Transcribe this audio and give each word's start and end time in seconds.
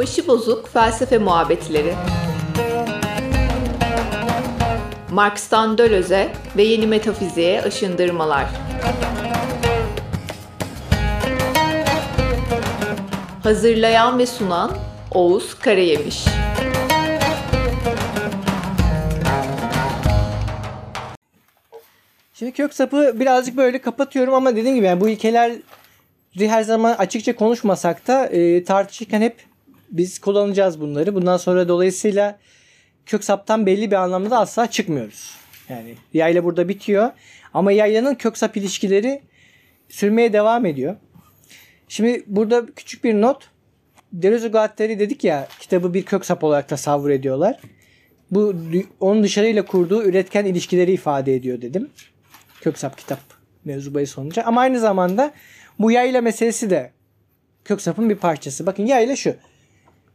Başı 0.00 0.28
bozuk 0.28 0.68
felsefe 0.68 1.18
muhabbetleri. 1.18 1.94
Marx'tan 5.10 5.78
Döloz'e 5.78 6.32
ve 6.56 6.62
yeni 6.62 6.86
metafiziğe 6.86 7.62
aşındırmalar. 7.62 8.46
Hazırlayan 13.42 14.18
ve 14.18 14.26
sunan 14.26 14.70
Oğuz 15.10 15.54
Karayemiş. 15.58 16.24
Şimdi 22.34 22.52
kök 22.52 22.74
sapı 22.74 23.20
birazcık 23.20 23.56
böyle 23.56 23.80
kapatıyorum 23.80 24.34
ama 24.34 24.56
dediğim 24.56 24.76
gibi 24.76 24.86
yani 24.86 25.00
bu 25.00 25.08
ilkeler 25.08 25.52
her 26.38 26.62
zaman 26.62 26.94
açıkça 26.94 27.36
konuşmasak 27.36 28.06
da 28.06 28.26
e, 28.26 28.64
tartışırken 28.64 29.20
hep 29.20 29.49
biz 29.90 30.18
kullanacağız 30.18 30.80
bunları. 30.80 31.14
Bundan 31.14 31.36
sonra 31.36 31.68
dolayısıyla 31.68 32.38
kök 33.06 33.24
saptan 33.24 33.66
belli 33.66 33.90
bir 33.90 33.96
anlamda 33.96 34.30
da 34.30 34.38
asla 34.38 34.70
çıkmıyoruz. 34.70 35.34
Yani 35.68 35.94
yayla 36.12 36.44
burada 36.44 36.68
bitiyor. 36.68 37.10
Ama 37.54 37.72
yaylanın 37.72 38.14
kök 38.14 38.38
sap 38.38 38.56
ilişkileri 38.56 39.22
sürmeye 39.88 40.32
devam 40.32 40.66
ediyor. 40.66 40.96
Şimdi 41.88 42.24
burada 42.26 42.66
küçük 42.76 43.04
bir 43.04 43.14
not. 43.14 43.50
Deleuze 44.12 44.48
Guattari 44.48 44.98
dedik 44.98 45.24
ya 45.24 45.48
kitabı 45.60 45.94
bir 45.94 46.02
kök 46.02 46.26
sap 46.26 46.44
olarak 46.44 46.68
tasavvur 46.68 47.10
ediyorlar. 47.10 47.60
Bu 48.30 48.54
onun 49.00 49.22
dışarıyla 49.22 49.64
kurduğu 49.64 50.02
üretken 50.02 50.44
ilişkileri 50.44 50.92
ifade 50.92 51.34
ediyor 51.34 51.62
dedim. 51.62 51.90
Kök 52.60 52.78
sap 52.78 52.98
kitap 52.98 53.20
mevzu 53.64 53.94
bahis 53.94 54.18
olunca. 54.18 54.42
Ama 54.42 54.60
aynı 54.60 54.80
zamanda 54.80 55.32
bu 55.78 55.90
yayla 55.90 56.20
meselesi 56.20 56.70
de 56.70 56.90
kök 57.64 57.80
sapın 57.80 58.10
bir 58.10 58.16
parçası. 58.16 58.66
Bakın 58.66 58.86
yayla 58.86 59.16
şu. 59.16 59.34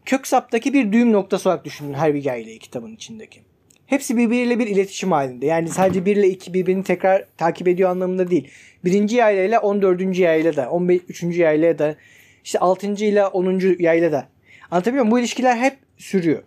Kök 0.06 0.28
saptaki 0.28 0.74
bir 0.74 0.92
düğüm 0.92 1.14
noktası 1.14 1.50
olarak 1.50 1.66
düşünün 1.66 1.94
her 1.94 2.14
bir 2.14 2.24
yaylayı 2.24 2.60
kitabın 2.60 2.96
içindeki. 2.96 3.42
Hepsi 3.86 4.18
birbiriyle 4.18 4.60
bir 4.60 4.68
iletişim 4.68 5.12
halinde. 5.12 5.46
Yani 5.46 5.70
sadece 5.70 6.06
1 6.06 6.16
ile 6.16 6.28
2 6.28 6.54
birbirini 6.54 6.84
tekrar 6.84 7.26
takip 7.38 7.68
ediyor 7.68 7.90
anlamında 7.90 8.32
değil. 8.32 8.52
Birinci 8.86 9.16
yayla 9.16 9.44
ile 9.44 9.60
14. 9.60 10.18
yayla 10.18 10.56
da, 10.56 10.70
15. 10.70 11.02
yayla 11.22 11.80
da, 11.80 11.96
işte 12.44 12.60
6. 12.60 12.88
ile 12.88 13.26
10. 13.26 13.62
yayla 13.80 14.12
da. 14.12 14.30
Anlatabiliyor 14.72 15.04
muyum? 15.04 15.12
Bu 15.16 15.20
ilişkiler 15.20 15.58
hep 15.58 15.78
sürüyor. 15.98 16.44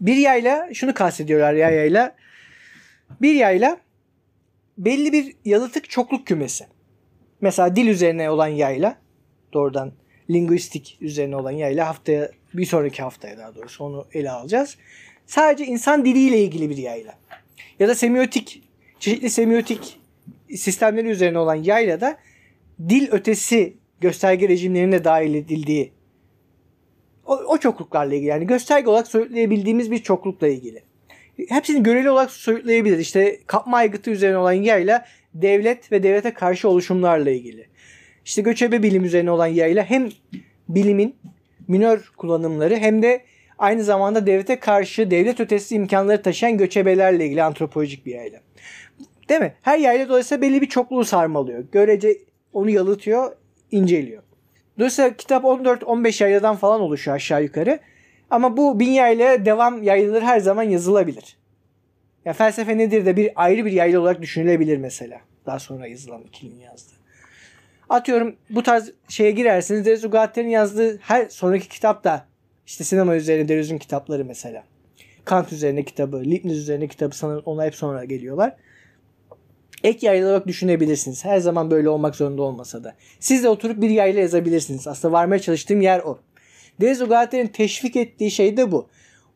Bir 0.00 0.16
yayla, 0.16 0.68
şunu 0.74 0.94
kastediyorlar 0.94 1.52
ya 1.52 1.70
yayla. 1.70 2.14
Bir 3.22 3.34
yayla 3.34 3.78
belli 4.78 5.12
bir 5.12 5.34
yalıtık 5.44 5.90
çokluk 5.90 6.26
kümesi. 6.26 6.66
Mesela 7.40 7.76
dil 7.76 7.86
üzerine 7.86 8.30
olan 8.30 8.46
yayla 8.46 8.98
doğrudan 9.52 9.92
linguistik 10.30 10.98
üzerine 11.00 11.36
olan 11.36 11.50
yayla 11.50 11.88
haftaya 11.88 12.30
bir 12.54 12.66
sonraki 12.66 13.02
haftaya 13.02 13.38
daha 13.38 13.54
doğrusu 13.54 13.84
onu 13.84 14.06
ele 14.12 14.30
alacağız. 14.30 14.76
Sadece 15.26 15.66
insan 15.66 16.04
diliyle 16.04 16.42
ilgili 16.42 16.70
bir 16.70 16.76
yayla. 16.76 17.14
Ya 17.78 17.88
da 17.88 17.94
semiotik 17.94 18.62
çeşitli 19.00 19.30
semiotik 19.30 20.00
sistemleri 20.56 21.08
üzerine 21.08 21.38
olan 21.38 21.54
yayla 21.54 22.00
da 22.00 22.16
dil 22.88 23.08
ötesi 23.10 23.76
gösterge 24.00 24.48
rejimlerine 24.48 25.04
dahil 25.04 25.34
edildiği 25.34 25.92
o, 27.28 27.34
o 27.34 27.58
çokluklarla 27.58 28.14
ilgili. 28.14 28.28
Yani 28.28 28.46
gösterge 28.46 28.90
olarak 28.90 29.06
söyleyebildiğimiz 29.06 29.90
bir 29.90 29.98
çoklukla 29.98 30.48
ilgili. 30.48 30.82
Hepsini 31.48 31.82
göreli 31.82 32.10
olarak 32.10 32.30
soyutlayabiliriz. 32.30 33.00
İşte 33.00 33.38
kapma 33.46 33.76
aygıtı 33.76 34.10
üzerine 34.10 34.38
olan 34.38 34.52
yayla 34.52 35.04
devlet 35.34 35.92
ve 35.92 36.02
devlete 36.02 36.34
karşı 36.34 36.68
oluşumlarla 36.68 37.30
ilgili. 37.30 37.66
İşte 38.28 38.42
göçebe 38.42 38.82
bilim 38.82 39.04
üzerine 39.04 39.30
olan 39.30 39.46
yayla 39.46 39.84
hem 39.84 40.08
bilimin 40.68 41.16
minör 41.68 42.12
kullanımları 42.16 42.76
hem 42.76 43.02
de 43.02 43.22
aynı 43.58 43.84
zamanda 43.84 44.26
devlete 44.26 44.60
karşı 44.60 45.10
devlet 45.10 45.40
ötesi 45.40 45.74
imkanları 45.74 46.22
taşıyan 46.22 46.58
göçebelerle 46.58 47.26
ilgili 47.26 47.42
antropolojik 47.42 48.06
bir 48.06 48.14
yayla. 48.14 48.40
Değil 49.28 49.40
mi? 49.40 49.54
Her 49.62 49.78
yayla 49.78 50.08
dolayısıyla 50.08 50.42
belli 50.42 50.62
bir 50.62 50.66
çokluğu 50.66 51.04
sarmalıyor. 51.04 51.64
Görece 51.72 52.18
onu 52.52 52.70
yalıtıyor, 52.70 53.32
inceliyor. 53.70 54.22
Dolayısıyla 54.78 55.16
kitap 55.16 55.44
14-15 55.44 56.22
yayladan 56.22 56.56
falan 56.56 56.80
oluşuyor 56.80 57.16
aşağı 57.16 57.42
yukarı. 57.42 57.78
Ama 58.30 58.56
bu 58.56 58.80
bin 58.80 58.90
yayla 58.90 59.44
devam 59.44 59.82
yaylaları 59.82 60.24
her 60.24 60.40
zaman 60.40 60.62
yazılabilir. 60.62 61.36
Ya 62.24 62.32
felsefe 62.32 62.78
nedir 62.78 63.06
de 63.06 63.16
bir 63.16 63.30
ayrı 63.34 63.64
bir 63.64 63.72
yayla 63.72 64.00
olarak 64.00 64.22
düşünülebilir 64.22 64.76
mesela. 64.76 65.20
Daha 65.46 65.58
sonra 65.58 65.86
yazılan 65.86 66.22
ikilinin 66.22 66.60
yazdığı. 66.60 66.97
Atıyorum 67.88 68.36
bu 68.50 68.62
tarz 68.62 68.90
şeye 69.08 69.30
girerseniz 69.30 69.84
Deleuze 69.84 70.08
Guattari'nin 70.08 70.50
yazdığı 70.50 70.98
her 70.98 71.28
sonraki 71.28 71.68
kitap 71.68 72.04
da 72.04 72.26
işte 72.66 72.84
sinema 72.84 73.16
üzerine 73.16 73.48
Deleuze'ün 73.48 73.78
kitapları 73.78 74.24
mesela. 74.24 74.64
Kant 75.24 75.52
üzerine 75.52 75.84
kitabı, 75.84 76.16
Leibniz 76.16 76.58
üzerine 76.58 76.88
kitabı 76.88 77.16
sanırım 77.16 77.42
ona 77.46 77.64
hep 77.64 77.74
sonra 77.74 78.04
geliyorlar. 78.04 78.56
Ek 79.84 80.06
yayla 80.06 80.28
olarak 80.28 80.46
düşünebilirsiniz. 80.46 81.24
Her 81.24 81.38
zaman 81.38 81.70
böyle 81.70 81.88
olmak 81.88 82.16
zorunda 82.16 82.42
olmasa 82.42 82.84
da. 82.84 82.94
Siz 83.20 83.44
de 83.44 83.48
oturup 83.48 83.80
bir 83.80 83.90
yayla 83.90 84.20
yazabilirsiniz. 84.20 84.86
Aslında 84.86 85.12
varmaya 85.12 85.38
çalıştığım 85.38 85.80
yer 85.80 86.00
o. 86.00 86.18
Deleuze 86.80 87.04
Guattari'nin 87.04 87.48
teşvik 87.48 87.96
ettiği 87.96 88.30
şey 88.30 88.56
de 88.56 88.72
bu. 88.72 88.88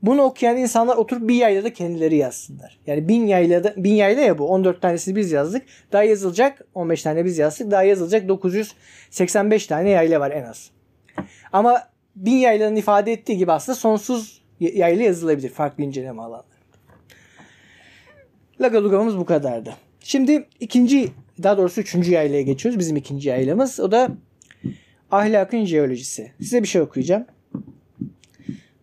Bunu 0.02 0.22
okuyan 0.22 0.56
insanlar 0.56 0.96
oturup 0.96 1.28
bir 1.28 1.34
yaylada 1.34 1.72
kendileri 1.72 2.16
yazsınlar. 2.16 2.78
Yani 2.86 3.08
bin 3.08 3.26
yaylada, 3.26 3.74
bin 3.76 3.94
yayla 3.94 4.22
ya 4.22 4.38
bu. 4.38 4.48
14 4.48 4.82
tanesini 4.82 5.16
biz 5.16 5.32
yazdık. 5.32 5.62
Daha 5.92 6.02
yazılacak 6.02 6.64
15 6.74 7.02
tane 7.02 7.24
biz 7.24 7.38
yazdık. 7.38 7.70
Daha 7.70 7.82
yazılacak 7.82 8.28
985 8.28 9.66
tane 9.66 9.90
yayla 9.90 10.20
var 10.20 10.30
en 10.30 10.44
az. 10.44 10.70
Ama 11.52 11.88
bin 12.16 12.36
yaylanın 12.36 12.76
ifade 12.76 13.12
ettiği 13.12 13.38
gibi 13.38 13.52
aslında 13.52 13.76
sonsuz 13.76 14.42
yayla 14.60 15.04
yazılabilir 15.04 15.48
farklı 15.48 15.84
inceleme 15.84 16.22
alanları. 16.22 16.46
Lagaluga'mız 18.60 19.18
bu 19.18 19.24
kadardı. 19.24 19.74
Şimdi 20.00 20.48
ikinci 20.60 21.08
daha 21.42 21.58
doğrusu 21.58 21.80
üçüncü 21.80 22.12
yaylaya 22.12 22.42
geçiyoruz. 22.42 22.78
Bizim 22.78 22.96
ikinci 22.96 23.28
yaylamız. 23.28 23.80
O 23.80 23.92
da 23.92 24.08
ahlakın 25.10 25.64
jeolojisi. 25.64 26.32
Size 26.38 26.62
bir 26.62 26.68
şey 26.68 26.82
okuyacağım. 26.82 27.26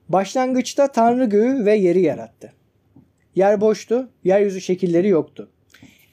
Başlangıçta 0.10 0.88
Tanrı 0.88 1.26
göğü 1.26 1.66
ve 1.66 1.76
yeri 1.76 2.02
yarattı. 2.02 2.54
Yer 3.36 3.62
boştu, 3.62 4.10
yeryüzü 4.24 4.62
şekilleri 4.62 5.08
yoktu. 5.08 5.50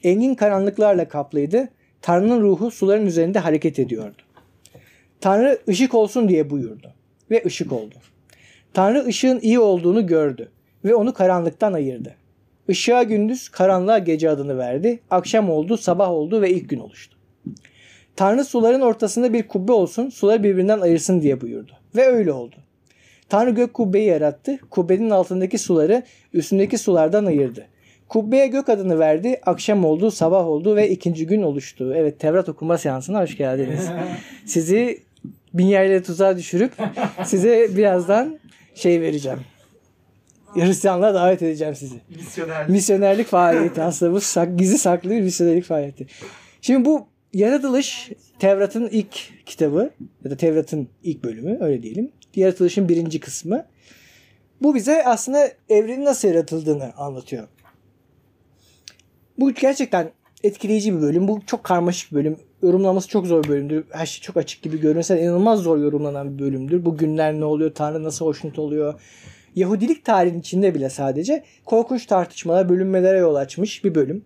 Engin 0.03 0.35
karanlıklarla 0.35 1.07
kaplıydı. 1.07 1.69
Tanrı'nın 2.01 2.41
ruhu 2.41 2.71
suların 2.71 3.05
üzerinde 3.05 3.39
hareket 3.39 3.79
ediyordu. 3.79 4.21
Tanrı 5.21 5.59
ışık 5.69 5.93
olsun 5.93 6.29
diye 6.29 6.49
buyurdu 6.49 6.93
ve 7.31 7.43
ışık 7.45 7.71
oldu. 7.71 7.95
Tanrı 8.73 9.05
ışığın 9.05 9.39
iyi 9.39 9.59
olduğunu 9.59 10.07
gördü 10.07 10.51
ve 10.85 10.95
onu 10.95 11.13
karanlıktan 11.13 11.73
ayırdı. 11.73 12.15
Işığa 12.67 13.03
gündüz, 13.03 13.49
karanlığa 13.49 13.99
gece 13.99 14.29
adını 14.29 14.57
verdi. 14.57 14.99
Akşam 15.09 15.49
oldu, 15.49 15.77
sabah 15.77 16.09
oldu 16.09 16.41
ve 16.41 16.49
ilk 16.49 16.69
gün 16.69 16.79
oluştu. 16.79 17.17
Tanrı 18.15 18.45
suların 18.45 18.81
ortasında 18.81 19.33
bir 19.33 19.47
kubbe 19.47 19.71
olsun, 19.71 20.09
suları 20.09 20.43
birbirinden 20.43 20.79
ayırsın 20.79 21.21
diye 21.21 21.41
buyurdu. 21.41 21.71
Ve 21.95 22.05
öyle 22.07 22.31
oldu. 22.31 22.55
Tanrı 23.29 23.51
gök 23.51 23.73
kubbeyi 23.73 24.07
yarattı. 24.07 24.59
Kubbenin 24.69 25.09
altındaki 25.09 25.57
suları 25.57 26.03
üstündeki 26.33 26.77
sulardan 26.77 27.25
ayırdı. 27.25 27.65
Kubbeye 28.07 28.47
gök 28.47 28.69
adını 28.69 28.99
verdi. 28.99 29.41
Akşam 29.45 29.85
oldu, 29.85 30.11
sabah 30.11 30.47
oldu 30.47 30.75
ve 30.75 30.89
ikinci 30.89 31.27
gün 31.27 31.41
oluştu. 31.41 31.93
Evet 31.95 32.19
Tevrat 32.19 32.49
okuma 32.49 32.77
seansına 32.77 33.21
hoş 33.21 33.37
geldiniz. 33.37 33.89
Sizi 34.45 34.99
bin 35.53 35.65
yerle 35.65 36.03
tuzağa 36.03 36.37
düşürüp 36.37 36.71
size 37.23 37.77
birazdan 37.77 38.39
şey 38.75 39.01
vereceğim. 39.01 39.39
Hristiyanlığa 40.53 41.13
davet 41.13 41.41
edeceğim 41.41 41.75
sizi. 41.75 41.95
Misyonerlik. 42.15 42.69
Misyonerlik 42.69 43.27
faaliyeti 43.27 43.81
aslında 43.83 44.13
bu 44.13 44.21
sak, 44.21 44.59
gizli 44.59 44.77
saklı 44.77 45.09
bir 45.09 45.21
misyonerlik 45.21 45.63
faaliyeti. 45.63 46.07
Şimdi 46.61 46.85
bu 46.85 47.07
yaratılış 47.33 48.11
Tevrat'ın 48.39 48.89
ilk 48.91 49.45
kitabı 49.45 49.89
ya 50.25 50.31
da 50.31 50.37
Tevrat'ın 50.37 50.87
ilk 51.03 51.23
bölümü 51.23 51.57
öyle 51.61 51.83
diyelim. 51.83 52.11
Yaratılışın 52.37 52.89
birinci 52.89 53.19
kısmı. 53.19 53.65
Bu 54.61 54.75
bize 54.75 55.05
aslında 55.05 55.51
evrenin 55.69 56.05
nasıl 56.05 56.27
yaratıldığını 56.27 56.93
anlatıyor. 56.97 57.47
Bu 59.39 59.53
gerçekten 59.53 60.11
etkileyici 60.43 60.97
bir 60.97 61.01
bölüm. 61.01 61.27
Bu 61.27 61.39
çok 61.45 61.63
karmaşık 61.63 62.11
bir 62.11 62.15
bölüm. 62.15 62.37
Yorumlaması 62.61 63.07
çok 63.07 63.27
zor 63.27 63.43
bir 63.43 63.49
bölümdür. 63.49 63.85
Her 63.91 64.05
şey 64.05 64.21
çok 64.21 64.37
açık 64.37 64.61
gibi 64.61 64.79
görünse 64.79 65.21
inanılmaz 65.21 65.59
zor 65.59 65.77
yorumlanan 65.77 66.33
bir 66.33 66.43
bölümdür. 66.43 66.85
Bu 66.85 66.97
günler 66.97 67.33
ne 67.33 67.45
oluyor? 67.45 67.73
Tanrı 67.73 68.03
nasıl 68.03 68.25
hoşnut 68.25 68.59
oluyor? 68.59 69.01
Yahudilik 69.55 70.05
tarihinin 70.05 70.39
içinde 70.39 70.75
bile 70.75 70.89
sadece 70.89 71.43
korkunç 71.65 72.05
tartışmalar, 72.05 72.69
bölünmelere 72.69 73.17
yol 73.17 73.35
açmış 73.35 73.83
bir 73.83 73.95
bölüm. 73.95 74.25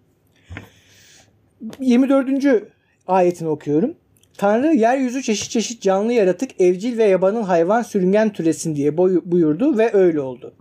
24. 1.80 2.64
ayetini 3.08 3.50
okuyorum. 3.50 3.96
Tanrı 4.42 4.76
yeryüzü 4.76 5.22
çeşit 5.22 5.50
çeşit 5.50 5.82
canlı 5.82 6.14
yaratık, 6.14 6.62
evcil 6.62 6.98
ve 6.98 7.04
yabanıl 7.04 7.44
hayvan 7.44 7.82
sürüngen 7.82 8.30
türesin 8.30 8.76
diye 8.76 8.98
buyurdu 8.98 9.78
ve 9.78 9.94
öyle 9.94 10.22
oldu. 10.22 10.54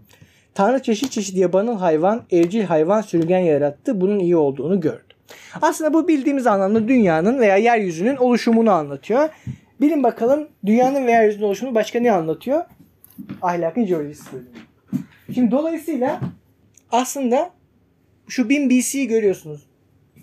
Tanrı 0.55 0.83
çeşit 0.83 1.13
çeşit 1.13 1.37
yabanıl 1.37 1.79
hayvan, 1.79 2.23
evcil 2.31 2.63
hayvan 2.63 3.01
sürüngen 3.01 3.39
yarattı. 3.39 4.01
Bunun 4.01 4.19
iyi 4.19 4.37
olduğunu 4.37 4.81
gördü. 4.81 5.15
Aslında 5.63 5.95
bu 5.95 6.09
bildiğimiz 6.09 6.47
anlamda 6.47 6.89
dünyanın 6.89 7.39
veya 7.39 7.57
yeryüzünün 7.57 8.17
oluşumunu 8.17 8.71
anlatıyor. 8.71 9.29
Bilin 9.81 10.03
bakalım 10.03 10.49
dünyanın 10.67 11.07
ve 11.07 11.11
yeryüzünün 11.11 11.45
oluşumu 11.45 11.75
başka 11.75 12.01
ne 12.01 12.13
anlatıyor? 12.13 12.65
Ahlakın 13.43 13.85
jeolojisi 13.85 14.33
bölümü. 14.33 14.49
Şimdi 15.35 15.51
dolayısıyla 15.51 16.21
aslında 16.93 17.51
şu 18.29 18.49
1000 18.49 18.71
BC'yi 18.71 19.07
görüyorsunuz. 19.09 19.67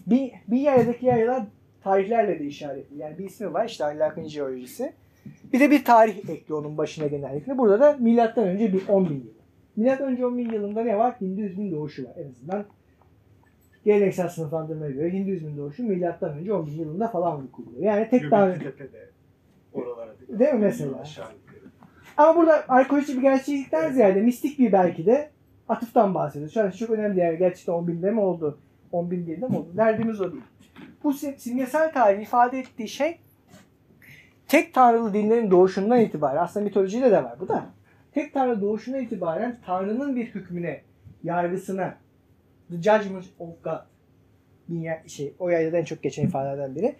Bir, 0.08 0.32
bir 0.48 0.60
yerdeki 0.60 1.06
yaylar 1.06 1.44
tarihlerle 1.88 2.40
de 2.40 2.46
işaretli. 2.46 2.98
Yani 2.98 3.18
bir 3.18 3.26
ismi 3.26 3.54
var 3.54 3.66
işte 3.66 3.86
ahlakın 3.86 4.24
jeolojisi. 4.24 4.94
Bir 5.54 5.60
de 5.60 5.72
bir 5.72 5.86
tarih 5.86 6.30
ekliyor 6.30 6.60
onun 6.60 6.78
başına 6.78 7.08
genellikle. 7.08 7.58
Burada 7.58 7.80
da 7.80 7.98
milattan 8.00 8.48
önce 8.48 8.74
bir 8.74 8.88
10 8.88 9.10
bin 9.10 9.16
yılı. 9.16 9.38
Milattan 9.76 10.08
önce 10.08 10.26
10 10.26 10.38
bin 10.38 10.52
yılında 10.52 10.84
ne 10.84 10.98
var? 10.98 11.16
Hinduizmin 11.22 11.72
doğuşu 11.72 12.04
var. 12.04 12.12
En 12.18 12.30
azından 12.30 12.66
geleneksel 13.86 14.30
sınıflandırmaya 14.30 14.92
göre 14.92 15.14
Hinduizmin 15.14 15.58
doğuşu 15.58 15.84
milattan 15.84 16.38
önce 16.38 16.54
10 16.54 16.68
bin 16.68 16.72
yılında 16.72 17.08
falan 17.08 17.44
vuku 17.44 17.66
buluyor. 17.66 17.84
Yani 17.84 18.10
tek 18.10 18.30
tanrı. 18.30 18.60
Değil 20.30 20.54
mi 20.54 20.60
mesela? 20.60 21.04
Ama 22.18 22.36
burada 22.36 22.66
arkeolojik 22.68 23.18
bir 23.18 23.22
gerçeklikten 23.22 23.92
ziyade 23.92 24.22
mistik 24.22 24.60
bir 24.60 24.72
belki 24.72 25.06
de 25.06 25.30
atıftan 25.70 26.14
bahsediyoruz. 26.14 26.54
Şu 26.54 26.62
an 26.62 26.70
çok 26.70 26.90
önemli 26.90 27.20
yani 27.20 27.38
gerçekten 27.38 27.74
10 27.74 27.88
binde 27.88 28.12
mi 28.12 28.20
oldu? 28.20 28.58
10 28.92 29.12
bin 29.12 29.28
değil 29.28 29.42
de 29.42 29.48
mi 29.48 29.58
oldu? 29.58 29.68
Derdimiz 29.78 30.22
o 30.22 30.32
değil. 30.32 30.44
Bu 31.04 31.14
sim- 31.14 31.38
simgesel 31.38 31.94
tarihin 31.94 32.22
ifade 32.22 32.60
ettiği 32.60 32.88
şey 32.88 33.20
tek 34.48 34.74
tanrılı 34.74 35.14
dinlerin 35.14 35.52
doğuşundan 35.52 36.00
itibaren 36.00 36.44
aslında 36.44 36.64
mitolojide 36.64 37.12
de 37.12 37.24
var 37.24 37.40
bu 37.40 37.48
da. 37.48 37.66
Tek 38.14 38.34
tanrı 38.34 38.62
doğuşundan 38.62 39.02
itibaren 39.02 39.60
tanrının 39.66 40.16
bir 40.16 40.26
hükmüne, 40.26 40.82
yargısına 41.24 41.98
the 42.70 42.76
judgment 42.76 43.26
of 43.40 43.64
God 43.64 43.80
dünya 44.70 45.04
şey 45.08 45.34
o 45.40 45.50
yayda 45.50 45.78
en 45.78 45.84
çok 45.84 46.04
geçen 46.04 46.26
ifadelerden 46.26 46.76
biri 46.76 46.96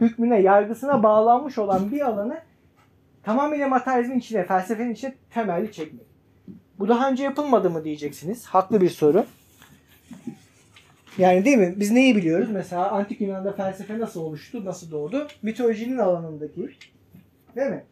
hükmüne, 0.00 0.40
yargısına 0.40 1.02
bağlanmış 1.02 1.58
olan 1.58 1.92
bir 1.92 2.00
alanı 2.00 2.40
tamamıyla 3.22 3.68
materyalizmin 3.68 4.18
içine, 4.18 4.44
felsefenin 4.44 4.92
içine 4.92 5.14
temelli 5.30 5.72
çekmek. 5.72 6.06
Bu 6.78 6.88
daha 6.88 7.10
önce 7.10 7.24
yapılmadı 7.24 7.70
mı 7.70 7.84
diyeceksiniz. 7.84 8.46
Haklı 8.46 8.80
bir 8.80 8.90
soru. 8.90 9.26
Yani 11.18 11.44
değil 11.44 11.58
mi? 11.58 11.74
Biz 11.76 11.90
neyi 11.90 12.16
biliyoruz? 12.16 12.48
Mesela 12.52 12.90
antik 12.90 13.20
Yunan'da 13.20 13.52
felsefe 13.52 13.98
nasıl 13.98 14.20
oluştu, 14.20 14.64
nasıl 14.64 14.90
doğdu? 14.90 15.28
Mitolojinin 15.42 15.98
alanındaki 15.98 16.70
değil 17.56 17.70
mi? 17.70 17.84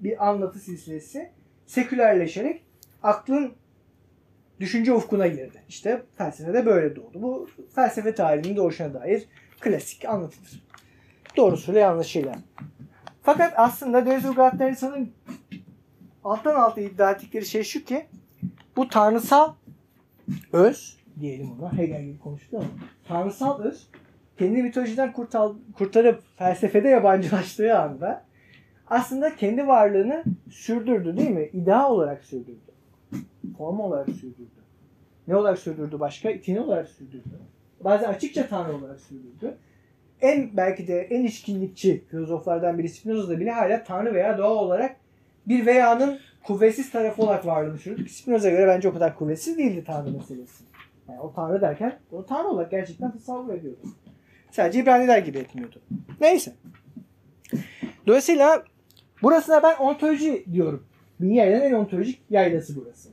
Bir 0.00 0.28
anlatı 0.28 0.58
silsilesi 0.58 1.30
sekülerleşerek 1.66 2.62
aklın 3.02 3.52
düşünce 4.60 4.92
ufkuna 4.92 5.26
girdi. 5.26 5.62
İşte 5.68 6.02
felsefe 6.18 6.54
de 6.54 6.66
böyle 6.66 6.96
doğdu. 6.96 7.22
Bu 7.22 7.48
felsefe 7.74 8.14
tarihinin 8.14 8.56
doğuşuna 8.56 8.94
dair 8.94 9.24
klasik 9.60 10.04
anlatıdır. 10.04 10.62
Doğrusuyla 11.36 11.80
yanlışıyla. 11.80 12.34
Fakat 13.22 13.52
aslında 13.56 14.06
Deleuze 14.06 14.28
alttan 16.24 16.54
alta 16.54 16.80
iddia 16.80 17.10
ettikleri 17.10 17.46
şey 17.46 17.62
şu 17.62 17.84
ki 17.84 18.06
bu 18.76 18.88
tanrısal 18.88 19.54
öz 20.52 21.01
diyelim 21.22 21.50
ona 21.60 21.78
Hegel 21.78 22.02
gibi 22.02 22.18
konuştu 22.18 22.56
ama 22.56 22.66
tanrısal 23.08 23.62
öz 23.62 23.88
kendi 24.38 24.62
mitolojiden 24.62 25.12
kurtal, 25.12 25.54
kurtarıp 25.74 26.22
felsefede 26.36 26.88
yabancılaştığı 26.88 27.78
anda 27.78 28.24
aslında 28.86 29.36
kendi 29.36 29.66
varlığını 29.66 30.24
sürdürdü 30.50 31.16
değil 31.16 31.30
mi? 31.30 31.50
İdea 31.52 31.90
olarak 31.90 32.24
sürdürdü. 32.24 32.72
Form 33.58 33.80
olarak 33.80 34.08
sürdürdü. 34.08 34.62
Ne 35.28 35.36
olarak 35.36 35.58
sürdürdü 35.58 36.00
başka? 36.00 36.30
İtini 36.30 36.60
olarak 36.60 36.88
sürdürdü. 36.88 37.38
Bazen 37.84 38.08
açıkça 38.08 38.46
tanrı 38.46 38.76
olarak 38.76 39.00
sürdürdü. 39.00 39.56
En 40.20 40.56
belki 40.56 40.88
de 40.88 41.00
en 41.00 41.24
içkinlikçi 41.24 42.04
filozoflardan 42.10 42.78
biri 42.78 42.88
Spinoza 42.88 43.28
da 43.28 43.40
bile 43.40 43.50
hala 43.50 43.84
tanrı 43.84 44.14
veya 44.14 44.38
doğa 44.38 44.54
olarak 44.54 44.96
bir 45.48 45.66
veyanın 45.66 46.18
kuvvetsiz 46.42 46.90
tarafı 46.90 47.22
olarak 47.22 47.46
varlığını 47.46 47.78
sürdü. 47.78 48.08
Spinoza'ya 48.08 48.54
göre 48.54 48.66
bence 48.66 48.88
o 48.88 48.92
kadar 48.92 49.18
kuvvetsiz 49.18 49.58
değildi 49.58 49.84
tanrı 49.86 50.10
meselesi. 50.10 50.64
Yani 51.08 51.20
o 51.20 51.32
tanrı 51.32 51.60
derken 51.60 51.98
o 52.12 52.26
tanrı 52.26 52.48
olarak 52.48 52.70
gerçekten 52.70 53.12
tasavvur 53.12 53.54
ediyordu. 53.54 53.80
Sadece 54.50 54.80
İbraniler 54.80 55.18
gibi 55.18 55.38
etmiyordu. 55.38 55.82
Neyse. 56.20 56.52
Dolayısıyla 58.06 58.64
burasına 59.22 59.62
ben 59.62 59.76
ontoloji 59.76 60.44
diyorum. 60.52 60.86
Dünyanın 61.20 61.60
en 61.60 61.72
ontolojik 61.72 62.22
yaylası 62.30 62.76
burası. 62.76 63.08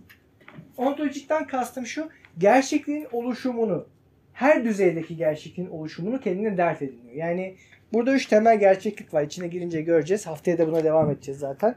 Ontolojikten 0.78 1.48
kastım 1.48 1.86
şu, 1.86 2.10
gerçekliğin 2.38 3.08
oluşumunu, 3.12 3.88
her 4.34 4.64
düzeydeki 4.64 5.16
gerçekliğin 5.16 5.70
oluşumunu 5.70 6.20
kendine 6.20 6.58
dert 6.58 6.82
ediniyor. 6.82 7.16
Yani 7.16 7.56
burada 7.94 8.14
üç 8.14 8.26
temel 8.26 8.60
gerçeklik 8.60 9.14
var. 9.14 9.24
İçine 9.24 9.48
girince 9.48 9.82
göreceğiz. 9.82 10.28
Haftaya 10.28 10.58
da 10.58 10.68
buna 10.68 10.84
devam 10.84 11.12
edeceğiz 11.12 11.40
zaten. 11.40 11.76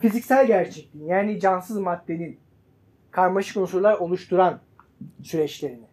Fiziksel 0.00 0.46
gerçekliğin 0.46 1.06
yani 1.06 1.40
cansız 1.40 1.78
maddenin 1.78 2.38
karmaşık 3.16 3.56
unsurlar 3.56 3.94
oluşturan 3.98 4.60
süreçlerini. 5.22 5.86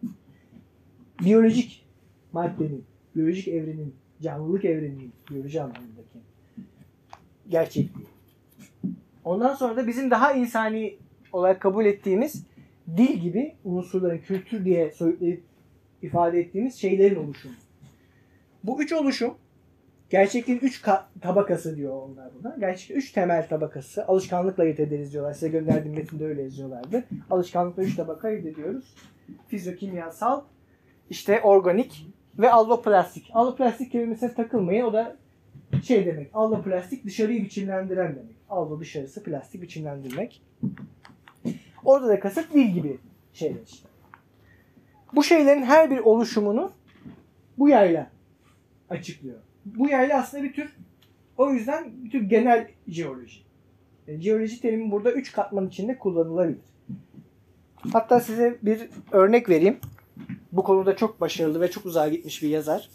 Biyolojik 1.24 1.86
maddenin, 2.32 2.84
biyolojik 3.16 3.48
evrenin, 3.48 3.94
canlılık 4.22 4.64
evreninin, 4.64 5.12
biyoloji 5.30 5.62
anlamındaki 5.62 6.18
gerçekliği. 7.48 8.06
Ondan 9.24 9.54
sonra 9.54 9.76
da 9.76 9.86
bizim 9.86 10.10
daha 10.10 10.32
insani 10.32 10.96
olarak 11.32 11.60
kabul 11.60 11.86
ettiğimiz 11.86 12.46
dil 12.96 13.20
gibi 13.20 13.54
unsurların 13.64 14.18
kültür 14.18 14.64
diye 14.64 14.92
ifade 16.02 16.40
ettiğimiz 16.40 16.74
şeylerin 16.74 17.16
oluşumu. 17.16 17.54
Bu 18.64 18.82
üç 18.82 18.92
oluşum 18.92 19.34
gerçekliğin 20.14 20.58
üç 20.62 20.82
ka- 20.82 21.02
tabakası 21.20 21.76
diyor 21.76 22.02
onlar 22.02 22.30
buna. 22.38 22.56
Gerçekten 22.60 22.96
üç 22.96 23.12
temel 23.12 23.48
tabakası. 23.48 24.06
Alışkanlıkla 24.06 24.62
ayırt 24.62 24.80
ederiz 24.80 25.12
diyorlar. 25.12 25.32
Size 25.32 25.48
gönderdiğim 25.48 25.96
metinde 25.96 26.26
öyle 26.26 26.42
yazıyorlardı. 26.42 27.04
Alışkanlıkla 27.30 27.82
üç 27.82 27.96
tabaka 27.96 28.28
ayırt 28.28 28.46
ediyoruz. 28.46 28.94
Fizyokimyasal, 29.48 30.42
işte 31.10 31.40
organik 31.40 32.06
ve 32.38 32.50
alloplastik. 32.50 33.30
Alloplastik 33.32 33.92
kelimesine 33.92 34.34
takılmayın. 34.34 34.84
O 34.84 34.92
da 34.92 35.16
şey 35.84 36.06
demek. 36.06 36.30
Alloplastik 36.34 37.04
dışarıyı 37.04 37.44
biçimlendiren 37.44 38.16
demek. 38.16 38.36
Allo 38.48 38.80
dışarısı, 38.80 39.22
plastik 39.22 39.62
biçimlendirmek. 39.62 40.42
Orada 41.84 42.08
da 42.08 42.20
kasıt 42.20 42.54
dil 42.54 42.66
gibi 42.66 42.98
şeyler 43.32 43.62
işte. 43.66 43.88
Bu 45.14 45.24
şeylerin 45.24 45.62
her 45.62 45.90
bir 45.90 45.98
oluşumunu 45.98 46.72
bu 47.58 47.68
yayla 47.68 48.10
açıklıyor. 48.90 49.38
Bu 49.64 49.88
yayla 49.88 50.20
aslında 50.20 50.42
bir 50.42 50.52
tür 50.52 50.76
o 51.36 51.50
yüzden 51.50 52.04
bir 52.04 52.10
tür 52.10 52.22
genel 52.22 52.68
jeoloji. 52.88 53.40
Yani 54.06 54.22
jeoloji 54.22 54.60
terimi 54.60 54.90
burada 54.90 55.12
üç 55.12 55.32
katman 55.32 55.68
içinde 55.68 55.98
kullanılabilir. 55.98 56.58
Hatta 57.92 58.20
size 58.20 58.58
bir 58.62 58.88
örnek 59.12 59.48
vereyim. 59.48 59.78
Bu 60.52 60.62
konuda 60.62 60.96
çok 60.96 61.20
başarılı 61.20 61.60
ve 61.60 61.70
çok 61.70 61.86
uzağa 61.86 62.08
gitmiş 62.08 62.42
bir 62.42 62.48
yazar. 62.48 62.90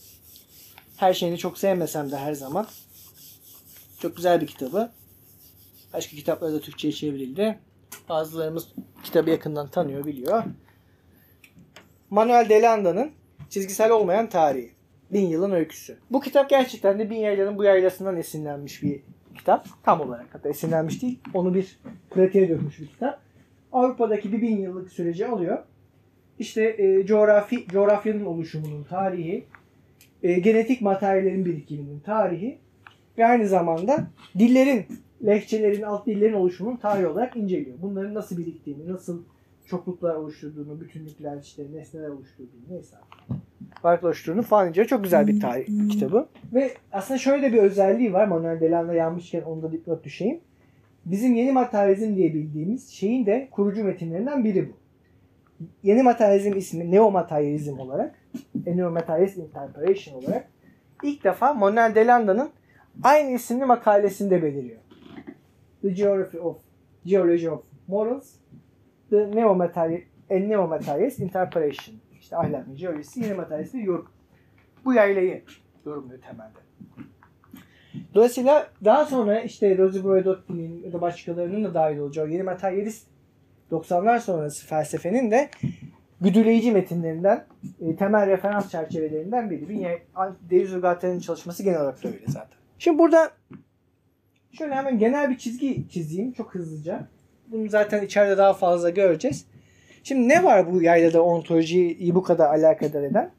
Her 0.97 1.13
şeyini 1.13 1.38
çok 1.38 1.57
sevmesem 1.57 2.11
de 2.11 2.17
her 2.17 2.33
zaman. 2.33 2.67
Çok 3.99 4.15
güzel 4.15 4.41
bir 4.41 4.47
kitabı. 4.47 4.91
Başka 5.93 6.15
kitapları 6.15 6.53
da 6.53 6.59
Türkçe'ye 6.59 6.91
çevrildi. 6.91 7.59
Bazılarımız 8.09 8.67
kitabı 9.03 9.29
yakından 9.29 9.69
tanıyor, 9.69 10.05
biliyor. 10.05 10.43
Manuel 12.09 12.49
Delanda'nın 12.49 13.11
Çizgisel 13.49 13.91
Olmayan 13.91 14.29
Tarihi. 14.29 14.78
Bin 15.13 15.28
Yılın 15.28 15.51
Öyküsü. 15.51 15.98
Bu 16.12 16.22
kitap 16.22 16.50
gerçekten 16.50 17.00
de 17.00 17.10
Bin 17.10 17.16
Yaylanın 17.16 17.58
bu 17.58 17.63
yaylasından 17.63 18.18
esinlenmiş 18.18 18.84
bir 18.84 19.01
kitap. 19.38 19.68
Tam 19.84 20.01
olarak 20.01 20.28
hatta 20.32 20.50
esinlenmiş 20.50 21.01
değil. 21.01 21.20
Onu 21.34 21.54
bir 21.54 21.80
pratiğe 22.10 22.50
dökmüş 22.50 22.80
bir 22.80 22.88
kitap. 22.88 23.20
Avrupa'daki 23.72 24.32
bir 24.32 24.42
bin 24.42 24.58
yıllık 24.58 24.92
süreci 24.92 25.28
alıyor. 25.28 25.63
İşte 26.39 26.63
e, 26.63 27.06
coğrafi 27.06 27.68
coğrafyanın 27.68 28.25
oluşumunun 28.25 28.84
tarihi, 28.84 29.46
e, 30.24 30.39
genetik 30.39 30.82
materyallerin 30.82 31.46
birikiminin 31.46 32.00
tarihi 32.00 32.58
ve 33.18 33.25
aynı 33.25 33.48
zamanda 33.48 34.08
dillerin, 34.39 34.86
lehçelerin, 35.25 35.82
alt 35.82 36.06
dillerin 36.06 36.34
oluşumunun 36.34 36.78
tarihi 36.78 37.08
olarak 37.08 37.36
inceliyor. 37.36 37.78
Bunların 37.82 38.13
nasıl 38.13 38.38
biriktiğini, 38.38 38.92
nasıl 38.94 39.24
çokluklar 39.66 40.16
oluşturduğunu, 40.16 40.82
bütünlükler, 40.82 41.38
işte 41.42 41.63
nesneler 41.74 42.10
oluşturduğunu 42.10 42.63
neyse 42.70 42.96
farklı 43.81 44.07
oluşturduğunu 44.07 44.41
falan 44.41 44.67
inceliyor. 44.67 44.88
Çok 44.88 45.03
güzel 45.03 45.27
bir 45.27 45.39
tarih 45.39 45.89
kitabı. 45.89 46.27
Ve 46.53 46.71
aslında 46.91 47.17
şöyle 47.17 47.43
de 47.43 47.53
bir 47.53 47.57
özelliği 47.57 48.13
var. 48.13 48.27
Manuel 48.27 48.59
Delanda 48.59 48.93
yanmışken 48.93 49.41
onu 49.41 49.61
da 49.61 49.71
dipnot 49.71 50.03
düşeyim. 50.03 50.39
Bizim 51.05 51.35
yeni 51.35 51.51
materyalizm 51.51 52.15
diye 52.15 52.33
bildiğimiz 52.33 52.89
şeyin 52.89 53.25
de 53.25 53.47
kurucu 53.51 53.83
metinlerinden 53.83 54.43
biri 54.43 54.69
bu. 54.69 54.73
Yeni 55.83 56.03
materyalizm 56.03 56.57
ismi 56.57 56.91
neomateryalizm 56.91 57.79
olarak, 57.79 58.15
a 58.67 58.71
neomaterialist 58.71 59.38
interpretation 59.38 60.21
olarak 60.21 60.47
ilk 61.03 61.23
defa 61.23 61.53
Manuel 61.53 61.95
Delanda'nın 61.95 62.49
aynı 63.03 63.31
isimli 63.31 63.65
makalesinde 63.65 64.43
beliriyor. 64.43 64.79
The 65.81 65.89
Geography 65.89 66.41
of 66.41 66.57
Geology 67.05 67.49
of 67.49 67.63
Morals, 67.88 68.31
The 69.09 69.31
Neomaterial, 69.31 70.01
a 70.29 70.35
Neomaterialist 70.35 71.19
Interpretation. 71.19 71.95
İşte 72.29 72.38
ahlakın 72.38 72.75
jeolojisi, 72.75 73.24
yeni 73.24 73.33
materyalist 73.33 73.74
bir 73.74 73.79
yorum. 73.79 74.09
Bu 74.86 74.93
yaylayı 74.93 75.43
yorumluyor 75.86 76.21
temelde. 76.21 76.59
Dolayısıyla 78.13 78.69
daha 78.86 79.05
sonra 79.05 79.41
işte 79.41 79.77
Rosie 79.77 80.03
Braidotti 80.03 80.53
ya 80.86 80.93
da 80.93 81.01
başkalarının 81.01 81.63
da 81.63 81.74
dahil 81.74 81.98
olacağı 81.98 82.29
yeni 82.29 82.43
materyalist 82.43 83.07
90'lar 83.71 84.19
sonrası 84.19 84.67
felsefenin 84.67 85.31
de 85.31 85.50
güdüleyici 86.21 86.71
metinlerinden, 86.71 87.45
e, 87.81 87.95
temel 87.95 88.27
referans 88.27 88.71
çerçevelerinden 88.71 89.50
biri. 89.50 89.79
Yani 89.79 90.00
Deleuze 90.50 90.79
Guattari'nin 90.79 91.19
çalışması 91.19 91.63
genel 91.63 91.81
olarak 91.81 92.03
da 92.03 92.07
öyle 92.07 92.25
zaten. 92.27 92.59
Şimdi 92.79 93.00
burada 93.00 93.31
şöyle 94.51 94.75
hemen 94.75 95.00
genel 95.00 95.29
bir 95.29 95.38
çizgi 95.38 95.89
çizeyim 95.89 96.31
çok 96.31 96.55
hızlıca. 96.55 97.07
Bunu 97.48 97.69
zaten 97.69 98.05
içeride 98.05 98.38
daha 98.38 98.53
fazla 98.53 98.89
göreceğiz. 98.89 99.45
Şimdi 100.03 100.29
ne 100.29 100.44
var 100.44 100.74
bu 100.74 100.82
yaylada 100.82 101.24
ontolojiyi 101.24 102.15
bu 102.15 102.24
kadar 102.24 102.50
alakadar 102.50 103.03
eden? 103.03 103.32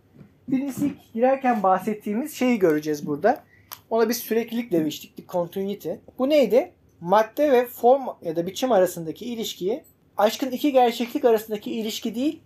Birincisi 0.48 0.90
girerken 1.14 1.62
bahsettiğimiz 1.62 2.34
şeyi 2.34 2.58
göreceğiz 2.58 3.06
burada. 3.06 3.44
Ona 3.90 4.08
bir 4.08 4.14
süreklilik 4.14 4.72
demiştik. 4.72 5.18
Bir 5.18 5.26
continuity. 5.26 5.90
Bu 6.18 6.28
neydi? 6.28 6.72
Madde 7.00 7.52
ve 7.52 7.66
form 7.66 8.02
ya 8.22 8.36
da 8.36 8.46
biçim 8.46 8.72
arasındaki 8.72 9.24
ilişkiyi 9.24 9.82
aşkın 10.16 10.50
iki 10.50 10.72
gerçeklik 10.72 11.24
arasındaki 11.24 11.72
ilişki 11.72 12.14
değil 12.14 12.40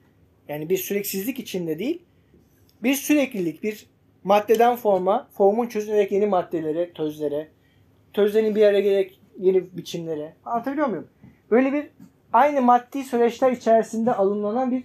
yani 0.48 0.68
bir 0.68 0.76
süreksizlik 0.76 1.38
içinde 1.38 1.78
değil 1.78 2.02
bir 2.84 2.94
süreklilik, 2.94 3.62
bir 3.62 3.86
maddeden 4.24 4.76
forma, 4.76 5.28
formun 5.32 5.66
çözülerek 5.66 6.12
yeni 6.12 6.26
maddelere, 6.26 6.92
tözlere, 6.92 7.48
tözlerin 8.12 8.54
bir 8.54 8.62
araya 8.62 8.80
gelerek 8.80 9.20
yeni 9.38 9.76
biçimlere. 9.76 10.34
Anlatabiliyor 10.44 10.86
muyum? 10.86 11.08
Böyle 11.50 11.72
bir 11.72 11.86
aynı 12.34 12.62
maddi 12.62 13.04
süreçler 13.04 13.52
içerisinde 13.52 14.14
alımlanan 14.14 14.70
bir 14.70 14.84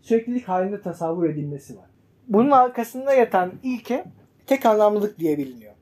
süreklilik 0.00 0.48
halinde 0.48 0.80
tasavvur 0.82 1.28
edilmesi 1.28 1.76
var. 1.76 1.86
Bunun 2.28 2.50
arkasında 2.50 3.14
yatan 3.14 3.52
ilke 3.62 4.04
tek 4.46 4.66
anlamlılık 4.66 5.18
diye 5.18 5.38
biliniyor. 5.38 5.74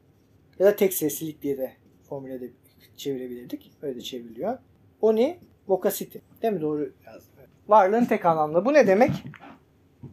Ya 0.59 0.67
da 0.67 0.77
tek 0.77 0.95
seslilik 0.95 1.43
diye 1.43 1.59
de 1.59 1.73
formüle 2.09 2.41
de 2.41 2.51
çevirebilirdik. 2.97 3.73
Öyle 3.83 3.97
de 3.97 4.01
çevriliyor. 4.01 4.59
Oni 5.01 5.39
vocacity. 5.69 6.19
Değil 6.43 6.55
mi? 6.55 6.61
Doğru 6.61 6.93
yazdım. 7.07 7.33
Varlığın 7.69 8.05
tek 8.05 8.27
anlamlı. 8.27 8.65
Bu 8.65 8.73
ne 8.73 8.87
demek? 8.87 9.11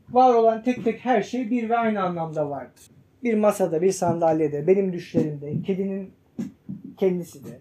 Var 0.10 0.34
olan 0.34 0.64
tek 0.64 0.84
tek 0.84 1.06
her 1.06 1.24
şey 1.24 1.50
bir 1.52 1.70
ve 1.70 1.78
aynı 1.78 2.04
anlamda 2.04 2.50
vardır. 2.50 2.84
Bir 3.24 3.34
masada, 3.34 3.82
bir 3.82 3.92
sandalyede, 3.92 4.68
benim 4.68 4.94
düşlerimde, 4.94 5.62
kedinin 5.62 6.12
kendisi 6.98 7.46
de, 7.46 7.60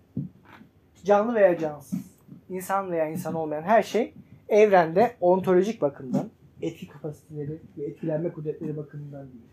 canlı 1.04 1.34
veya 1.34 1.58
cansız, 1.58 2.12
insan 2.52 2.90
veya 2.90 3.09
insan 3.09 3.35
olmayan 3.35 3.62
her 3.62 3.82
şey 3.82 4.14
evrende 4.49 5.16
ontolojik 5.21 5.82
bakımdan, 5.82 6.30
etki 6.62 6.88
kapasiteleri 6.88 7.59
ve 7.78 7.85
etkilenme 7.85 8.32
kudretleri 8.32 8.76
bakımından 8.76 9.23
değil. 9.23 9.44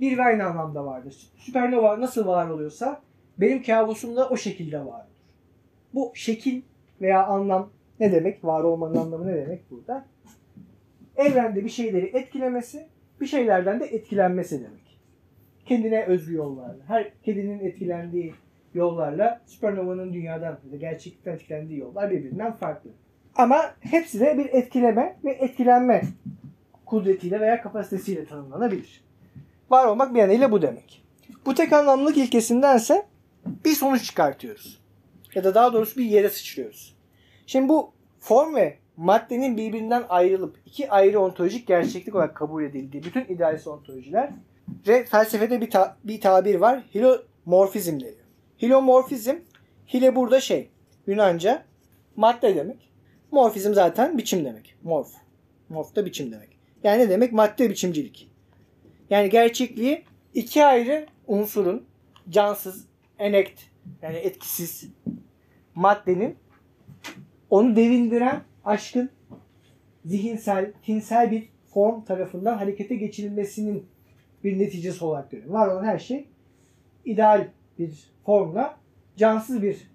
Bir 0.00 0.18
ve 0.18 0.22
aynı 0.22 0.44
anlamda 0.44 0.86
vardır. 0.86 1.16
Süpernova 1.36 2.00
nasıl 2.00 2.26
var 2.26 2.48
oluyorsa 2.48 3.02
benim 3.38 3.62
kabusumda 3.62 4.28
o 4.28 4.36
şekilde 4.36 4.78
vardır. 4.78 5.16
Bu 5.94 6.12
şekil 6.14 6.62
veya 7.00 7.26
anlam 7.26 7.70
ne 8.00 8.12
demek? 8.12 8.44
Var 8.44 8.62
olmanın 8.62 8.96
anlamı 8.96 9.26
ne 9.26 9.34
demek 9.34 9.70
burada? 9.70 10.06
Evrende 11.16 11.64
bir 11.64 11.70
şeyleri 11.70 12.06
etkilemesi, 12.06 12.86
bir 13.20 13.26
şeylerden 13.26 13.80
de 13.80 13.84
etkilenmesi 13.84 14.60
demek. 14.60 14.98
Kendine 15.66 16.04
özgü 16.04 16.34
yollarla. 16.34 16.82
Her 16.86 17.12
kedinin 17.22 17.60
etkilendiği 17.60 18.34
yollarla 18.76 19.40
süpernovanın 19.46 20.12
dünyadan 20.12 20.58
ya 20.66 20.72
da 20.72 20.76
gerçeklikten 20.76 21.32
etkilendiği 21.32 21.80
yollar 21.80 22.10
birbirinden 22.10 22.52
farklı. 22.52 22.90
Ama 23.36 23.74
hepsi 23.80 24.20
de 24.20 24.38
bir 24.38 24.46
etkileme 24.46 25.16
ve 25.24 25.32
etkilenme 25.32 26.02
kudretiyle 26.86 27.40
veya 27.40 27.62
kapasitesiyle 27.62 28.24
tanımlanabilir. 28.24 29.04
Var 29.70 29.86
olmak 29.86 30.14
bir 30.14 30.18
yanıyla 30.20 30.52
bu 30.52 30.62
demek. 30.62 31.02
Bu 31.46 31.54
tek 31.54 31.72
anlamlılık 31.72 32.16
ilkesindense 32.16 33.06
bir 33.64 33.72
sonuç 33.72 34.04
çıkartıyoruz. 34.04 34.80
Ya 35.34 35.44
da 35.44 35.54
daha 35.54 35.72
doğrusu 35.72 36.00
bir 36.00 36.04
yere 36.04 36.28
sıçrıyoruz. 36.28 36.96
Şimdi 37.46 37.68
bu 37.68 37.92
form 38.20 38.54
ve 38.54 38.78
maddenin 38.96 39.56
birbirinden 39.56 40.04
ayrılıp 40.08 40.56
iki 40.66 40.90
ayrı 40.90 41.20
ontolojik 41.20 41.66
gerçeklik 41.66 42.14
olarak 42.14 42.34
kabul 42.34 42.62
edildiği 42.62 43.02
bütün 43.02 43.24
idealist 43.24 43.66
ontolojiler 43.66 44.30
ve 44.88 45.04
felsefede 45.04 45.60
bir, 45.60 45.70
ta- 45.70 45.96
bir 46.04 46.20
tabir 46.20 46.54
var. 46.54 46.82
Hilomorfizm 46.94 48.00
deniyor. 48.00 48.25
Hilomorfizm, 48.62 49.34
hile 49.94 50.16
burada 50.16 50.40
şey, 50.40 50.68
Yunanca 51.06 51.64
madde 52.16 52.56
demek. 52.56 52.90
Morfizm 53.30 53.74
zaten 53.74 54.18
biçim 54.18 54.44
demek. 54.44 54.74
Morf. 54.82 55.08
Morf 55.68 55.96
da 55.96 56.06
biçim 56.06 56.32
demek. 56.32 56.48
Yani 56.84 57.02
ne 57.02 57.10
demek? 57.10 57.32
Madde 57.32 57.70
biçimcilik. 57.70 58.30
Yani 59.10 59.30
gerçekliği 59.30 60.04
iki 60.34 60.64
ayrı 60.64 61.06
unsurun 61.26 61.84
cansız, 62.28 62.86
enekt 63.18 63.62
yani 64.02 64.16
etkisiz 64.16 64.90
maddenin 65.74 66.36
onu 67.50 67.76
devindiren 67.76 68.42
aşkın 68.64 69.10
zihinsel, 70.04 70.72
tinsel 70.82 71.30
bir 71.30 71.48
form 71.74 72.04
tarafından 72.04 72.58
harekete 72.58 72.96
geçirilmesinin 72.96 73.86
bir 74.44 74.58
neticesi 74.58 75.04
olarak 75.04 75.30
görüyorum. 75.30 75.54
Var 75.54 75.68
olan 75.68 75.84
her 75.84 75.98
şey 75.98 76.28
ideal 77.04 77.48
bir 77.78 78.15
formla 78.26 78.76
cansız 79.16 79.62
bir 79.62 79.90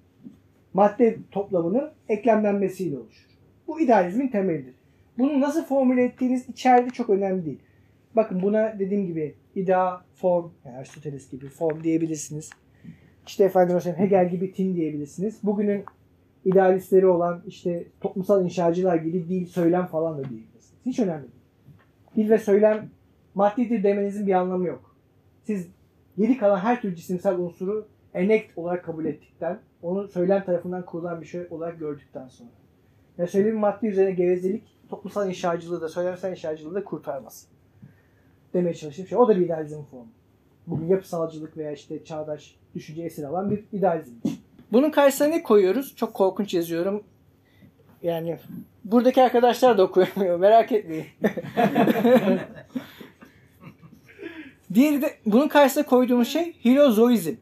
madde 0.73 1.17
toplamının 1.31 1.91
eklemlenmesiyle 2.09 2.99
oluşur. 2.99 3.27
Bu 3.67 3.81
idealizmin 3.81 4.27
temelidir. 4.27 4.75
Bunu 5.17 5.41
nasıl 5.41 5.65
formüle 5.65 6.03
ettiğiniz 6.03 6.49
içeride 6.49 6.89
çok 6.89 7.09
önemli 7.09 7.45
değil. 7.45 7.59
Bakın 8.15 8.41
buna 8.41 8.79
dediğim 8.79 9.07
gibi 9.07 9.35
idea, 9.55 10.01
form, 10.15 10.49
yani 10.65 10.77
Aristoteles 10.77 11.29
gibi 11.29 11.47
form 11.47 11.83
diyebilirsiniz. 11.83 12.49
İşte 13.27 13.43
efendim 13.43 13.79
Hegel 13.95 14.29
gibi 14.29 14.53
tin 14.53 14.75
diyebilirsiniz. 14.75 15.39
Bugünün 15.43 15.83
idealistleri 16.45 17.07
olan 17.07 17.43
işte 17.47 17.85
toplumsal 18.01 18.43
inşacılar 18.43 18.95
gibi 18.95 19.27
dil, 19.29 19.45
söylem 19.45 19.85
falan 19.85 20.17
da 20.17 20.29
diyebilirsiniz. 20.29 20.73
Hiç 20.85 20.99
önemli 20.99 21.21
değil. 21.21 21.43
Dil 22.15 22.29
ve 22.29 22.37
söylem 22.37 22.89
maddidir 23.35 23.83
demenizin 23.83 24.27
bir 24.27 24.33
anlamı 24.33 24.67
yok. 24.67 24.95
Siz 25.43 25.67
geri 26.17 26.37
kalan 26.37 26.59
her 26.59 26.81
tür 26.81 26.95
cisimsel 26.95 27.35
unsuru 27.35 27.87
enekt 28.13 28.57
olarak 28.57 28.85
kabul 28.85 29.05
ettikten, 29.05 29.59
onu 29.81 30.07
söylem 30.07 30.45
tarafından 30.45 30.85
kurulan 30.85 31.21
bir 31.21 31.25
şey 31.25 31.47
olarak 31.49 31.79
gördükten 31.79 32.27
sonra. 32.27 32.49
Yani 33.17 33.29
söylemin 33.29 33.59
maddi 33.59 33.87
üzerine 33.87 34.11
gevezelik 34.11 34.63
toplumsal 34.89 35.29
inşacılığı 35.29 35.81
da, 35.81 35.89
söylemsel 35.89 36.31
inşacılığı 36.31 36.75
da 36.75 36.83
kurtarmaz. 36.83 37.47
Demeye 38.53 38.73
çalıştığım 38.73 39.07
şey. 39.07 39.17
O 39.17 39.27
da 39.27 39.35
bir 39.35 39.45
idealizm 39.45 39.83
formu. 39.83 40.07
Bugün 40.67 40.87
yapısalcılık 40.87 41.57
veya 41.57 41.71
işte 41.71 42.03
çağdaş 42.03 42.55
düşünce 42.75 43.03
esir 43.03 43.23
alan 43.23 43.51
bir 43.51 43.63
idealizm. 43.71 44.13
Bunun 44.71 44.91
karşısına 44.91 45.27
ne 45.27 45.43
koyuyoruz? 45.43 45.95
Çok 45.95 46.13
korkunç 46.13 46.53
yazıyorum. 46.53 47.03
Yani 48.03 48.37
buradaki 48.85 49.21
arkadaşlar 49.23 49.77
da 49.77 49.83
okuyamıyor. 49.83 50.39
Merak 50.39 50.71
etmeyin. 50.71 51.05
Diğeri 54.73 55.01
de 55.01 55.17
bunun 55.25 55.47
karşısına 55.47 55.85
koyduğumuz 55.85 56.27
şey 56.27 56.53
hilozoizm. 56.65 57.35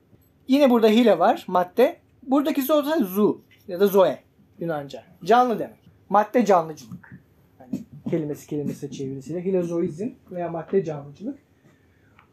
Yine 0.50 0.70
burada 0.70 0.88
hile 0.88 1.20
var 1.20 1.46
madde. 1.48 1.98
Buradaki 2.24 2.62
zaten 2.62 3.03
zu 3.03 3.41
ya 3.68 3.79
da 3.79 3.88
zoe 3.88 4.20
Yunanca. 4.60 5.03
Canlı 5.24 5.60
demek. 5.60 5.79
Madde 6.10 6.46
canlıcılık. 6.46 7.20
Yani 7.60 7.84
kelimesi 8.10 8.48
kelimesi 8.48 8.91
çevirisiyle 8.91 9.46
hilozoizm 9.46 10.10
veya 10.32 10.50
madde 10.50 10.84
canlıcılık. 10.84 11.39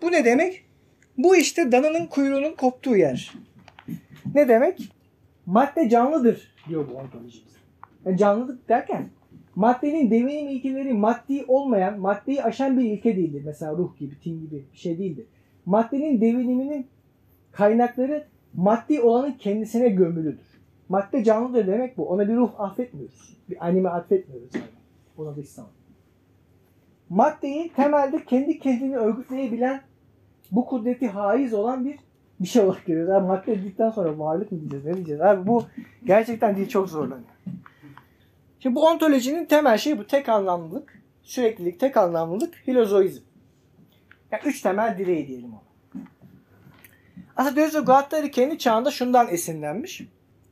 Bu 0.03 0.13
ne 0.13 0.25
demek? 0.25 0.65
Bu 1.19 1.37
işte 1.37 1.73
dananın 1.73 2.07
kuyruğunun 2.07 2.53
koptuğu 2.53 2.97
yer. 2.97 3.35
Ne 4.35 4.49
demek? 4.49 4.93
Madde 5.47 5.89
canlıdır 5.89 6.55
diyor 6.69 6.89
bu 6.91 6.95
ontolojimiz. 6.95 7.57
Yani 8.05 8.19
canlılık 8.19 8.69
derken 8.69 9.09
maddenin 9.55 10.11
devinim 10.11 10.49
ilkeleri 10.49 10.93
maddi 10.93 11.45
olmayan, 11.49 12.01
maddeyi 12.01 12.43
aşan 12.43 12.79
bir 12.79 12.85
ilke 12.85 13.17
değildir. 13.17 13.43
Mesela 13.45 13.73
ruh 13.73 13.99
gibi, 13.99 14.21
tin 14.21 14.41
gibi 14.41 14.65
bir 14.73 14.79
şey 14.79 14.99
değildir. 14.99 15.27
Maddenin 15.67 16.21
deviniminin 16.21 16.87
kaynakları 17.57 18.25
maddi 18.55 19.01
olanın 19.01 19.33
kendisine 19.33 19.89
gömülüdür. 19.89 20.61
Madde 20.89 21.25
canlıdır 21.25 21.67
demek 21.67 21.97
bu. 21.97 22.09
Ona 22.09 22.29
bir 22.29 22.37
ruh 22.37 22.61
affetmiyoruz. 22.61 23.37
Bir 23.51 23.67
anime 23.67 23.89
affetmiyoruz. 23.89 24.55
Yani. 24.55 24.65
Ona 25.19 25.37
dış 25.37 25.49
sanat. 25.49 25.71
Maddeyi 27.09 27.73
temelde 27.73 28.25
kendi 28.25 28.59
kendini 28.59 28.97
örgütleyebilen 28.97 29.81
bu 30.51 30.67
kudreti 30.67 31.09
haiz 31.09 31.55
olan 31.55 31.85
bir 31.85 31.99
bir 32.41 32.47
şey 32.47 32.63
olarak 32.63 32.87
görüyoruz. 32.87 33.15
Abi 33.15 33.27
madde 33.27 33.47
dedikten 33.47 33.91
sonra 33.91 34.19
varlık 34.19 34.53
mı 34.53 34.61
diyeceğiz? 34.61 34.87
Ne 34.87 34.95
diyeceğiz? 34.95 35.21
Abi 35.21 35.47
bu 35.47 35.65
gerçekten 36.05 36.57
dil 36.57 36.69
çok 36.69 36.89
zorlanıyor. 36.89 37.29
Şimdi 38.61 38.77
bu 38.77 38.87
ontolojinin 38.87 39.45
temel 39.45 39.79
şeyi 39.79 39.99
bu. 39.99 40.07
Tek 40.07 40.29
anlamlılık, 40.29 41.03
süreklilik, 41.23 41.81
tek 41.81 41.97
anlamlılık, 41.97 42.55
filozoizm. 42.55 43.23
Yani 44.33 44.43
üç 44.45 44.63
temel 44.63 44.99
direği 44.99 45.29
diyelim 45.29 45.53
ona. 45.53 45.66
Aslında 47.37 47.57
Deleuze 47.57 47.81
Guattari 47.81 48.31
kendi 48.31 48.59
çağında 48.59 48.91
şundan 48.91 49.29
esinlenmiş. 49.29 50.03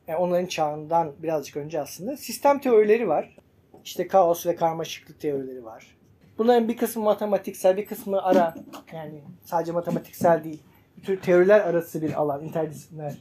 Yani 0.07 0.17
onların 0.17 0.45
çağından 0.45 1.13
birazcık 1.23 1.57
önce 1.57 1.81
aslında. 1.81 2.17
Sistem 2.17 2.59
teorileri 2.59 3.07
var. 3.07 3.37
İşte 3.83 4.07
kaos 4.07 4.45
ve 4.45 4.55
karmaşıklık 4.55 5.19
teorileri 5.19 5.65
var. 5.65 5.97
Bunların 6.37 6.67
bir 6.67 6.77
kısmı 6.77 7.03
matematiksel, 7.03 7.77
bir 7.77 7.85
kısmı 7.85 8.23
ara. 8.23 8.55
Yani 8.93 9.21
sadece 9.45 9.71
matematiksel 9.71 10.43
değil 10.43 10.63
tür 11.05 11.21
teoriler 11.21 11.59
arası 11.59 12.01
bir 12.01 12.13
alan, 12.13 12.43
interdisipliner 12.43 13.13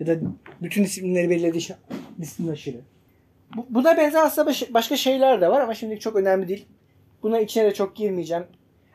ya 0.00 0.06
da 0.06 0.16
bütün 0.62 0.84
disiplinleri 0.84 1.30
belirlediği 1.30 1.60
şey, 1.62 1.76
disiplin 2.20 2.48
aşırı. 2.48 2.80
Bu, 3.56 3.66
buna 3.70 3.96
benzer 3.96 4.22
aslında 4.22 4.46
baş- 4.46 4.74
başka 4.74 4.96
şeyler 4.96 5.40
de 5.40 5.48
var 5.48 5.60
ama 5.60 5.74
şimdi 5.74 6.00
çok 6.00 6.16
önemli 6.16 6.48
değil. 6.48 6.66
Buna 7.22 7.40
içine 7.40 7.64
de 7.64 7.74
çok 7.74 7.96
girmeyeceğim. 7.96 8.46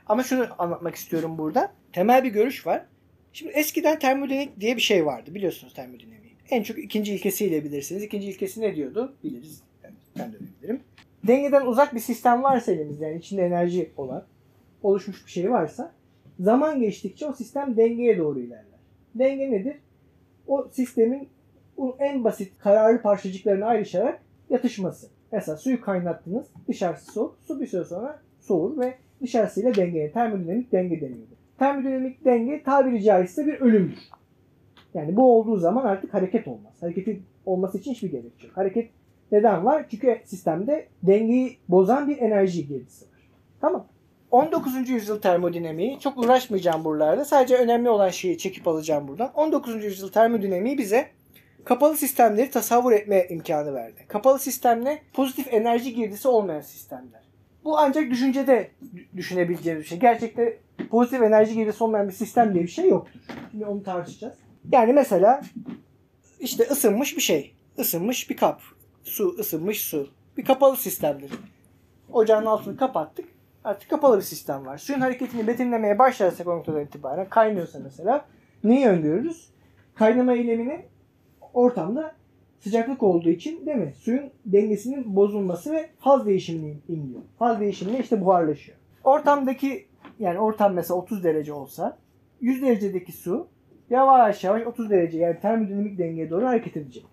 Ama 0.08 0.24
şunu 0.24 0.48
anlatmak 0.58 0.96
istiyorum 0.96 1.38
burada. 1.38 1.72
Temel 1.94 2.24
bir 2.24 2.30
görüş 2.30 2.68
var. 2.68 2.86
Şimdi 3.34 3.52
eskiden 3.52 4.00
termodinamik 4.00 4.60
diye 4.60 4.76
bir 4.76 4.82
şey 4.82 5.06
vardı. 5.06 5.36
Biliyorsunuz 5.36 5.74
termodinamiği. 5.74 6.34
En 6.50 6.64
çok 6.64 6.78
ikinci 6.78 7.14
ilkesiyle 7.14 7.64
bilirsiniz. 7.64 8.04
İkinci 8.04 8.28
ilkesi 8.30 8.62
ne 8.62 8.76
diyordu? 8.76 9.16
Biliriz. 9.24 9.62
Ben, 9.84 9.92
ben 10.20 10.34
de 10.34 10.38
bilirim. 10.40 10.80
Dengeden 11.28 11.66
uzak 11.66 11.96
bir 11.96 12.00
sistem 12.00 12.44
varsa 12.44 12.72
elimizde 12.72 13.06
yani 13.06 13.18
içinde 13.18 13.46
enerji 13.46 13.92
olan 13.98 14.26
oluşmuş 14.84 15.26
bir 15.26 15.32
şey 15.32 15.52
varsa 15.52 15.92
zaman 16.40 16.80
geçtikçe 16.80 17.26
o 17.26 17.34
sistem 17.34 17.78
dengeye 17.78 18.18
doğru 18.18 18.40
ilerler. 18.40 18.80
Denge 19.16 19.52
nedir? 19.52 19.76
O 20.48 20.68
sistemin 20.72 21.30
en 22.00 22.24
basit 22.24 22.52
kararlı 22.60 23.02
parçacıklarına 23.02 23.66
ayrışarak 23.66 24.22
yatışması. 24.50 25.08
Mesela 25.32 25.58
suyu 25.58 25.82
kaynattınız, 25.82 26.46
dışarısı 26.68 27.12
soğuk, 27.12 27.38
su 27.48 27.62
bir 27.62 27.68
süre 27.68 27.84
sonra 27.84 28.22
soğur 28.42 28.80
ve 28.80 28.94
dışarısıyla 29.22 29.76
dengeye, 29.76 30.12
termodinamik 30.12 30.72
denge 30.72 31.02
deniyor. 31.02 31.28
Termodinamik 31.60 32.26
denge 32.26 32.64
tabiri 32.64 33.04
caizse 33.04 33.48
bir 33.48 33.54
ölümdür. 33.54 34.00
Yani 34.94 35.16
bu 35.16 35.38
olduğu 35.38 35.58
zaman 35.58 35.86
artık 35.86 36.14
hareket 36.14 36.48
olmaz. 36.48 36.74
Hareketin 36.82 37.24
olması 37.46 37.78
için 37.78 37.92
hiçbir 37.94 38.12
gerek 38.12 38.44
yok. 38.44 38.58
Hareket 38.58 38.90
neden 39.32 39.66
var? 39.66 39.86
Çünkü 39.92 40.22
sistemde 40.26 40.88
dengeyi 41.04 41.58
bozan 41.70 42.10
bir 42.10 42.18
enerji 42.18 42.68
girdisi 42.68 43.06
var. 43.06 43.20
Tamam. 43.62 43.88
19. 44.32 44.90
yüzyıl 44.90 45.22
termodinamiği 45.22 46.00
çok 46.00 46.18
uğraşmayacağım 46.18 46.86
buralarda. 46.86 47.26
Sadece 47.26 47.56
önemli 47.58 47.90
olan 47.90 48.10
şeyi 48.10 48.38
çekip 48.38 48.68
alacağım 48.68 49.08
buradan. 49.08 49.32
19. 49.36 49.84
yüzyıl 49.84 50.12
termodinamiği 50.12 50.78
bize 50.78 51.08
kapalı 51.64 51.98
sistemleri 51.98 52.52
tasavvur 52.52 52.92
etme 52.92 53.28
imkanı 53.30 53.74
verdi. 53.74 54.06
Kapalı 54.08 54.40
sistem 54.40 54.86
ne? 54.86 55.00
Pozitif 55.14 55.54
enerji 55.54 55.94
girdisi 55.96 56.28
olmayan 56.28 56.62
sistemler. 56.62 57.22
Bu 57.64 57.78
ancak 57.78 58.12
düşüncede 58.12 58.68
dü- 58.96 59.18
düşünebileceğimiz 59.18 59.84
bir 59.84 59.90
şey. 59.90 60.00
Gerçekte 60.00 60.58
pozitif 60.92 61.22
enerji 61.22 61.54
girdisi 61.54 61.84
olmayan 61.84 62.08
bir 62.08 62.14
sistem 62.14 62.54
diye 62.54 62.64
bir 62.64 62.70
şey 62.70 62.90
yoktur. 62.90 63.20
Şimdi 63.52 63.66
onu 63.66 63.84
tartışacağız. 63.84 64.34
Yani 64.72 64.94
mesela 64.94 65.42
işte 66.40 66.64
ısınmış 66.64 67.18
bir 67.18 67.22
şey. 67.22 67.54
Isınmış 67.78 68.30
bir 68.30 68.38
kap. 68.38 68.62
Su, 69.04 69.36
ısınmış 69.40 69.82
su. 69.82 70.10
Bir 70.38 70.46
kapalı 70.46 70.78
sistemdir. 70.78 71.32
Ocağın 72.12 72.46
altını 72.46 72.78
kapattık. 72.78 73.26
Artık 73.64 73.90
kapalı 73.90 74.18
bir 74.18 74.22
sistem 74.22 74.66
var. 74.66 74.78
Suyun 74.78 75.00
hareketini 75.00 75.48
betimlemeye 75.48 76.00
başlarsak 76.00 76.48
o 76.48 76.58
noktadan 76.58 76.84
itibaren 76.84 77.30
kaynıyorsa 77.30 77.80
mesela 77.84 78.26
neyi 78.64 78.88
öngörürüz? 78.88 79.50
Kaynama 79.96 80.34
eylemini 80.34 80.86
ortamda 81.54 82.16
sıcaklık 82.60 83.04
olduğu 83.04 83.30
için 83.30 83.66
değil 83.66 83.78
mi? 83.78 83.94
Suyun 83.98 84.30
dengesinin 84.46 85.16
bozulması 85.16 85.72
ve 85.72 85.90
faz 86.00 86.26
değişimini 86.26 86.78
imliyor. 86.88 87.22
Faz 87.40 87.60
değişiminde 87.60 88.00
işte 88.00 88.22
buharlaşıyor. 88.22 88.78
Ortamdaki 89.04 89.86
yani 90.24 90.40
ortam 90.40 90.74
mesela 90.74 91.00
30 91.00 91.24
derece 91.24 91.54
olsa 91.54 91.98
100 92.42 92.62
derecedeki 92.62 93.12
su 93.12 93.48
yavaş 93.90 94.44
yavaş 94.44 94.68
30 94.68 94.90
derece 94.90 95.18
yani 95.18 95.40
termodinamik 95.40 95.98
dengeye 95.98 96.30
doğru 96.30 96.46
hareket 96.46 96.78
edecek. 96.78 97.06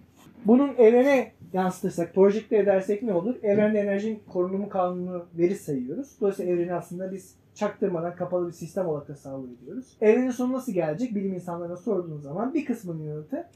Bunun 0.45 0.75
evrene 0.79 1.33
yansıtırsak, 1.52 2.14
projekte 2.14 2.57
edersek 2.57 3.02
ne 3.02 3.14
olur? 3.14 3.35
Evrende 3.43 3.79
enerjinin 3.79 4.23
korunumu 4.29 4.69
kanunu 4.69 5.26
veri 5.38 5.55
sayıyoruz. 5.55 6.17
Dolayısıyla 6.21 6.52
evreni 6.52 6.75
aslında 6.75 7.12
biz 7.12 7.35
çaktırmadan 7.55 8.17
kapalı 8.17 8.47
bir 8.47 8.52
sistem 8.52 8.87
olarak 8.87 9.07
tasavvur 9.07 9.49
ediyoruz. 9.49 9.97
Evrenin 10.00 10.31
sonu 10.31 10.52
nasıl 10.52 10.73
gelecek? 10.73 11.14
Bilim 11.14 11.35
insanlarına 11.35 11.76
sorduğunuz 11.76 12.23
zaman 12.23 12.54
bir 12.54 12.65
kısmının 12.65 13.02
yanıtı 13.02 13.49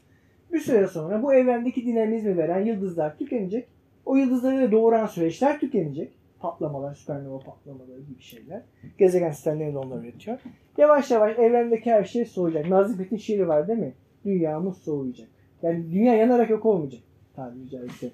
bir 0.53 0.59
süre 0.59 0.87
sonra 0.87 1.23
bu 1.23 1.33
evrendeki 1.33 1.85
dinamizmi 1.85 2.37
veren 2.37 2.65
yıldızlar 2.65 3.17
tükenecek. 3.17 3.67
O 4.05 4.15
yıldızları 4.15 4.71
doğuran 4.71 5.07
süreçler 5.07 5.59
tükenecek. 5.59 6.13
Patlamalar, 6.45 6.95
süpernova 6.95 7.39
patlamaları 7.39 8.01
gibi 8.01 8.21
şeyler. 8.21 8.61
Gezegen 8.97 9.31
sistemleri 9.31 9.73
de 9.73 9.77
onlar 9.77 10.03
üretiyor. 10.03 10.39
Yavaş 10.77 11.11
yavaş 11.11 11.39
evrendeki 11.39 11.91
her 11.91 12.03
şey 12.03 12.25
soğuyacak. 12.25 12.69
Nazım 12.69 12.93
Hikmet'in 12.93 13.17
şiiri 13.17 13.47
var 13.47 13.67
değil 13.67 13.79
mi? 13.79 13.93
Dünyamız 14.25 14.77
soğuyacak. 14.77 15.27
Yani 15.61 15.91
dünya 15.91 16.15
yanarak 16.15 16.49
yok 16.49 16.65
olmayacak 16.65 17.01
tabiri 17.35 17.69
caizse. 17.69 18.11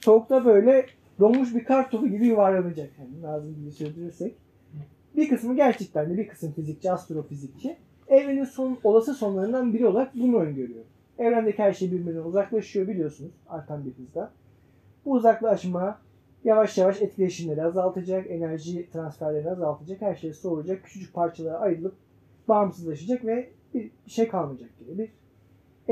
Soğukta 0.00 0.44
böyle 0.44 0.86
donmuş 1.20 1.54
bir 1.54 1.64
kar 1.64 1.90
topu 1.90 2.08
gibi 2.08 2.26
yuvarlanacak. 2.26 2.90
Yani 2.98 3.22
Nazım 3.22 3.54
gibi 3.54 3.70
sürdürürsek. 3.70 4.34
Bir 5.16 5.28
kısmı 5.28 5.56
gerçekten 5.56 6.10
de 6.10 6.18
bir 6.18 6.28
kısım 6.28 6.52
fizikçi, 6.52 6.92
astrofizikçi 6.92 7.76
evrenin 8.08 8.44
son, 8.44 8.78
olası 8.84 9.14
sonlarından 9.14 9.72
biri 9.72 9.86
olarak 9.86 10.14
bunu 10.14 10.36
öngörüyor. 10.36 10.84
Evrendeki 11.18 11.58
her 11.58 11.72
şey 11.72 11.92
birbirinden 11.92 12.24
uzaklaşıyor 12.24 12.88
biliyorsunuz 12.88 13.32
artan 13.48 13.84
bir 13.84 13.92
hızda. 13.92 14.32
Bu 15.04 15.12
uzaklaşma 15.12 15.98
yavaş 16.44 16.78
yavaş 16.78 17.02
etkileşimleri 17.02 17.62
azaltacak, 17.64 18.30
enerji 18.30 18.90
transferlerini 18.90 19.50
azaltacak, 19.50 20.02
her 20.02 20.14
şey 20.14 20.32
soğuyacak, 20.32 20.84
küçücük 20.84 21.14
parçalara 21.14 21.58
ayrılıp 21.58 21.94
bağımsızlaşacak 22.48 23.24
ve 23.24 23.50
bir 23.74 23.90
şey 24.06 24.28
kalmayacak 24.28 24.78
gibi 24.78 24.98
bir 24.98 25.08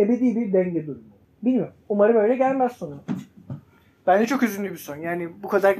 ebedi 0.03 0.37
bir 0.37 0.53
denge 0.53 0.87
durumu. 0.87 1.05
Bilmiyorum. 1.43 1.75
Umarım 1.89 2.17
öyle 2.17 2.37
gelmez 2.37 2.73
sonu. 2.73 3.03
Bence 4.07 4.27
çok 4.27 4.43
üzünlü 4.43 4.73
bir 4.73 4.77
son. 4.77 4.97
Yani 4.97 5.29
bu 5.43 5.49
kadar 5.49 5.77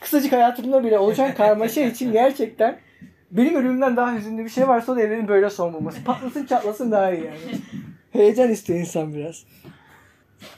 kısacık 0.00 0.32
hayatımda 0.32 0.84
bile 0.84 0.98
oluşan 0.98 1.34
karmaşa 1.34 1.80
için 1.80 2.12
gerçekten 2.12 2.78
benim 3.30 3.54
ölümümden 3.54 3.96
daha 3.96 4.14
hüzünlü 4.14 4.44
bir 4.44 4.48
şey 4.48 4.68
varsa 4.68 4.92
o 4.92 4.96
da 4.96 5.00
evrenin 5.00 5.28
böyle 5.28 5.50
son 5.50 5.72
bulması. 5.72 6.04
Patlasın 6.04 6.46
çatlasın 6.46 6.92
daha 6.92 7.12
iyi 7.12 7.24
yani. 7.24 7.38
Heyecan 8.10 8.50
istiyor 8.50 8.78
insan 8.78 9.14
biraz. 9.14 9.44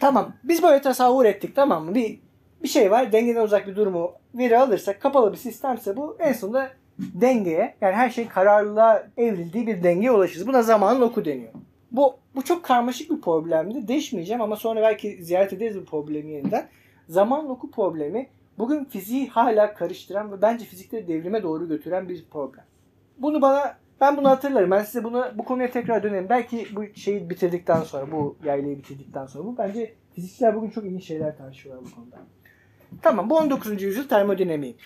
Tamam. 0.01 0.33
Biz 0.45 0.63
böyle 0.63 0.83
tasavvur 0.83 1.25
ettik 1.25 1.57
tamam 1.57 1.85
mı? 1.85 1.95
Bir, 1.95 2.21
bir 2.63 2.69
şey 2.69 2.91
var. 2.91 3.13
Dengeden 3.13 3.43
uzak 3.43 3.67
bir 3.67 3.77
durumu 3.77 4.13
veri 4.35 4.59
alırsak 4.59 5.01
kapalı 5.01 5.33
bir 5.33 5.37
sistemse 5.37 5.97
bu 5.97 6.17
en 6.19 6.33
sonunda 6.33 6.71
dengeye 6.99 7.75
yani 7.81 7.95
her 7.95 8.11
şey 8.11 8.29
kararlılığa 8.29 9.07
evrildiği 9.17 9.67
bir 9.67 9.83
dengeye 9.83 10.13
ulaşırız. 10.13 10.47
Buna 10.47 10.63
zamanın 10.63 11.01
oku 11.01 11.25
deniyor. 11.25 11.53
Bu, 11.93 12.17
bu 12.35 12.45
çok 12.45 12.63
karmaşık 12.63 13.11
bir 13.11 13.21
problemdi. 13.21 13.89
Değişmeyeceğim 13.89 14.43
ama 14.43 14.57
sonra 14.57 14.83
belki 14.83 15.25
ziyaret 15.25 15.53
ederiz 15.53 15.81
bu 15.81 15.85
problemi 15.85 16.31
yeniden. 16.31 16.69
Zaman 17.09 17.51
oku 17.51 17.71
problemi 17.71 18.29
bugün 18.59 18.85
fiziği 18.85 19.29
hala 19.29 19.75
karıştıran 19.75 20.33
ve 20.33 20.43
bence 20.43 20.65
fizikte 20.65 21.09
devrime 21.09 21.43
doğru 21.43 21.69
götüren 21.69 22.09
bir 22.09 22.25
problem. 22.31 22.65
Bunu 23.19 23.43
bana 23.43 23.77
ben 24.01 24.17
bunu 24.17 24.29
hatırlarım. 24.29 24.71
Ben 24.71 24.83
size 24.83 25.05
bunu 25.05 25.27
bu 25.35 25.45
konuya 25.45 25.71
tekrar 25.71 26.03
dönerim. 26.03 26.29
Belki 26.29 26.67
bu 26.77 26.85
şeyi 26.95 27.31
bitirdikten 27.31 27.83
sonra, 27.83 28.13
bu 28.13 28.37
yaylayı 28.45 28.79
bitirdikten 28.79 29.27
sonra 29.27 29.45
bu 29.45 29.59
bence 29.59 29.95
fizikçiler 30.15 30.57
bugün 30.57 30.71
çok 30.71 30.85
ilginç 30.85 31.05
şeyler 31.05 31.37
tartışıyorlar 31.37 31.85
bu 31.85 31.95
konuda. 31.95 32.17
Tamam 33.03 33.31
bu 33.31 33.37
19. 33.37 33.83
yüzyıl 33.83 34.09
termodinamiği. 34.09 34.77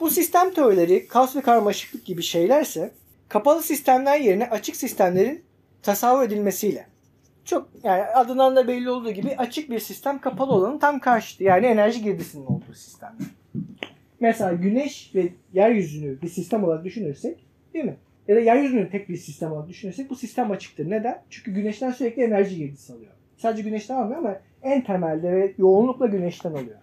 Bu 0.00 0.10
sistem 0.10 0.54
teorileri, 0.54 1.06
kaos 1.08 1.36
ve 1.36 1.40
karmaşıklık 1.40 2.04
gibi 2.04 2.22
şeylerse 2.22 2.90
kapalı 3.28 3.62
sistemler 3.62 4.20
yerine 4.20 4.50
açık 4.50 4.76
sistemlerin 4.76 5.44
tasavvur 5.82 6.22
edilmesiyle. 6.22 6.86
Çok 7.44 7.68
yani 7.82 8.02
adından 8.02 8.56
da 8.56 8.68
belli 8.68 8.90
olduğu 8.90 9.10
gibi 9.10 9.36
açık 9.36 9.70
bir 9.70 9.78
sistem 9.78 10.18
kapalı 10.18 10.52
olanın 10.52 10.78
tam 10.78 10.98
karşıtı. 10.98 11.44
Yani 11.44 11.66
enerji 11.66 12.02
girdisinin 12.02 12.46
olduğu 12.46 12.74
sistem. 12.74 13.16
Mesela 14.20 14.52
güneş 14.52 15.10
ve 15.14 15.28
yeryüzünü 15.52 16.22
bir 16.22 16.28
sistem 16.28 16.64
olarak 16.64 16.84
düşünürsek 16.84 17.46
değil 17.74 17.84
mi? 17.84 17.96
Ya 18.28 18.36
da 18.36 18.40
yeryüzünü 18.40 18.90
tek 18.90 19.08
bir 19.08 19.16
sistem 19.16 19.52
olarak 19.52 19.68
düşünürsek 19.68 20.10
bu 20.10 20.16
sistem 20.16 20.50
açıktır. 20.50 20.90
Neden? 20.90 21.22
Çünkü 21.30 21.54
güneşten 21.54 21.92
sürekli 21.92 22.22
enerji 22.22 22.56
girdisi 22.56 22.92
alıyor. 22.92 23.12
Sadece 23.36 23.62
güneşten 23.62 23.94
almıyor 23.94 24.18
ama 24.18 24.36
en 24.62 24.84
temelde 24.84 25.32
ve 25.32 25.54
yoğunlukla 25.58 26.06
güneşten 26.06 26.50
alıyor. 26.50 26.78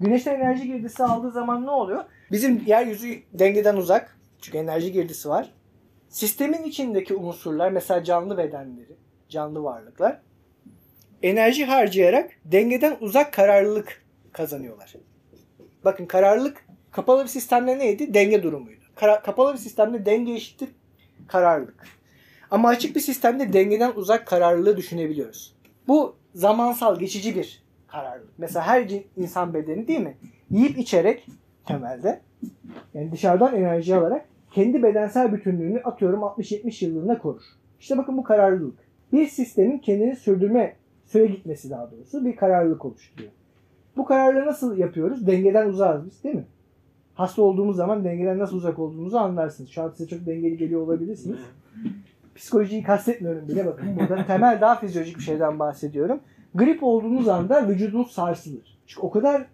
Güneşten 0.00 0.34
enerji 0.34 0.66
girdisi 0.66 1.04
aldığı 1.04 1.30
zaman 1.30 1.66
ne 1.66 1.70
oluyor? 1.70 2.04
Bizim 2.32 2.62
yeryüzü 2.66 3.14
dengeden 3.32 3.76
uzak. 3.76 4.16
Çünkü 4.40 4.58
enerji 4.58 4.92
girdisi 4.92 5.28
var. 5.28 5.52
Sistemin 6.08 6.62
içindeki 6.62 7.14
unsurlar 7.14 7.70
mesela 7.70 8.04
canlı 8.04 8.38
bedenleri, 8.38 8.96
canlı 9.28 9.62
varlıklar 9.64 10.20
enerji 11.22 11.64
harcayarak 11.64 12.30
dengeden 12.44 12.96
uzak 13.00 13.32
kararlılık 13.32 14.02
kazanıyorlar. 14.32 14.94
Bakın 15.84 16.06
kararlılık 16.06 16.66
kapalı 16.90 17.22
bir 17.22 17.28
sistemde 17.28 17.78
neydi? 17.78 18.14
Denge 18.14 18.42
durumuydu. 18.42 18.84
Kara- 18.94 19.22
kapalı 19.22 19.52
bir 19.52 19.58
sistemde 19.58 20.06
denge 20.06 20.32
eşittir 20.32 20.68
kararlılık. 21.28 21.84
Ama 22.50 22.68
açık 22.68 22.96
bir 22.96 23.00
sistemde 23.00 23.52
dengeden 23.52 23.92
uzak 23.94 24.26
kararlılığı 24.26 24.76
düşünebiliyoruz. 24.76 25.54
Bu 25.88 26.16
zamansal, 26.34 26.98
geçici 26.98 27.36
bir 27.36 27.62
kararlılık. 27.86 28.38
Mesela 28.38 28.66
her 28.66 28.90
insan 29.16 29.54
bedeni 29.54 29.88
değil 29.88 30.00
mi? 30.00 30.16
Yiyip 30.50 30.78
içerek 30.78 31.26
temelde 31.66 32.20
yani 32.94 33.12
dışarıdan 33.12 33.56
enerji 33.56 33.96
alarak 33.96 34.26
kendi 34.50 34.82
bedensel 34.82 35.32
bütünlüğünü 35.32 35.80
atıyorum 35.82 36.20
60-70 36.20 36.84
yıllığına 36.84 37.18
korur. 37.18 37.42
İşte 37.80 37.98
bakın 37.98 38.16
bu 38.16 38.22
kararlılık. 38.22 38.78
Bir 39.12 39.26
sistemin 39.26 39.78
kendini 39.78 40.16
sürdürme, 40.16 40.76
süre 41.04 41.26
gitmesi 41.26 41.70
daha 41.70 41.90
doğrusu 41.90 42.24
bir 42.24 42.36
kararlılık 42.36 42.84
oluşturuyor. 42.84 43.30
Bu 43.96 44.04
kararlılığı 44.04 44.46
nasıl 44.46 44.78
yapıyoruz? 44.78 45.26
Dengeden 45.26 45.68
uzağız 45.68 46.06
biz 46.06 46.24
değil 46.24 46.34
mi? 46.34 46.44
Hasta 47.14 47.42
olduğumuz 47.42 47.76
zaman 47.76 48.04
dengeden 48.04 48.38
nasıl 48.38 48.56
uzak 48.56 48.78
olduğumuzu 48.78 49.16
anlarsınız. 49.16 49.70
Şu 49.70 49.82
an 49.82 49.90
size 49.90 50.08
çok 50.08 50.26
dengeli 50.26 50.56
geliyor 50.56 50.80
olabilirsiniz. 50.80 51.38
Psikolojiyi 52.34 52.82
kastetmiyorum 52.82 53.48
bile 53.48 53.66
bakın. 53.66 53.96
Burada 53.96 54.26
temel 54.26 54.60
daha 54.60 54.80
fizyolojik 54.80 55.18
bir 55.18 55.22
şeyden 55.22 55.58
bahsediyorum. 55.58 56.20
Grip 56.54 56.82
olduğunuz 56.82 57.28
anda 57.28 57.68
vücudunuz 57.68 58.12
sarsılır. 58.12 58.78
Çünkü 58.86 59.06
o 59.06 59.10
kadar 59.10 59.46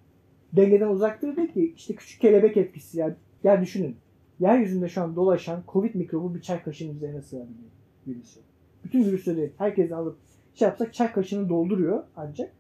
dengeden 0.53 0.89
uzaktır 0.89 1.49
ki 1.49 1.75
işte 1.77 1.95
küçük 1.95 2.21
kelebek 2.21 2.57
etkisi. 2.57 2.99
Yani, 2.99 3.15
yani 3.45 3.63
düşünün. 3.63 3.97
Yeryüzünde 4.41 4.89
şu 4.89 5.03
an 5.03 5.17
dolaşan 5.17 5.63
Covid 5.69 5.95
mikrobu 5.95 6.35
bir 6.35 6.41
çay 6.41 6.63
kaşığının 6.63 6.95
üzerine 6.95 7.23
sığabiliyor 7.23 7.71
virüsü. 8.07 8.41
Bütün 8.85 9.05
virüsleri 9.05 9.53
herkes 9.59 9.93
alıp 9.93 10.19
şey 10.55 10.69
yapsak 10.69 10.95
çay 10.95 11.13
kaşığını 11.13 11.49
dolduruyor 11.49 12.03
ancak. 12.17 12.53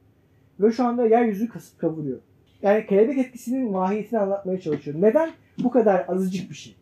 Ve 0.60 0.72
şu 0.72 0.84
anda 0.84 1.06
yeryüzü 1.06 1.48
kasıp 1.48 1.78
kavuruyor. 1.78 2.18
Yani 2.62 2.86
kelebek 2.86 3.18
etkisinin 3.18 3.70
mahiyetini 3.70 4.20
anlatmaya 4.20 4.60
çalışıyorum. 4.60 5.02
Neden 5.02 5.30
bu 5.62 5.70
kadar 5.70 6.04
azıcık 6.08 6.50
bir 6.50 6.54
şey? 6.54 6.76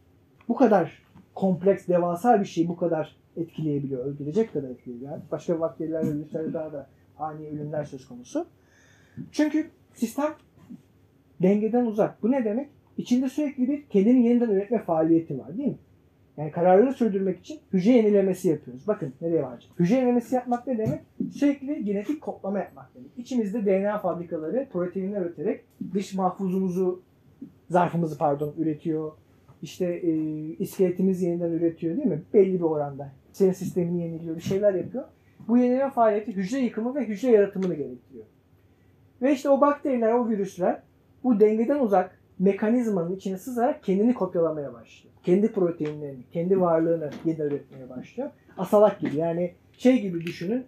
Bu 0.48 0.56
kadar 0.56 1.02
kompleks, 1.34 1.88
devasa 1.88 2.40
bir 2.40 2.46
şeyi 2.46 2.68
bu 2.68 2.76
kadar 2.76 3.16
etkileyebiliyor, 3.38 4.04
öldürecek 4.04 4.52
kadar 4.52 4.70
etkileyebiliyor. 4.70 5.12
Yani 5.12 5.22
başka 5.30 5.60
bakteriler 5.60 6.02
virüslerde 6.02 6.52
daha 6.52 6.72
da 6.72 6.86
ani 7.18 7.48
ölümler 7.48 7.84
söz 7.84 8.08
konusu. 8.08 8.46
Çünkü 9.32 9.70
sistem 9.94 10.34
dengeden 11.42 11.86
uzak. 11.86 12.22
Bu 12.22 12.30
ne 12.32 12.44
demek? 12.44 12.68
İçinde 12.96 13.28
sürekli 13.28 13.68
bir 13.68 13.82
kendini 13.82 14.26
yeniden 14.26 14.50
üretme 14.50 14.78
faaliyeti 14.78 15.38
var 15.38 15.58
değil 15.58 15.68
mi? 15.68 15.78
Yani 16.36 16.50
kararlılığı 16.50 16.92
sürdürmek 16.92 17.38
için 17.38 17.60
hücre 17.72 17.92
yenilemesi 17.92 18.48
yapıyoruz. 18.48 18.88
Bakın 18.88 19.12
nereye 19.20 19.42
varacak. 19.42 19.70
Hücre 19.78 19.94
yenilemesi 19.94 20.34
yapmak 20.34 20.66
ne 20.66 20.78
demek? 20.78 21.00
Sürekli 21.32 21.84
genetik 21.84 22.20
kodlama 22.20 22.58
yapmak 22.58 22.94
demek. 22.94 23.10
İçimizde 23.16 23.66
DNA 23.66 23.98
fabrikaları 23.98 24.68
proteinler 24.72 25.20
üreterek 25.20 25.64
dış 25.94 26.14
mahfuzumuzu, 26.14 27.02
zarfımızı 27.70 28.18
pardon 28.18 28.54
üretiyor. 28.58 29.12
İşte 29.62 29.84
e, 29.84 30.12
iskeletimizi 30.58 31.26
yeniden 31.26 31.50
üretiyor 31.50 31.96
değil 31.96 32.08
mi? 32.08 32.22
Belli 32.34 32.54
bir 32.54 32.64
oranda. 32.64 33.12
Senin 33.32 33.52
sistemini 33.52 34.02
yeniliyor, 34.02 34.36
bir 34.36 34.40
şeyler 34.40 34.74
yapıyor. 34.74 35.04
Bu 35.48 35.58
yenileme 35.58 35.90
faaliyeti 35.90 36.36
hücre 36.36 36.58
yıkımı 36.58 36.94
ve 36.94 37.04
hücre 37.04 37.30
yaratımını 37.30 37.74
gerektiriyor. 37.74 38.24
Ve 39.22 39.32
işte 39.32 39.48
o 39.48 39.60
bakteriler, 39.60 40.12
o 40.12 40.28
virüsler 40.28 40.82
bu 41.24 41.40
dengeden 41.40 41.78
uzak 41.78 42.18
mekanizmanın 42.38 43.16
içine 43.16 43.38
sızarak 43.38 43.82
kendini 43.82 44.14
kopyalamaya 44.14 44.72
başlıyor. 44.72 45.14
Kendi 45.22 45.52
proteinlerini, 45.52 46.22
kendi 46.32 46.60
varlığını 46.60 47.10
yeniden 47.24 47.46
üretmeye 47.46 47.90
başlıyor. 47.90 48.30
Asalak 48.58 49.00
gibi 49.00 49.16
yani 49.16 49.54
şey 49.72 50.00
gibi 50.00 50.26
düşünün. 50.26 50.64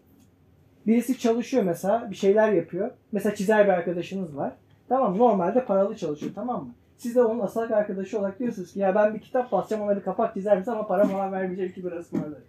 Birisi 0.86 1.18
çalışıyor 1.18 1.62
mesela 1.62 2.10
bir 2.10 2.16
şeyler 2.16 2.52
yapıyor. 2.52 2.90
Mesela 3.12 3.34
çizer 3.34 3.64
bir 3.64 3.72
arkadaşınız 3.72 4.36
var. 4.36 4.52
Tamam 4.88 5.18
normalde 5.18 5.64
paralı 5.64 5.96
çalışıyor 5.96 6.32
tamam 6.34 6.64
mı? 6.64 6.74
Siz 7.00 7.14
de 7.14 7.22
onun 7.22 7.40
asalak 7.40 7.70
arkadaşı 7.70 8.18
olarak 8.18 8.38
diyorsunuz 8.38 8.72
ki 8.72 8.78
ya 8.78 8.94
ben 8.94 9.14
bir 9.14 9.20
kitap 9.20 9.52
basacağım 9.52 9.82
ona 9.82 9.96
bir 9.96 10.02
kapak 10.02 10.34
çizer 10.34 10.62
ama 10.66 10.86
para 10.86 11.04
falan 11.04 11.32
vermeyecek 11.32 11.74
ki 11.74 11.84
biraz 11.84 11.98
ısmarlarım. 11.98 12.44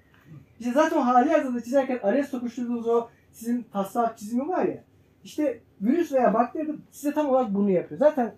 İşte 0.60 0.72
zaten 0.72 1.02
hali 1.02 1.30
hazırda 1.30 1.64
çizerken 1.64 2.00
araya 2.04 2.24
sokuşturduğunuz 2.24 2.88
o 2.88 3.08
sizin 3.32 3.64
taslak 3.74 4.18
çizimi 4.18 4.48
var 4.48 4.66
ya. 4.66 4.84
İşte 5.24 5.60
virüs 5.82 6.14
veya 6.14 6.34
bakteri 6.34 6.68
de 6.68 6.72
size 6.92 7.14
tam 7.14 7.30
olarak 7.30 7.54
bunu 7.54 7.70
yapıyor. 7.70 8.00
Zaten 8.00 8.34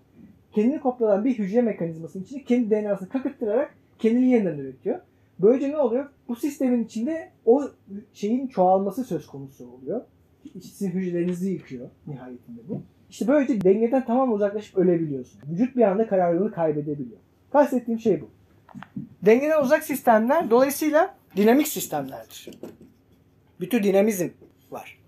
kendini 0.52 0.80
kopyalayan 0.80 1.24
bir 1.24 1.38
hücre 1.38 1.62
mekanizmasının 1.62 2.24
içinde 2.24 2.44
kendi 2.44 2.70
DNA'sını 2.70 3.08
kakırttırarak 3.08 3.74
kendini 3.98 4.30
yeniden 4.30 4.58
üretiyor. 4.58 5.00
Böylece 5.38 5.70
ne 5.70 5.76
oluyor? 5.76 6.08
Bu 6.28 6.36
sistemin 6.36 6.84
içinde 6.84 7.30
o 7.44 7.62
şeyin 8.12 8.46
çoğalması 8.46 9.04
söz 9.04 9.26
konusu 9.26 9.70
oluyor. 9.72 10.00
Sizin 10.60 10.90
hücrelerinizi 10.90 11.50
yıkıyor 11.50 11.88
nihayetinde 12.06 12.60
bu. 12.68 12.82
İşte 13.14 13.28
böylece 13.28 13.60
dengeden 13.60 14.04
tamam 14.04 14.32
uzaklaşıp 14.32 14.78
ölebiliyorsun. 14.78 15.40
Vücut 15.50 15.76
bir 15.76 15.82
anda 15.82 16.06
kararlılığını 16.06 16.52
kaybedebiliyor. 16.52 17.18
Kastettiğim 17.52 18.00
şey 18.00 18.20
bu. 18.20 18.28
Dengeden 19.22 19.62
uzak 19.62 19.84
sistemler 19.84 20.50
dolayısıyla 20.50 21.14
dinamik 21.36 21.68
sistemlerdir. 21.68 22.50
Bir 23.60 23.70
tür 23.70 23.82
dinamizm 23.82 24.28
var. 24.70 24.98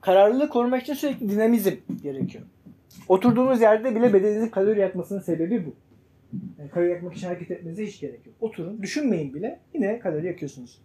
Kararlılığı 0.00 0.48
korumak 0.48 0.82
için 0.82 0.94
sürekli 0.94 1.30
dinamizm 1.30 1.74
gerekiyor. 2.02 2.44
Oturduğunuz 3.08 3.60
yerde 3.60 3.94
bile 3.94 4.12
bedeninizin 4.12 4.48
kalori 4.48 4.80
yakmasının 4.80 5.20
sebebi 5.20 5.66
bu. 5.66 5.74
Yani 6.58 6.70
kalori 6.70 6.90
yakmak 6.90 7.14
için 7.16 7.26
hareket 7.26 7.50
etmenize 7.50 7.86
hiç 7.86 8.00
gerek 8.00 8.26
yok. 8.26 8.34
Oturun, 8.40 8.82
düşünmeyin 8.82 9.34
bile 9.34 9.58
yine 9.74 9.98
kalori 9.98 10.26
yakıyorsunuz. 10.26 10.78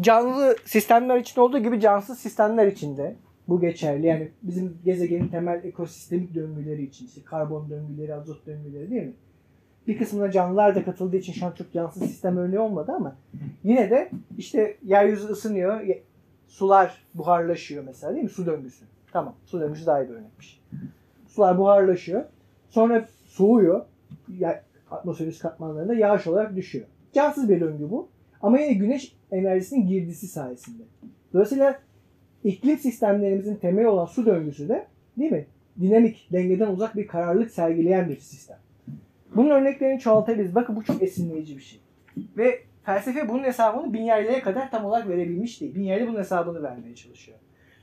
Canlı 0.00 0.56
sistemler 0.64 1.16
için 1.16 1.40
olduğu 1.40 1.58
gibi 1.58 1.80
cansız 1.80 2.18
sistemler 2.18 2.66
için 2.66 2.96
de 2.96 3.14
bu 3.48 3.60
geçerli. 3.60 4.06
Yani 4.06 4.28
bizim 4.42 4.78
gezegenin 4.84 5.28
temel 5.28 5.64
ekosistemik 5.64 6.34
döngüleri 6.34 6.82
için 6.82 7.06
işte 7.06 7.20
karbon 7.24 7.70
döngüleri, 7.70 8.14
azot 8.14 8.46
döngüleri 8.46 8.90
değil 8.90 9.02
mi? 9.02 9.12
Bir 9.86 9.98
kısmına 9.98 10.30
canlılar 10.30 10.74
da 10.74 10.84
katıldığı 10.84 11.16
için 11.16 11.32
şu 11.32 11.46
an 11.46 11.52
çok 11.52 11.72
cansız 11.72 12.02
sistem 12.02 12.36
örneği 12.36 12.58
olmadı 12.58 12.92
ama 12.96 13.16
yine 13.64 13.90
de 13.90 14.10
işte 14.38 14.76
yeryüzü 14.84 15.26
ısınıyor, 15.26 15.80
sular 16.48 17.04
buharlaşıyor 17.14 17.84
mesela 17.84 18.12
değil 18.12 18.24
mi? 18.24 18.30
Su 18.30 18.46
döngüsü. 18.46 18.84
Tamam, 19.12 19.34
su 19.46 19.60
döngüsü 19.60 19.86
daha 19.86 20.02
iyi 20.02 20.08
bir 20.08 20.14
örnekmiş. 20.14 20.60
Sular 21.28 21.58
buharlaşıyor. 21.58 22.24
Sonra 22.70 23.08
soğuyor. 23.26 23.84
Ya, 24.38 24.62
atmosfer 24.90 25.26
üst 25.26 25.42
katmanlarında 25.42 25.94
yağış 25.94 26.26
olarak 26.26 26.56
düşüyor. 26.56 26.86
Cansız 27.12 27.48
bir 27.48 27.60
döngü 27.60 27.90
bu. 27.90 28.08
Ama 28.42 28.58
yine 28.58 28.72
güneş 28.72 29.16
enerjisinin 29.30 29.86
girdisi 29.86 30.26
sayesinde. 30.26 30.82
Dolayısıyla 31.32 31.80
iklim 32.44 32.78
sistemlerimizin 32.78 33.56
temeli 33.56 33.88
olan 33.88 34.06
su 34.06 34.26
döngüsü 34.26 34.68
de 34.68 34.86
değil 35.18 35.32
mi? 35.32 35.46
Dinamik, 35.80 36.28
dengeden 36.32 36.70
uzak 36.70 36.96
bir 36.96 37.06
kararlılık 37.06 37.50
sergileyen 37.50 38.08
bir 38.08 38.16
sistem. 38.16 38.56
Bunun 39.34 39.50
örneklerini 39.50 40.00
çoğaltabiliriz. 40.00 40.54
Bakın 40.54 40.76
bu 40.76 40.84
çok 40.84 41.02
esinleyici 41.02 41.56
bir 41.56 41.62
şey. 41.62 41.80
Ve 42.36 42.58
felsefe 42.84 43.28
bunun 43.28 43.44
hesabını 43.44 43.92
Binyerli'ye 43.92 44.40
kadar 44.40 44.70
tam 44.70 44.84
olarak 44.84 45.08
verebilmiş 45.08 45.60
değil. 45.60 45.74
Binyerli 45.74 46.08
bunun 46.08 46.18
hesabını 46.18 46.62
vermeye 46.62 46.94
çalışıyor. 46.94 47.38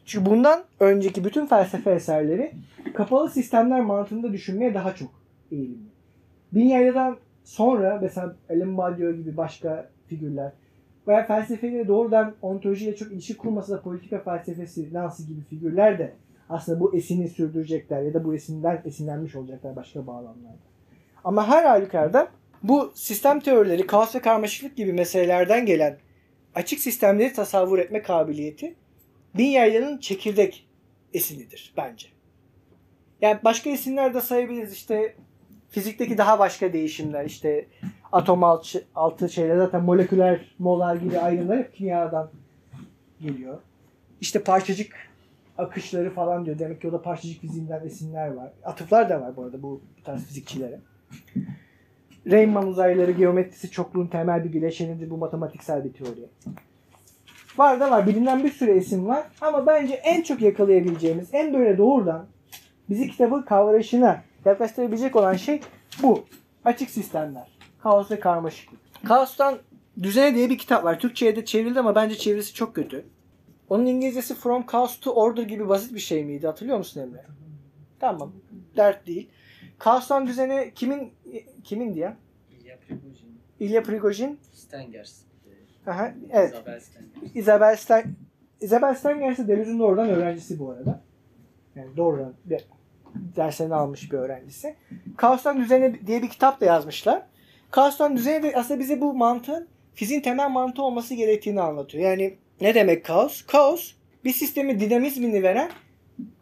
Çünkü 0.05 0.25
bundan 0.25 0.63
önceki 0.79 1.25
bütün 1.25 1.45
felsefe 1.45 1.91
eserleri 1.91 2.51
kapalı 2.93 3.29
sistemler 3.29 3.81
mantığında 3.81 4.33
düşünmeye 4.33 4.73
daha 4.73 4.95
çok 4.95 5.09
eğilimli. 5.51 5.89
Binyerli'den 6.51 7.15
sonra 7.43 7.99
mesela 8.01 8.35
Ellen 8.49 8.77
Badiou 8.77 9.13
gibi 9.13 9.37
başka 9.37 9.89
figürler 10.07 10.51
veya 11.07 11.25
felsefeyle 11.25 11.87
doğrudan 11.87 12.35
ontolojiyle 12.41 12.95
çok 12.95 13.11
ilişki 13.11 13.37
kurmasa 13.37 13.73
da 13.73 13.81
politika 13.81 14.19
felsefesi, 14.19 14.93
Nancy 14.93 15.23
gibi 15.23 15.41
figürler 15.41 15.99
de 15.99 16.13
aslında 16.49 16.79
bu 16.79 16.95
esini 16.95 17.29
sürdürecekler 17.29 18.01
ya 18.01 18.13
da 18.13 18.23
bu 18.23 18.35
esinden 18.35 18.81
esinlenmiş 18.85 19.35
olacaklar 19.35 19.75
başka 19.75 20.07
bağlamlarda. 20.07 20.65
Ama 21.23 21.47
her 21.47 21.63
halükarda 21.63 22.27
bu 22.63 22.91
sistem 22.95 23.39
teorileri, 23.39 23.87
kaos 23.87 24.15
ve 24.15 24.19
karmaşıklık 24.19 24.77
gibi 24.77 24.93
meselelerden 24.93 25.65
gelen 25.65 25.97
açık 26.55 26.79
sistemleri 26.79 27.33
tasavvur 27.33 27.79
etme 27.79 28.01
kabiliyeti 28.01 28.75
bin 29.37 29.47
yaylanın 29.47 29.97
çekirdek 29.97 30.67
esinidir 31.13 31.73
bence. 31.77 32.07
Yani 33.21 33.39
başka 33.43 33.69
esinler 33.69 34.13
de 34.13 34.21
sayabiliriz 34.21 34.73
işte 34.73 35.15
fizikteki 35.69 36.17
daha 36.17 36.39
başka 36.39 36.73
değişimler 36.73 37.25
işte 37.25 37.67
atom 38.15 38.43
altı, 38.43 38.85
altı 38.95 39.29
şeyler 39.29 39.57
zaten 39.57 39.83
moleküler 39.83 40.55
molar 40.59 40.95
gibi 40.95 41.19
ayrımlar 41.19 41.57
hep 41.57 41.73
kimyadan 41.73 42.29
geliyor. 43.21 43.59
İşte 44.21 44.43
parçacık 44.43 44.95
akışları 45.57 46.09
falan 46.09 46.45
diyor. 46.45 46.59
Demek 46.59 46.81
ki 46.81 46.87
o 46.87 46.91
da 46.91 47.01
parçacık 47.01 47.41
fiziğinden 47.41 47.85
esinler 47.85 48.27
var. 48.27 48.51
Atıflar 48.63 49.09
da 49.09 49.21
var 49.21 49.35
bu 49.35 49.43
arada 49.43 49.61
bu, 49.61 49.81
tarz 50.03 50.25
fizikçilere. 50.25 50.79
Riemann 52.27 52.67
uzayları 52.67 53.11
geometrisi 53.11 53.71
çokluğun 53.71 54.07
temel 54.07 54.43
bir 54.43 54.53
bileşenidir. 54.53 55.09
Bu 55.09 55.17
matematiksel 55.17 55.83
bir 55.83 55.93
teori. 55.93 56.25
Var 57.57 57.79
da 57.79 57.91
var. 57.91 58.07
Bilinen 58.07 58.43
bir 58.43 58.51
sürü 58.51 58.77
isim 58.77 59.07
var. 59.07 59.23
Ama 59.41 59.67
bence 59.67 59.93
en 59.93 60.21
çok 60.21 60.41
yakalayabileceğimiz, 60.41 61.29
en 61.33 61.53
böyle 61.53 61.77
doğrudan 61.77 62.25
bizi 62.89 63.07
kitabın 63.07 63.41
kavrayışına 63.41 64.23
yaklaştırabilecek 64.45 65.15
olan 65.15 65.33
şey 65.33 65.61
bu. 66.03 66.25
Açık 66.65 66.89
sistemler. 66.89 67.54
Kaos 67.85 68.11
ve 68.11 68.19
karmaşıklık. 68.19 68.79
Kaos'tan 69.07 69.57
Düzene 70.03 70.35
diye 70.35 70.49
bir 70.49 70.57
kitap 70.57 70.83
var. 70.83 70.99
Türkçe'ye 70.99 71.35
de 71.35 71.45
çevrildi 71.45 71.79
ama 71.79 71.95
bence 71.95 72.17
çevirisi 72.17 72.53
çok 72.53 72.75
kötü. 72.75 73.05
Onun 73.69 73.85
İngilizcesi 73.85 74.35
From 74.35 74.65
Chaos 74.71 74.99
to 74.99 75.11
Order 75.11 75.43
gibi 75.43 75.67
basit 75.67 75.93
bir 75.93 75.99
şey 75.99 76.25
miydi? 76.25 76.47
Hatırlıyor 76.47 76.77
musun 76.77 77.01
Emre? 77.01 77.25
Tamam. 77.99 78.31
Dert 78.77 79.07
değil. 79.07 79.29
Kaos'tan 79.79 80.27
düzene 80.27 80.71
kimin 80.75 81.13
kimin 81.63 81.93
diye? 81.93 82.13
İlya 82.51 82.77
Prigojin, 82.77 83.39
İlya 83.59 83.83
Prigojin. 83.83 84.39
Stengers, 84.53 85.21
Aha, 85.87 86.13
evet. 86.31 86.53
Isabel 86.53 86.79
Stengers. 86.79 87.35
Isabel 87.35 87.75
Stein 87.75 88.15
Isabel 88.61 88.95
Stenger 88.95 89.31
ise 89.31 89.47
Deleuze'ün 89.47 89.79
doğrudan 89.79 90.09
öğrencisi 90.09 90.59
bu 90.59 90.71
arada. 90.71 91.01
Yani 91.75 91.97
doğrudan 91.97 92.33
bir 92.45 92.65
derslerini 93.15 93.75
almış 93.75 94.11
bir 94.11 94.17
öğrencisi. 94.17 94.75
Kaos'tan 95.17 95.57
Düzene 95.57 96.07
diye 96.07 96.21
bir 96.23 96.29
kitap 96.29 96.61
da 96.61 96.65
yazmışlar. 96.65 97.34
Kaos'tan 97.71 98.17
Düzene 98.17 98.43
de 98.43 98.55
aslında 98.55 98.79
bize 98.79 99.01
bu 99.01 99.13
mantığın 99.13 99.67
fiziğin 99.93 100.21
temel 100.21 100.49
mantığı 100.49 100.83
olması 100.83 101.15
gerektiğini 101.15 101.61
anlatıyor. 101.61 102.03
Yani 102.03 102.35
ne 102.61 102.75
demek 102.75 103.05
kaos? 103.05 103.45
Kaos 103.45 103.93
bir 104.23 104.33
sistemi 104.33 104.79
dinamizmini 104.79 105.43
veren 105.43 105.71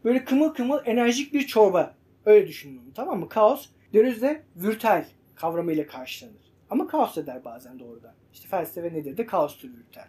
böyle 0.04 0.26
kımıl 0.26 0.54
kımıl 0.54 0.80
enerjik 0.86 1.34
bir 1.34 1.48
çorba. 1.48 1.96
Öyle 2.26 2.48
düşünün 2.48 2.92
tamam 2.96 3.20
mı? 3.20 3.30
Kaos 3.30 3.70
Deleuze'de 3.94 4.42
vürtel 4.56 5.06
kavramıyla 5.36 5.88
karşılanır. 5.88 6.54
Ama 6.70 6.88
kaos 6.88 7.18
eder 7.18 7.46
bazen 7.46 7.80
doğrudan. 7.80 8.14
İşte 8.34 8.48
felsefe 8.48 8.94
nedir 8.94 9.18
de 9.18 9.26
kaostur 9.26 9.70
vürtel. 9.70 10.08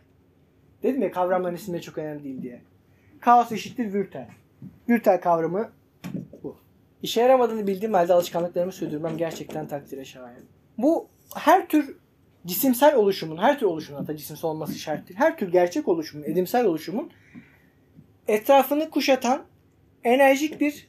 Dedim 0.82 1.02
ya 1.02 1.10
kavramların 1.10 1.54
isimleri 1.54 1.82
çok 1.82 1.98
önemli 1.98 2.24
değil 2.24 2.42
diye. 2.42 2.60
Kaos 3.20 3.52
eşittir 3.52 3.92
vürtel. 3.92 4.28
Vürtel 4.88 5.20
kavramı 5.20 5.70
bu. 6.42 6.56
İşe 7.02 7.20
yaramadığını 7.20 7.66
bildiğim 7.66 7.94
halde 7.94 8.12
alışkanlıklarımı 8.14 8.72
sürdürmem 8.72 9.16
gerçekten 9.16 9.68
takdire 9.68 10.04
şayan. 10.04 10.42
Bu 10.78 11.08
her 11.34 11.68
tür 11.68 11.96
cisimsel 12.46 12.94
oluşumun, 12.94 13.36
her 13.36 13.58
tür 13.58 13.66
oluşumun 13.66 14.00
hatta 14.00 14.16
cisimsel 14.16 14.50
olması 14.50 14.78
şart 14.78 15.08
değil. 15.08 15.20
Her 15.20 15.38
tür 15.38 15.52
gerçek 15.52 15.88
oluşumun, 15.88 16.24
edimsel 16.24 16.64
oluşumun 16.64 17.10
etrafını 18.28 18.90
kuşatan 18.90 19.42
enerjik 20.04 20.60
bir 20.60 20.88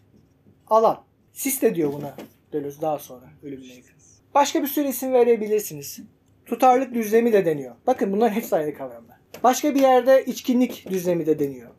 alan. 0.67 1.03
Sis 1.33 1.61
de 1.61 1.75
diyor 1.75 1.93
buna 1.93 2.15
Deleuze 2.53 2.81
daha 2.81 2.99
sonra 2.99 3.25
ölümüne 3.43 3.73
yakın. 3.73 3.95
Başka 4.35 4.63
bir 4.63 4.67
sürü 4.67 4.87
isim 4.87 5.13
verebilirsiniz. 5.13 5.99
Tutarlık 6.45 6.93
düzlemi 6.93 7.33
de 7.33 7.45
deniyor. 7.45 7.75
Bakın 7.87 8.11
bunlar 8.11 8.31
hepsi 8.31 8.55
ayrı 8.55 8.77
kavramlar. 8.77 9.17
Başka 9.43 9.75
bir 9.75 9.81
yerde 9.81 10.25
içkinlik 10.25 10.89
düzlemi 10.89 11.25
de 11.25 11.39
deniyor. 11.39 11.69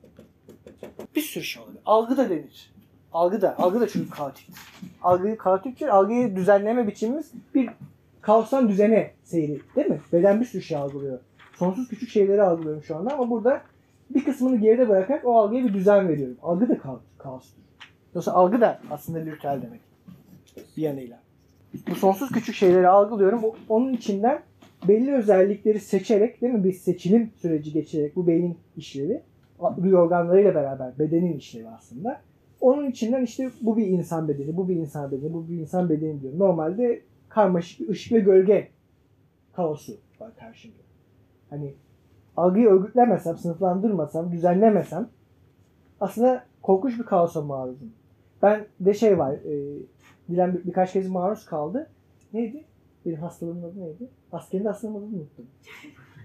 Bir 1.17 1.21
sürü 1.21 1.45
şey 1.45 1.63
olabilir. 1.63 1.81
Algı 1.87 2.17
da 2.17 2.31
denir. 2.31 2.73
Algı 3.13 3.43
da. 3.43 3.59
Algı 3.59 3.81
da 3.81 3.89
çünkü 3.89 4.11
kaotiktir. 4.11 4.55
Algıyı 5.03 5.37
kaotiktir. 5.37 5.89
Algıyı 5.89 6.37
düzenleme 6.37 6.87
biçimimiz 6.87 7.31
bir 7.55 7.71
kaostan 8.27 8.69
düzene 8.69 9.11
seyri. 9.25 9.61
Değil 9.77 9.87
mi? 9.87 10.01
Beden 10.13 10.41
bir 10.41 10.47
sürü 10.47 10.63
şey 10.63 10.77
algılıyor. 10.77 11.19
Sonsuz 11.55 11.89
küçük 11.89 12.09
şeyleri 12.09 12.43
algılıyorum 12.43 12.83
şu 12.83 12.97
anda 12.97 13.15
ama 13.15 13.31
burada 13.31 13.61
bir 14.11 14.25
kısmını 14.25 14.57
geride 14.57 14.89
bırakarak 14.89 15.25
o 15.25 15.39
algıya 15.39 15.65
bir 15.65 15.75
düzen 15.75 16.09
veriyorum. 16.09 16.37
Algı 16.43 16.69
da 16.69 16.75
ka- 16.75 16.99
kaostur. 17.19 17.63
Yoksa 18.15 18.33
algı 18.33 18.61
da 18.61 18.81
aslında 18.91 19.19
lürtel 19.19 19.63
demek. 19.63 19.81
Bir 20.77 20.83
yanıyla. 20.83 21.19
Bu 21.91 21.95
sonsuz 21.95 22.31
küçük 22.31 22.55
şeyleri 22.55 22.89
algılıyorum. 22.89 23.43
Onun 23.69 23.93
içinden 23.93 24.41
belli 24.89 25.15
özellikleri 25.15 25.81
seçerek 25.81 26.43
değil 26.43 26.53
mi 26.53 26.65
bir 26.65 26.73
seçilim 26.73 27.31
süreci 27.37 27.73
geçirerek 27.73 28.17
bu 28.17 28.27
beynin 28.27 28.59
işlevi 28.77 29.23
duyu 29.83 29.97
organlarıyla 29.97 30.55
beraber 30.55 30.99
bedenin 30.99 31.39
işlevi 31.39 31.69
aslında. 31.69 32.21
Onun 32.61 32.91
içinden 32.91 33.23
işte 33.23 33.51
bu 33.61 33.77
bir 33.77 33.87
insan 33.87 34.29
bedeni, 34.29 34.57
bu 34.57 34.69
bir 34.69 34.77
insan 34.77 35.11
bedeni, 35.11 35.33
bu 35.33 35.49
bir 35.49 35.57
insan 35.57 35.89
bedeni 35.89 36.23
diyor. 36.23 36.39
Normalde 36.39 37.03
karmaşık 37.37 37.81
bir 37.81 37.89
ışık 37.89 38.13
ve 38.13 38.21
gölge 38.21 38.69
kaosu 39.57 39.93
var 40.21 40.31
karşımda. 40.39 40.83
Hani 41.51 41.75
algıyı 42.37 42.69
örgütlemesem, 42.69 43.37
sınıflandırmasam, 43.37 44.33
düzenlemesem 44.33 45.09
aslında 46.01 46.45
korkunç 46.63 46.99
bir 46.99 47.05
kaosa 47.05 47.43
maruzum. 47.43 47.93
Ben 48.43 48.67
de 48.81 48.95
şey 48.95 49.19
var, 49.19 49.33
e, 49.33 49.83
Dilan 50.29 50.55
bir, 50.55 50.65
birkaç 50.65 50.93
kez 50.93 51.09
maruz 51.09 51.47
kaldı. 51.47 51.91
Neydi? 52.33 52.65
Benim 53.07 53.21
hastalığımın 53.21 53.63
adı 53.63 53.81
neydi? 53.81 54.09
Askerin 54.33 54.65
hastalığımın 54.65 54.99
adını 54.99 55.17
unuttum. 55.17 55.47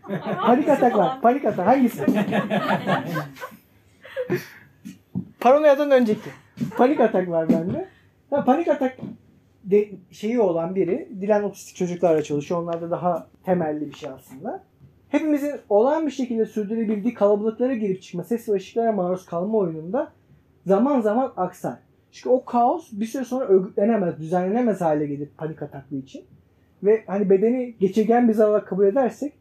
panik 0.46 0.70
atak 0.70 0.98
var. 0.98 1.22
Panik 1.22 1.46
atak. 1.46 1.68
Hangisi? 1.68 2.06
Paranoyadan 5.40 5.92
önceki. 5.92 6.30
Panik 6.78 7.00
atak 7.00 7.30
var 7.30 7.50
bende. 7.50 7.88
Ha, 8.30 8.46
panik 8.46 8.68
atak 8.68 8.98
de, 9.64 9.90
şeyi 10.12 10.40
olan 10.40 10.76
biri. 10.76 11.10
Dilan 11.22 11.44
otistik 11.44 11.76
çocuklarla 11.76 12.24
çalışıyor. 12.24 12.62
Onlar 12.62 12.82
da 12.82 12.92
daha 12.92 13.28
temelli 13.46 13.90
bir 13.90 13.96
şey 13.96 14.10
aslında. 14.10 14.64
Hepimizin 15.10 15.54
olağan 15.70 16.06
bir 16.06 16.12
şekilde 16.12 16.46
sürdürebildiği 16.46 17.14
kalabalıklara 17.14 17.74
girip 17.76 18.02
çıkma, 18.02 18.24
ses 18.24 18.50
ve 18.50 18.54
ışıklara 18.54 18.92
maruz 18.92 19.26
kalma 19.26 19.58
oyununda 19.58 20.12
zaman 20.66 21.02
zaman 21.02 21.34
aksar. 21.38 21.80
Çünkü 22.12 22.30
o 22.30 22.46
kaos 22.46 22.90
bir 22.92 23.06
süre 23.06 23.24
sonra 23.24 23.46
örgütlenemez, 23.46 24.18
düzenlenemez 24.20 24.82
hale 24.82 25.08
gelir 25.08 25.30
panik 25.38 25.62
ataklı 25.62 25.98
için. 25.98 26.24
Ve 26.84 27.04
hani 27.08 27.30
bedeni 27.30 27.76
geçirgen 27.80 28.30
bir 28.30 28.38
olarak 28.38 28.68
kabul 28.68 28.86
edersek 28.86 29.34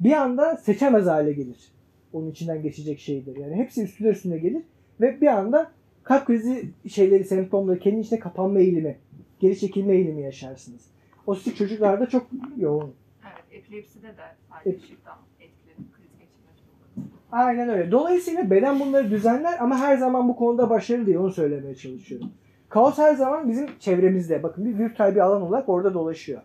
bir 0.00 0.12
anda 0.12 0.56
seçemez 0.56 1.06
hale 1.06 1.32
gelir. 1.32 1.72
Onun 2.12 2.30
içinden 2.30 2.62
geçecek 2.62 2.98
şeydir. 2.98 3.36
Yani 3.36 3.54
hepsi 3.54 3.82
üstüne 3.82 4.08
üstüne 4.08 4.38
gelir 4.38 4.62
ve 5.00 5.20
bir 5.20 5.26
anda 5.26 5.70
kalp 6.02 6.26
krizi 6.26 6.70
şeyleri, 6.88 7.24
semptomları, 7.24 7.78
kendi 7.78 8.00
içine 8.00 8.18
kapanma 8.18 8.60
eğilimi, 8.60 8.96
geri 9.40 9.58
çekilme 9.58 9.94
eğilimi 9.94 10.22
yaşarsınız. 10.22 10.90
Otistik 11.26 11.56
çocuklarda 11.56 12.08
çok 12.08 12.26
yoğun. 12.56 12.94
Evet, 13.22 13.44
epilepside 13.64 14.06
de 14.06 14.24
ışıktan 14.66 15.18
etkilenip 15.40 15.94
kriz 15.94 16.10
geçirme. 16.18 17.08
Aynen 17.32 17.68
öyle. 17.68 17.92
Dolayısıyla 17.92 18.50
beden 18.50 18.80
bunları 18.80 19.10
düzenler 19.10 19.58
ama 19.60 19.78
her 19.78 19.96
zaman 19.96 20.28
bu 20.28 20.36
konuda 20.36 20.70
başarılı 20.70 21.06
değil. 21.06 21.18
Onu 21.18 21.32
söylemeye 21.32 21.74
çalışıyorum. 21.74 22.30
Kaos 22.68 22.98
her 22.98 23.14
zaman 23.14 23.48
bizim 23.48 23.66
çevremizde. 23.78 24.42
Bakın 24.42 24.64
bir 24.64 24.78
virtüel 24.78 25.14
bir 25.14 25.20
alan 25.20 25.42
olarak 25.42 25.68
orada 25.68 25.94
dolaşıyor. 25.94 26.42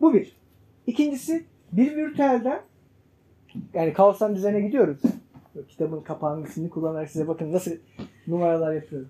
Bu 0.00 0.14
bir. 0.14 0.36
İkincisi 0.86 1.44
bir 1.72 1.96
virtüelden 1.96 2.60
yani 3.74 3.92
kaostan 3.92 4.36
düzene 4.36 4.60
gidiyoruz. 4.60 4.98
Kitabın 5.68 6.00
kapağının 6.00 6.44
ismini 6.44 6.70
kullanarak 6.70 7.10
size 7.10 7.28
bakın 7.28 7.52
nasıl 7.52 7.70
numaralar 8.26 8.74
yapıyorum. 8.74 9.08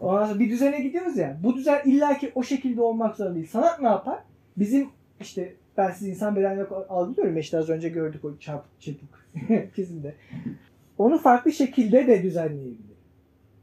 Ondan 0.00 0.26
sonra 0.26 0.38
bir 0.38 0.50
düzene 0.50 0.80
gidiyoruz 0.80 1.16
ya. 1.16 1.38
Bu 1.42 1.54
düzen 1.54 1.82
illaki 1.84 2.32
o 2.34 2.42
şekilde 2.42 2.82
olmak 2.82 3.16
zorunda 3.16 3.34
değil. 3.34 3.46
Sanat 3.46 3.80
ne 3.80 3.88
yapar? 3.88 4.18
Bizim 4.56 4.88
işte 5.20 5.54
ben 5.76 5.90
siz 5.90 6.08
insan 6.08 6.36
bedenleri 6.36 6.66
algılıyorum 6.68 7.38
işte 7.38 7.58
az 7.58 7.68
önce 7.68 7.88
gördük 7.88 8.24
o 8.24 8.38
çarp, 8.38 8.64
çırpık 8.80 9.26
kesimde. 9.76 10.14
Onu 10.98 11.18
farklı 11.18 11.52
şekilde 11.52 12.06
de 12.06 12.22
düzenleyebilir. 12.22 12.96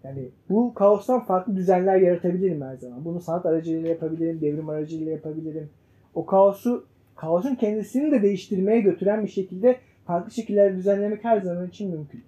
Yani 0.04 0.30
bu 0.49 0.73
kaostan 0.73 1.26
farklı 1.26 1.56
düzenler 1.56 1.97
yaratabilirim 1.97 2.62
her 2.62 2.76
zaman. 2.76 3.06
Bunu 3.06 3.21
sanat 3.21 3.45
aracılığıyla 3.45 3.89
yapabilirim, 3.89 4.41
devrim 4.41 4.69
aracılığıyla 4.69 5.12
yapabilirim. 5.12 5.69
O 6.15 6.26
kaosu, 6.26 6.86
kaosun 7.15 7.56
kendisini 7.56 8.12
de 8.12 8.21
değiştirmeye 8.21 8.82
götüren 8.82 9.23
bir 9.23 9.30
şekilde 9.30 9.78
farklı 10.06 10.32
şekillerde 10.32 10.78
düzenlemek 10.78 11.23
her 11.23 11.41
zaman 11.41 11.67
için 11.67 11.91
mümkün. 11.91 12.23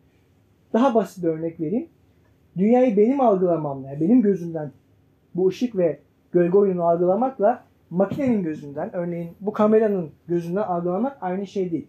Daha 0.74 0.96
basit 0.96 1.24
bir 1.24 1.30
örnek 1.30 1.60
vereyim. 1.60 1.88
Dünyayı 2.58 2.98
benim 2.98 3.22
algılamamla, 3.22 4.02
benim 4.02 4.22
gözümden 4.22 4.72
bu 5.36 5.48
ışık 5.48 5.78
ve 5.78 6.00
gölge 6.32 6.58
oyununu 6.58 6.84
algılamakla 6.84 7.64
makinenin 7.90 8.44
gözünden, 8.44 8.96
örneğin 8.96 9.30
bu 9.42 9.54
kameranın 9.54 10.12
gözünden 10.28 10.62
algılamak 10.62 11.18
aynı 11.22 11.48
şey 11.48 11.72
değil. 11.72 11.88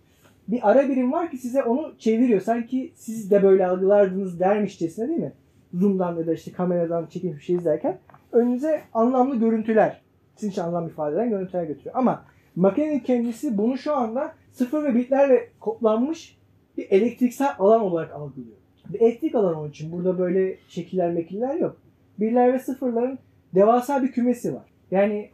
Bir 0.49 0.71
ara 0.71 0.89
birim 0.89 1.13
var 1.13 1.31
ki 1.31 1.39
size 1.39 1.63
onu 1.63 1.99
çeviriyor. 1.99 2.41
Sanki 2.41 2.93
siz 2.95 3.31
de 3.31 3.43
böyle 3.43 3.67
algılardınız 3.67 4.41
dermişçesine 4.41 5.09
değil 5.09 5.21
mi? 5.21 5.33
Zoom'dan 5.75 6.17
ya 6.17 6.27
da 6.27 6.33
işte 6.33 6.53
kameradan 6.53 7.07
çekilmiş 7.07 7.39
bir 7.39 7.45
şey 7.45 7.57
izlerken 7.57 7.99
önünüze 8.33 8.81
anlamlı 8.95 9.37
görüntüler, 9.37 10.01
sizin 10.37 10.51
için 10.51 10.63
anlam 10.63 10.87
ifade 10.87 11.15
eden 11.15 11.31
görüntüler 11.31 11.65
götürüyor. 11.65 11.97
Ama 11.97 12.25
makinenin 12.57 12.99
kendisi 12.99 13.59
bunu 13.59 13.79
şu 13.79 13.95
anda 13.95 14.33
sıfır 14.53 14.85
ve 14.85 14.95
bitlerle 14.95 15.49
kodlanmış 15.61 16.39
bir 16.77 16.91
elektriksel 16.91 17.55
alan 17.59 17.81
olarak 17.81 18.13
algılıyor. 18.13 18.57
Elektrik 18.95 19.35
alan 19.35 19.55
onun 19.55 19.71
için. 19.71 19.93
Burada 19.93 20.19
böyle 20.19 20.57
şekiller 20.69 21.13
mekiller 21.13 21.55
yok. 21.55 21.77
Birler 22.21 22.53
ve 22.53 22.59
sıfırların 22.59 23.19
devasa 23.55 24.03
bir 24.03 24.13
kümesi 24.13 24.55
var. 24.55 24.65
Yani 24.91 25.31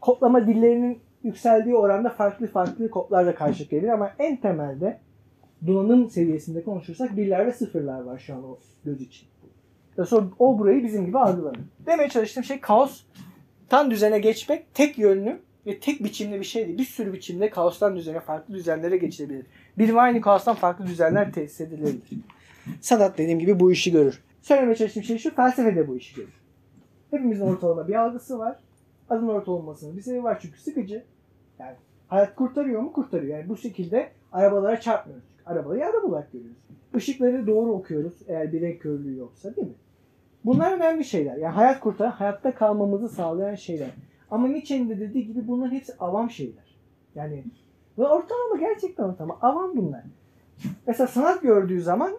kodlama 0.00 0.46
dillerinin 0.46 0.98
yükseldiği 1.22 1.74
oranda 1.74 2.08
farklı 2.08 2.46
farklı 2.46 2.90
kodlarla 2.90 3.34
karşılık 3.34 3.70
geliyor 3.70 3.94
ama 3.94 4.12
en 4.18 4.36
temelde 4.36 4.98
donanım 5.66 6.10
seviyesinde 6.10 6.64
konuşursak 6.64 7.16
birler 7.16 7.46
ve 7.46 7.52
sıfırlar 7.52 8.00
var 8.00 8.18
şu 8.18 8.34
an 8.34 8.44
o 8.44 8.58
göz 8.84 9.00
için. 9.00 9.28
Sonra 10.04 10.26
o 10.38 10.58
burayı 10.58 10.84
bizim 10.84 11.06
gibi 11.06 11.18
algılamıyor. 11.18 11.64
Demeye 11.86 12.08
çalıştığım 12.08 12.44
şey 12.44 12.60
kaos 12.60 13.02
tam 13.68 13.90
düzene 13.90 14.18
geçmek 14.18 14.74
tek 14.74 14.98
yönlü 14.98 15.40
ve 15.66 15.78
tek 15.78 16.04
biçimli 16.04 16.40
bir 16.40 16.44
şey 16.44 16.66
değil. 16.66 16.78
Bir 16.78 16.84
sürü 16.84 17.12
biçimde 17.12 17.50
kaostan 17.50 17.96
düzene 17.96 18.20
farklı 18.20 18.54
düzenlere 18.54 18.96
geçilebilir. 18.96 19.46
Bir 19.78 19.94
ve 19.94 20.00
aynı 20.00 20.20
kaostan 20.20 20.54
farklı 20.54 20.86
düzenler 20.86 21.32
tesis 21.32 21.60
edilebilir. 21.60 22.02
Sanat 22.80 23.18
dediğim 23.18 23.38
gibi 23.38 23.60
bu 23.60 23.72
işi 23.72 23.92
görür. 23.92 24.24
Söylemeye 24.40 24.76
çalıştığım 24.76 25.02
şey 25.02 25.18
şu, 25.18 25.34
felsefe 25.34 25.76
de 25.76 25.88
bu 25.88 25.96
işi 25.96 26.16
görür. 26.16 26.40
Hepimizin 27.10 27.46
ortalama 27.46 27.88
bir 27.88 27.94
algısı 27.94 28.38
var. 28.38 28.56
Adın 29.10 29.28
ortalamasının 29.28 29.96
bir 29.96 30.02
sebebi 30.02 30.24
var 30.24 30.38
çünkü 30.42 30.60
sıkıcı. 30.60 31.04
Yani 31.58 31.76
hayat 32.08 32.34
kurtarıyor 32.34 32.80
mu? 32.80 32.92
Kurtarıyor. 32.92 33.38
Yani 33.38 33.48
bu 33.48 33.56
şekilde 33.56 34.10
arabalara 34.32 34.80
çarpmıyoruz. 34.80 35.24
Arabayı 35.46 35.86
araba 35.86 36.06
olarak 36.06 36.32
görüyoruz. 36.32 36.56
Işıkları 36.96 37.46
doğru 37.46 37.72
okuyoruz 37.72 38.14
eğer 38.28 38.52
bir 38.52 38.60
renk 38.60 38.80
körlüğü 38.80 39.16
yoksa 39.16 39.56
değil 39.56 39.68
mi? 39.68 39.74
Bunlar 40.44 40.72
önemli 40.72 41.04
şeyler. 41.04 41.36
Yani 41.36 41.54
hayat 41.54 41.80
kurtaran, 41.80 42.10
hayatta 42.10 42.54
kalmamızı 42.54 43.08
sağlayan 43.08 43.54
şeyler. 43.54 43.90
Ama 44.30 44.48
Nietzsche'nin 44.48 44.90
de 44.90 45.00
dediği 45.00 45.26
gibi 45.26 45.48
bunların 45.48 45.74
hepsi 45.74 45.92
avam 45.98 46.30
şeyler. 46.30 46.76
Yani 47.14 47.44
ve 47.98 48.02
ortalama 48.02 48.56
gerçekten 48.60 49.04
ortalama. 49.04 49.38
Avam 49.42 49.76
bunlar. 49.76 50.02
Mesela 50.86 51.06
sanat 51.06 51.42
gördüğü 51.42 51.80
zaman 51.80 52.12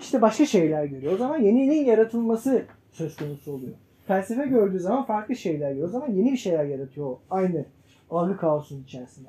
işte 0.00 0.22
başka 0.22 0.46
şeyler 0.46 0.84
görüyor. 0.84 1.12
O 1.12 1.16
zaman 1.16 1.38
yeniliğin 1.38 1.84
yaratılması 1.84 2.64
söz 2.92 3.16
konusu 3.16 3.52
oluyor. 3.52 3.74
Felsefe 4.06 4.46
gördüğü 4.46 4.80
zaman 4.80 5.04
farklı 5.04 5.36
şeyler 5.36 5.68
görüyor. 5.68 5.88
O 5.88 5.90
zaman 5.90 6.10
yeni 6.10 6.32
bir 6.32 6.36
şeyler 6.36 6.64
yaratıyor 6.64 7.16
aynı 7.30 7.64
algı 8.10 8.36
kaosunun 8.36 8.82
içerisinde. 8.82 9.28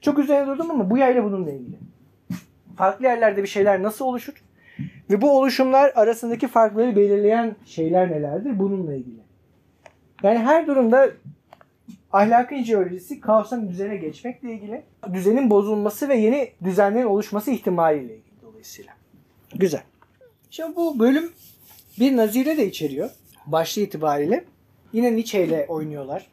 Çok 0.00 0.18
üzerine 0.18 0.46
durdum 0.46 0.70
ama 0.70 0.90
bu 0.90 0.98
yayla 0.98 1.24
bununla 1.24 1.50
ilgili. 1.50 1.76
Farklı 2.76 3.04
yerlerde 3.04 3.42
bir 3.42 3.48
şeyler 3.48 3.82
nasıl 3.82 4.04
oluşur? 4.04 4.44
Ve 5.10 5.20
bu 5.20 5.38
oluşumlar 5.38 5.92
arasındaki 5.94 6.48
farkları 6.48 6.96
belirleyen 6.96 7.56
şeyler 7.64 8.10
nelerdir? 8.10 8.58
Bununla 8.58 8.94
ilgili. 8.94 9.20
Yani 10.22 10.38
her 10.38 10.66
durumda 10.66 11.10
ahlakın 12.12 12.62
jeolojisi 12.62 13.20
kaostan 13.20 13.68
düzene 13.68 13.96
geçmekle 13.96 14.52
ilgili. 14.52 14.82
Düzenin 15.12 15.50
bozulması 15.50 16.08
ve 16.08 16.16
yeni 16.16 16.50
düzenlerin 16.64 17.06
oluşması 17.06 17.50
ihtimaliyle 17.50 18.16
ilgili 18.16 18.42
dolayısıyla. 18.42 18.99
Güzel. 19.54 19.82
Şimdi 20.50 20.76
bu 20.76 20.98
bölüm 20.98 21.32
bir 21.98 22.16
nazire 22.16 22.56
de 22.56 22.66
içeriyor. 22.66 23.10
Başlı 23.46 23.82
itibariyle. 23.82 24.44
Yine 24.92 25.16
Nietzsche 25.16 25.46
ile 25.46 25.66
oynuyorlar. 25.68 26.30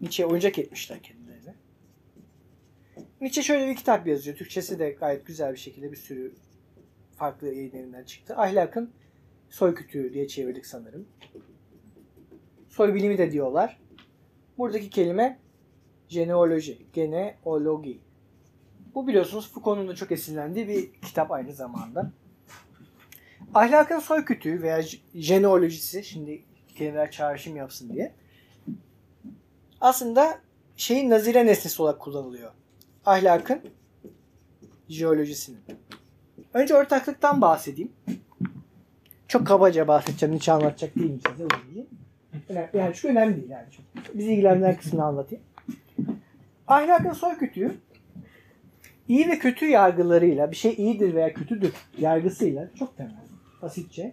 Nietzsche 0.00 0.26
oyuncak 0.26 0.58
etmişler 0.58 1.02
kendilerine. 1.02 1.54
Nietzsche 3.20 3.42
şöyle 3.42 3.68
bir 3.68 3.76
kitap 3.76 4.06
yazıyor. 4.06 4.36
Türkçesi 4.36 4.78
de 4.78 4.90
gayet 4.90 5.26
güzel 5.26 5.52
bir 5.52 5.58
şekilde 5.58 5.92
bir 5.92 5.96
sürü 5.96 6.34
farklı 7.16 7.46
yayın 7.46 7.76
evinden 7.76 8.04
çıktı. 8.04 8.34
Ahlakın 8.36 8.90
soy 9.48 9.74
kütüğü 9.74 10.12
diye 10.14 10.28
çevirdik 10.28 10.66
sanırım. 10.66 11.08
Soy 12.68 12.94
bilimi 12.94 13.18
de 13.18 13.32
diyorlar. 13.32 13.80
Buradaki 14.58 14.90
kelime 14.90 15.38
genealoji, 16.08 16.78
genealogi. 16.92 18.00
Bu 18.94 19.06
biliyorsunuz 19.06 19.52
Foucault'un 19.52 19.88
da 19.88 19.94
çok 19.94 20.12
esinlendiği 20.12 20.68
bir 20.68 20.92
kitap 20.92 21.30
aynı 21.30 21.52
zamanda. 21.52 22.10
Ahlakın 23.54 23.98
soy 23.98 24.24
kütüğü 24.24 24.62
veya 24.62 24.82
jeneolojisi, 25.14 26.04
şimdi 26.04 26.42
kelimeler 26.74 27.10
çağrışım 27.10 27.56
yapsın 27.56 27.92
diye. 27.92 28.14
Aslında 29.80 30.38
şeyin 30.76 31.10
nazire 31.10 31.46
nesnesi 31.46 31.82
olarak 31.82 32.00
kullanılıyor. 32.00 32.52
Ahlakın 33.06 33.60
jeolojisinin. 34.88 35.60
Önce 36.54 36.74
ortaklıktan 36.74 37.40
bahsedeyim. 37.40 37.92
Çok 39.28 39.46
kabaca 39.46 39.88
bahsedeceğim. 39.88 40.34
Hiç 40.34 40.48
anlatacak 40.48 40.94
değilim 40.94 41.20
size. 41.30 41.44
Önemli, 42.48 42.76
yani 42.76 42.94
çünkü 42.94 43.08
önemli 43.08 43.36
değil 43.36 43.50
yani. 43.50 43.66
Çok. 43.70 44.14
Bizi 44.14 44.32
ilgilendiren 44.32 44.76
kısmını 44.76 45.04
anlatayım. 45.04 45.44
Ahlakın 46.68 47.12
soy 47.12 47.38
kütüğü 47.38 47.78
iyi 49.08 49.28
ve 49.28 49.38
kötü 49.38 49.66
yargılarıyla 49.66 50.50
bir 50.50 50.56
şey 50.56 50.74
iyidir 50.78 51.14
veya 51.14 51.32
kötüdür 51.32 51.72
yargısıyla 51.98 52.70
çok 52.78 52.96
temel, 52.96 53.24
basitçe 53.62 54.12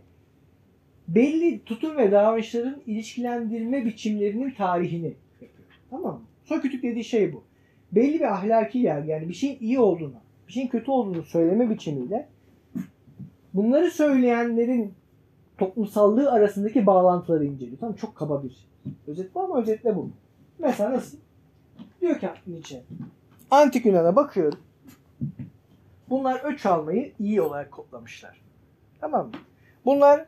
belli 1.08 1.64
tutum 1.64 1.98
ve 1.98 2.12
davranışların 2.12 2.82
ilişkilendirme 2.86 3.86
biçimlerinin 3.86 4.52
tarihini 4.52 5.14
yapıyor. 5.42 5.70
Tamam 5.90 6.14
mı? 6.14 6.22
Soy 6.44 6.62
kütük 6.62 6.84
dediği 6.84 7.04
şey 7.04 7.34
bu. 7.34 7.44
Belli 7.92 8.14
bir 8.14 8.34
ahlaki 8.34 8.80
yargı 8.80 9.10
yani 9.10 9.30
bir 9.30 9.34
şeyin 9.34 9.58
iyi 9.60 9.80
olduğunu, 9.80 10.16
bir 10.48 10.54
şeyin 10.54 10.68
kötü 10.68 10.92
olduğunu 10.92 11.24
söyleme 11.24 11.70
biçimiyle 11.70 12.28
bunları 13.54 13.92
söyleyenlerin 13.92 14.94
toplumsallığı 15.58 16.32
arasındaki 16.32 16.86
bağlantıları 16.86 17.46
inceliyor. 17.46 17.78
Tamam 17.80 17.96
çok 17.96 18.16
kaba 18.16 18.44
bir 18.44 18.68
özet 19.08 19.36
bu 19.36 19.42
ama 19.42 19.62
özetle 19.62 19.96
bu. 19.96 20.10
Mesela 20.60 20.92
nasıl? 20.92 21.18
Diyor 22.02 22.20
ki 22.20 22.28
Nietzsche. 22.48 22.84
Antik 23.52 23.86
Yunan'a 23.86 24.16
bakıyorum. 24.16 24.60
Bunlar 26.10 26.42
öç 26.44 26.66
almayı 26.66 27.14
iyi 27.20 27.42
olarak 27.42 27.72
kodlamışlar. 27.72 28.42
Tamam 29.02 29.26
mı? 29.26 29.32
Bunlar 29.86 30.26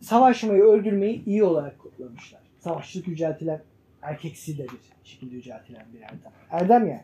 savaşmayı, 0.00 0.62
öldürmeyi 0.62 1.24
iyi 1.24 1.44
olarak 1.44 1.78
kodlamışlar. 1.78 2.40
Savaşçılık 2.60 3.08
yüceltilen 3.08 3.62
erkeksi 4.02 4.58
de 4.58 4.62
bir 4.62 5.08
şekilde 5.08 5.34
yüceltilen 5.34 5.86
bir 5.94 6.00
erdem. 6.00 6.32
Erdem 6.50 6.88
yani. 6.88 7.02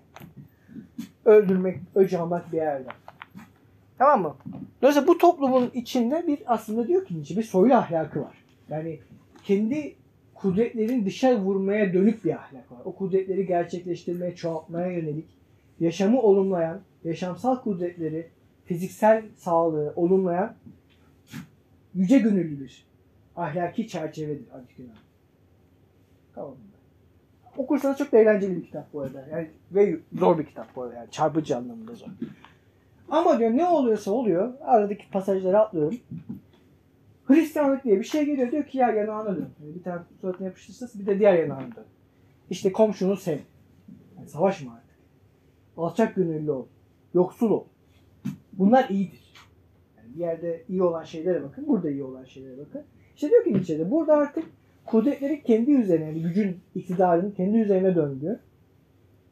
Öldürmek, 1.25 1.79
öc 1.95 2.17
almak 2.17 2.53
bir 2.53 2.59
erdem. 2.59 2.97
Tamam 3.99 4.23
mı? 4.23 4.37
Dolayısıyla 4.83 5.09
bu 5.09 5.19
toplumun 5.19 5.71
içinde 5.75 6.27
bir 6.27 6.39
aslında 6.47 6.89
diyor 6.89 7.07
ki 7.07 7.15
bir 7.37 7.43
soylu 7.43 7.75
ahlakı 7.75 8.21
var. 8.21 8.37
Yani 8.69 9.01
kendi 9.45 9.97
kudretlerin 10.35 11.07
dışa 11.07 11.41
vurmaya 11.41 11.93
dönük 11.93 12.25
bir 12.25 12.31
ahlak 12.31 12.73
var. 12.73 12.79
O 12.85 12.95
kudretleri 12.95 13.47
gerçekleştirmeye, 13.47 14.35
çoğaltmaya 14.35 14.91
yönelik 14.91 15.27
yaşamı 15.81 16.21
olumlayan, 16.21 16.81
yaşamsal 17.05 17.63
kudretleri, 17.63 18.31
fiziksel 18.65 19.25
sağlığı 19.37 19.93
olumlayan 19.97 20.55
yüce 21.95 22.19
gönüllü 22.19 22.61
bir 22.61 22.87
ahlaki 23.37 23.89
çerçevedir 23.89 24.47
Antik 24.55 24.79
Yunan. 24.79 24.97
Tamam. 26.35 26.55
Okursanız 27.57 27.99
çok 27.99 28.13
da 28.13 28.19
eğlenceli 28.19 28.57
bir 28.57 28.65
kitap 28.65 28.93
bu 28.93 29.01
arada. 29.01 29.27
Yani, 29.31 29.51
ve 29.73 29.99
zor 30.13 30.39
bir 30.39 30.47
kitap 30.47 30.77
bu 30.77 30.83
arada. 30.83 30.95
Yani 30.95 31.11
çarpıcı 31.11 31.57
anlamında 31.57 31.95
zor. 31.95 32.07
Ama 33.11 33.39
diyor 33.39 33.51
ne 33.51 33.69
oluyorsa 33.69 34.11
oluyor. 34.11 34.55
Aradaki 34.61 35.11
pasajları 35.11 35.61
atlıyorum. 35.61 35.99
Hristiyanlık 37.25 37.85
diye 37.85 37.99
bir 37.99 38.05
şey 38.05 38.25
geliyor. 38.25 38.53
Diyor 38.53 38.67
ki 38.67 38.79
yer 38.79 38.95
yanağına 38.95 39.37
dön. 39.37 39.49
Yani 39.63 39.75
bir 39.75 39.83
tane 39.83 40.03
suratına 40.21 40.47
yapıştırırsanız 40.47 41.01
bir 41.01 41.07
de 41.07 41.19
diğer 41.19 41.35
yanağına 41.35 41.77
dön. 41.77 41.85
İşte 42.51 42.73
komşunu 42.73 43.17
sev. 43.17 43.39
Yani 44.17 44.29
savaşma 44.29 44.73
artık. 44.73 44.97
Alçak 45.77 46.15
gönüllü 46.15 46.51
ol. 46.51 46.67
Yoksul 47.15 47.51
ol. 47.51 47.65
Bunlar 48.53 48.89
iyidir. 48.89 49.35
Yani 49.97 50.15
bir 50.15 50.21
yerde 50.21 50.65
iyi 50.69 50.83
olan 50.83 51.05
şeylere 51.05 51.43
bakın. 51.43 51.69
Burada 51.69 51.91
iyi 51.91 52.03
olan 52.03 52.25
şeylere 52.25 52.59
bakın. 52.59 52.83
İşte 53.15 53.31
diyor 53.31 53.45
ki 53.45 53.55
Nietzsche'de 53.55 53.91
burada 53.91 54.15
artık 54.15 54.45
kudretleri 54.85 55.43
kendi 55.43 55.71
üzerine, 55.73 56.05
yani 56.05 56.23
gücün, 56.23 56.57
iktidarın 56.75 57.31
kendi 57.31 57.59
üzerine 57.59 57.95
döndüğü, 57.95 58.41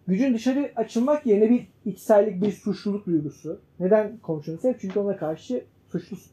gücün 0.07 0.35
dışarı 0.35 0.73
açılmak 0.77 1.27
yerine 1.27 1.51
bir 1.51 1.67
içsellik, 1.85 2.43
bir 2.43 2.53
suçluluk 2.53 3.07
duygusu. 3.07 3.61
Neden 3.81 4.19
komşunu 4.19 4.59
sev? 4.59 4.75
Çünkü 4.81 5.01
ona 5.01 5.17
karşı 5.17 5.65
suçlusun. 5.89 6.33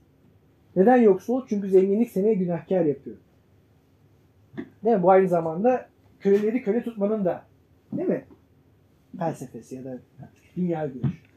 Neden 0.75 0.97
yoksul? 0.97 1.47
Çünkü 1.49 1.69
zenginlik 1.69 2.11
seni 2.11 2.37
günahkar 2.37 2.85
yapıyor. 2.85 3.17
Değil 4.83 4.95
mi? 4.95 5.03
Bu 5.03 5.11
aynı 5.11 5.27
zamanda 5.27 5.89
köleleri 6.19 6.63
köle 6.63 6.83
tutmanın 6.83 7.25
da 7.25 7.45
değil 7.93 8.09
mi? 8.09 8.25
Felsefesi 9.19 9.75
ya 9.75 9.83
da 9.83 9.99
dünya 10.57 10.85
görüşü. 10.85 11.28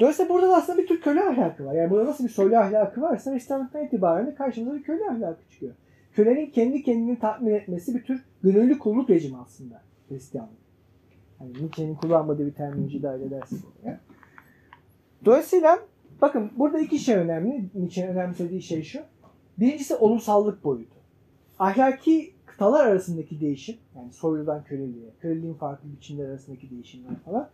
Dolayısıyla 0.00 0.34
burada 0.34 0.48
da 0.48 0.56
aslında 0.56 0.78
bir 0.78 0.86
tür 0.86 1.00
köle 1.00 1.24
ahlakı 1.24 1.64
var. 1.64 1.74
Yani 1.74 1.90
burada 1.90 2.10
nasıl 2.10 2.24
bir 2.24 2.28
soylu 2.28 2.56
ahlakı 2.56 3.00
varsa 3.00 3.32
Hristiyanlıktan 3.32 3.84
itibaren 3.84 4.26
de 4.26 4.34
karşımıza 4.34 4.78
bir 4.78 4.82
köle 4.82 5.10
ahlakı 5.10 5.40
çıkıyor. 5.50 5.72
Kölenin 6.12 6.50
kendi 6.50 6.82
kendini 6.82 7.18
tatmin 7.18 7.54
etmesi 7.54 7.94
bir 7.94 8.02
tür 8.02 8.24
gönüllü 8.42 8.78
kulluk 8.78 9.10
rejimi 9.10 9.36
aslında 9.36 9.82
Hristiyanlık. 10.08 10.60
Yani 11.40 11.52
Nietzsche'nin 11.52 11.94
kullanmadığı 11.94 12.46
bir 12.46 12.52
terminoloji 12.52 13.02
dahil 13.02 13.20
edersek 13.20 13.58
oraya. 13.82 14.00
Dolayısıyla 15.24 15.78
bakın 16.22 16.50
burada 16.56 16.78
iki 16.78 16.98
şey 16.98 17.16
önemli. 17.16 17.64
Nietzsche'nin 17.74 18.12
önemsediği 18.12 18.62
şey 18.62 18.82
şu. 18.82 18.98
Birincisi 19.58 19.94
olumsallık 19.94 20.64
boyutu. 20.64 20.96
Ahlaki 21.58 22.34
kıtalar 22.46 22.86
arasındaki 22.86 23.40
değişim, 23.40 23.76
yani 23.96 24.12
soyludan 24.12 24.64
köleliğe, 24.64 25.10
köleliğin 25.20 25.54
farklı 25.54 25.92
biçimler 25.92 26.28
arasındaki 26.28 26.70
değişimler 26.70 27.16
falan, 27.24 27.48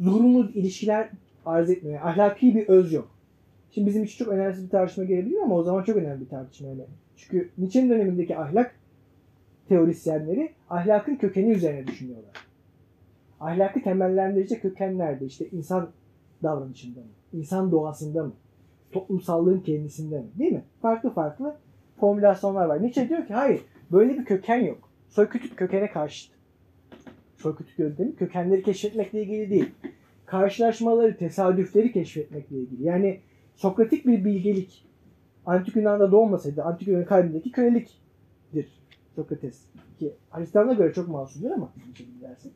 zorunlu 0.00 0.50
ilişkiler 0.50 1.10
arz 1.46 1.70
etmiyor. 1.70 1.96
Yani 1.96 2.10
ahlaki 2.10 2.54
bir 2.54 2.68
öz 2.68 2.92
yok. 2.92 3.10
Şimdi 3.70 3.86
bizim 3.86 4.04
için 4.04 4.24
çok 4.24 4.34
önemli 4.34 4.62
bir 4.62 4.68
tartışma 4.68 5.04
gelebilir 5.04 5.38
ama 5.42 5.54
o 5.54 5.62
zaman 5.62 5.82
çok 5.82 5.96
önemli 5.96 6.20
bir 6.20 6.28
tartışma. 6.28 6.68
Yani. 6.68 6.84
Çünkü 7.16 7.50
Nietzsche'nin 7.58 7.90
dönemindeki 7.90 8.36
ahlak 8.38 8.74
teorisyenleri 9.68 10.52
ahlakın 10.70 11.16
kökeni 11.16 11.50
üzerine 11.50 11.86
düşünüyorlar. 11.86 12.32
Ahlakı 13.40 13.82
temellendirecek 13.82 14.62
köken 14.62 14.98
nerede? 14.98 15.24
İşte 15.24 15.48
insan 15.52 15.90
davranışında 16.42 17.00
mı? 17.00 17.06
İnsan 17.32 17.72
doğasında 17.72 18.24
mı? 18.24 18.32
Toplumsallığın 18.92 19.60
kendisinde 19.60 20.18
mi? 20.18 20.26
Değil 20.38 20.52
mi? 20.52 20.64
Farklı 20.82 21.10
farklı 21.10 21.56
formülasyonlar 22.00 22.66
var. 22.66 22.82
Nietzsche 22.82 23.08
diyor 23.08 23.26
ki 23.26 23.34
hayır 23.34 23.60
böyle 23.92 24.18
bir 24.18 24.24
köken 24.24 24.60
yok. 24.60 24.88
Soykütük 25.08 25.56
kökene 25.56 25.90
karşıt. 25.90 26.32
Soykütük 27.36 27.78
yöntemi 27.78 28.16
kökenleri 28.16 28.62
keşfetmekle 28.62 29.22
ilgili 29.22 29.50
değil. 29.50 29.70
Karşılaşmaları, 30.32 31.16
tesadüfleri 31.16 31.92
keşfetmekle 31.92 32.56
ilgili. 32.56 32.84
Yani 32.84 33.20
Sokratik 33.54 34.06
bir 34.06 34.24
bilgelik 34.24 34.84
Antik 35.46 35.76
Yunan'da 35.76 36.12
doğmasaydı 36.12 36.62
Antik 36.62 36.88
Yunan 36.88 37.04
kalbindeki 37.04 37.52
köleliktir 37.52 38.82
Sokrates. 39.16 39.62
Ki 39.98 40.14
Hristiyan'a 40.30 40.72
göre 40.72 40.92
çok 40.92 41.08
masumdur 41.08 41.50
ama 41.50 41.72
dersek. 42.20 42.52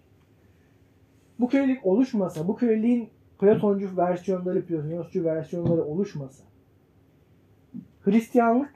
Bu 1.41 1.49
kölelik 1.49 1.87
oluşmasa, 1.87 2.49
bu 2.49 2.57
köleliğin 2.57 3.09
Platoncu 3.41 3.97
versiyonları, 3.97 4.67
Platonosçu 4.67 5.25
versiyonları 5.25 5.85
oluşmasa 5.85 6.45
Hristiyanlık 8.01 8.75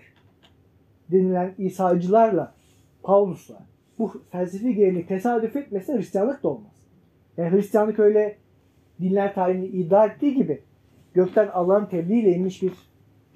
denilen 1.13 1.55
İsa'cılarla 1.59 2.55
Paulus'la 3.03 3.67
bu 3.99 4.13
felsefi 4.31 4.75
gelenek 4.75 5.09
tesadüf 5.09 5.57
etmese 5.57 5.97
Hristiyanlık 5.97 6.43
da 6.43 6.49
olmaz. 6.49 6.73
Yani 7.37 7.51
Hristiyanlık 7.51 7.99
öyle 7.99 8.39
dinler 9.01 9.35
tarihini 9.35 9.67
iddia 9.67 10.07
ettiği 10.07 10.35
gibi 10.35 10.63
gökten 11.15 11.49
Allah'ın 11.49 11.87
tebliğiyle 11.87 12.31
inmiş 12.33 12.63
bir 12.63 12.73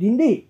din 0.00 0.18
değil. 0.18 0.46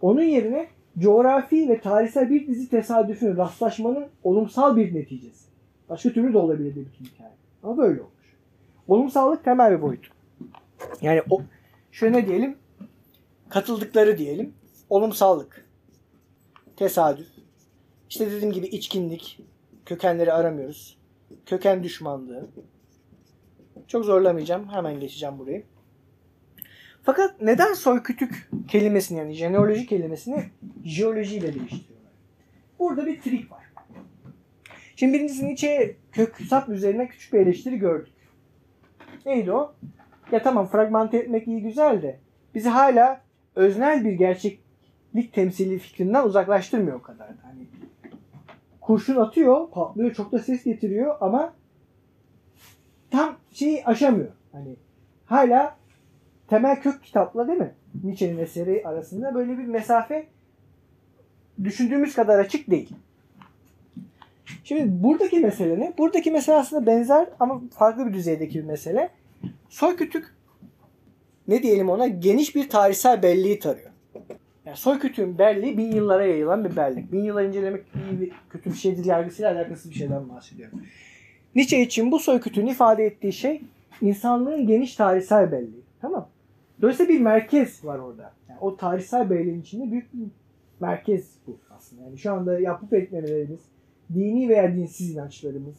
Onun 0.00 0.22
yerine 0.22 0.68
coğrafi 0.98 1.68
ve 1.68 1.80
tarihsel 1.80 2.30
bir 2.30 2.46
dizi 2.46 2.68
tesadüfün, 2.70 3.36
rastlaşmanın 3.36 4.06
olumsal 4.24 4.76
bir 4.76 4.94
neticesi. 4.94 5.46
Başka 5.88 6.12
türlü 6.12 6.32
de 6.32 6.38
olabilir 6.38 6.76
bütün 6.76 7.04
hikaye. 7.04 7.32
Ama 7.62 7.78
böyle 7.78 8.00
olmuş. 8.00 8.36
Olumsallık 8.88 9.44
temel 9.44 9.72
bir 9.72 9.82
boyut. 9.82 10.10
Yani 11.02 11.22
o, 11.30 11.42
şöyle 11.92 12.18
ne 12.18 12.26
diyelim? 12.26 12.56
Katıldıkları 13.48 14.18
diyelim. 14.18 14.54
Olumsallık. 14.90 15.66
Tesadüf. 16.76 17.28
İşte 18.10 18.30
dediğim 18.30 18.52
gibi 18.52 18.66
içkinlik. 18.66 19.40
Kökenleri 19.86 20.32
aramıyoruz. 20.32 20.98
Köken 21.46 21.82
düşmanlığı. 21.84 22.48
Çok 23.88 24.04
zorlamayacağım. 24.04 24.68
Hemen 24.68 25.00
geçeceğim 25.00 25.38
burayı. 25.38 25.64
Fakat 27.02 27.40
neden 27.40 27.72
soykütük 27.72 28.50
kelimesini 28.68 29.18
yani 29.18 29.32
jeneoloji 29.32 29.86
kelimesini 29.86 30.44
jeolojiyle 30.84 31.54
değiştiriyorlar? 31.54 32.12
Burada 32.78 33.06
bir 33.06 33.20
trik 33.20 33.52
var. 33.52 33.64
Şimdi 34.96 35.12
birincisi 35.12 35.46
Nietzsche 35.46 35.96
kök 36.12 36.36
sap 36.48 36.68
üzerine 36.68 37.08
küçük 37.08 37.32
bir 37.32 37.40
eleştiri 37.40 37.78
gördük. 37.78 38.14
Neydi 39.26 39.52
o? 39.52 39.74
Ya 40.32 40.42
tamam 40.42 40.66
fragmente 40.66 41.18
etmek 41.18 41.48
iyi 41.48 41.62
güzel 41.62 42.02
de 42.02 42.18
bizi 42.54 42.68
hala 42.68 43.20
öznel 43.54 44.04
bir 44.04 44.12
gerçeklik 44.12 45.32
temsili 45.32 45.78
fikrinden 45.78 46.24
uzaklaştırmıyor 46.24 46.96
o 46.96 47.02
kadar. 47.02 47.28
da. 47.28 47.36
Hani 47.42 47.66
kurşun 48.80 49.16
atıyor, 49.16 49.70
patlıyor, 49.70 50.14
çok 50.14 50.32
da 50.32 50.38
ses 50.38 50.64
getiriyor 50.64 51.16
ama 51.20 51.54
tam 53.16 53.36
şeyi 53.52 53.84
aşamıyor. 53.84 54.32
Hani 54.52 54.76
hala 55.26 55.76
temel 56.48 56.80
kök 56.80 57.04
kitapla 57.04 57.48
değil 57.48 57.58
mi? 57.58 57.74
Nietzsche'nin 58.04 58.38
eseri 58.38 58.82
arasında 58.84 59.34
böyle 59.34 59.58
bir 59.58 59.64
mesafe 59.64 60.26
düşündüğümüz 61.64 62.14
kadar 62.14 62.38
açık 62.38 62.70
değil. 62.70 62.90
Şimdi 64.64 65.02
buradaki 65.04 65.40
mesele 65.40 65.80
ne? 65.80 65.94
Buradaki 65.98 66.30
mesele 66.30 66.56
aslında 66.56 66.86
benzer 66.86 67.28
ama 67.40 67.62
farklı 67.78 68.06
bir 68.06 68.12
düzeydeki 68.12 68.58
bir 68.58 68.64
mesele. 68.64 69.10
Soykütük 69.68 70.34
ne 71.48 71.62
diyelim 71.62 71.90
ona 71.90 72.06
geniş 72.06 72.54
bir 72.54 72.68
tarihsel 72.68 73.22
belleği 73.22 73.58
tarıyor. 73.58 73.90
Yani 74.66 74.76
soykütüğün 74.76 75.38
belleği 75.38 75.78
bin 75.78 75.92
yıllara 75.92 76.26
yayılan 76.26 76.64
bir 76.64 76.76
belleği. 76.76 77.12
Bin 77.12 77.22
yıllar 77.22 77.44
incelemek 77.44 77.84
iyi 78.10 78.20
bir 78.20 78.32
kötü 78.50 78.70
bir 78.70 78.76
şeydir 78.76 79.04
yargısıyla 79.04 79.52
alakasız 79.52 79.90
bir 79.90 79.96
şeyden 79.96 80.28
bahsediyorum. 80.28 80.82
Nietzsche 81.56 81.80
için 81.80 82.12
bu 82.12 82.18
soykütüğün 82.18 82.66
ifade 82.66 83.04
ettiği 83.04 83.32
şey 83.32 83.62
insanlığın 84.02 84.66
geniş 84.66 84.94
tarihsel 84.96 85.52
belleği. 85.52 85.82
Tamam 86.00 86.28
Dolayısıyla 86.82 87.14
bir 87.14 87.20
merkez 87.20 87.84
var 87.84 87.98
orada. 87.98 88.32
Yani 88.48 88.58
o 88.60 88.76
tarihsel 88.76 89.30
belleğin 89.30 89.60
içinde 89.60 89.90
büyük 89.92 90.14
bir 90.14 90.26
merkez 90.80 91.30
bu 91.46 91.56
aslında. 91.76 92.02
Yani 92.02 92.18
şu 92.18 92.32
anda 92.32 92.60
yapıp 92.60 92.92
etmemelerimiz, 92.92 93.60
dini 94.14 94.48
veya 94.48 94.76
dinsiz 94.76 95.10
inançlarımız, 95.10 95.76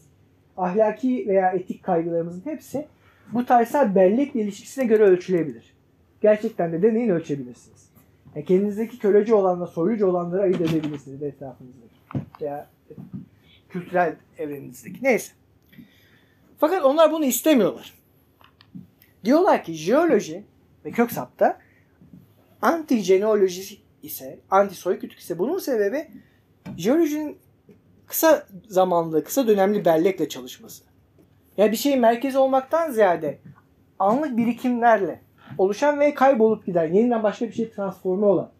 ahlaki 0.58 1.26
veya 1.28 1.52
etik 1.52 1.84
kaygılarımızın 1.84 2.46
hepsi 2.46 2.86
bu 3.34 3.46
tarihsel 3.46 3.96
bellekle 3.96 4.42
ilişkisine 4.42 4.86
göre 4.86 5.04
ölçülebilir. 5.04 5.74
Gerçekten 6.22 6.72
de 6.72 6.82
deneyin 6.82 7.10
ölçebilirsiniz. 7.10 7.90
Yani 8.36 8.46
kendinizdeki 8.46 9.00
köleci 9.00 9.34
olanla 9.34 9.68
soylucu 9.68 10.08
olanları 10.08 10.42
ayırt 10.42 10.62
edebilirsiniz 10.62 11.24
etrafınızdaki. 11.24 11.96
Veya 12.42 12.70
kültürel 13.70 14.16
evrenizdeki. 14.38 15.04
Neyse. 15.04 15.32
Fakat 16.58 16.84
onlar 16.84 17.12
bunu 17.12 17.26
istemiyorlar. 17.26 17.94
Diyorlar 19.26 19.64
ki 19.64 19.74
jeoloji 19.74 20.44
ve 20.86 20.92
köksapta 20.92 21.60
anti 22.62 23.00
jeneoloji 23.00 23.80
ise, 24.04 24.40
anti 24.52 24.76
soykütük 24.76 25.20
ise 25.20 25.40
bunun 25.40 25.60
sebebi 25.60 26.08
jeolojinin 26.78 27.38
kısa 28.08 28.48
zamanlı, 28.68 29.24
kısa 29.24 29.48
dönemli 29.48 29.86
bellekle 29.86 30.30
çalışması. 30.30 30.84
Yani 31.58 31.72
bir 31.72 31.78
şeyin 31.78 32.00
merkezi 32.00 32.38
olmaktan 32.38 32.92
ziyade 32.92 33.40
anlık 34.00 34.38
birikimlerle 34.38 35.22
oluşan 35.58 36.00
ve 36.00 36.14
kaybolup 36.14 36.66
giden, 36.66 36.94
yeniden 36.94 37.24
başka 37.24 37.48
bir 37.48 37.54
şey 37.54 37.70
transforme 37.72 38.26
olan 38.26 38.52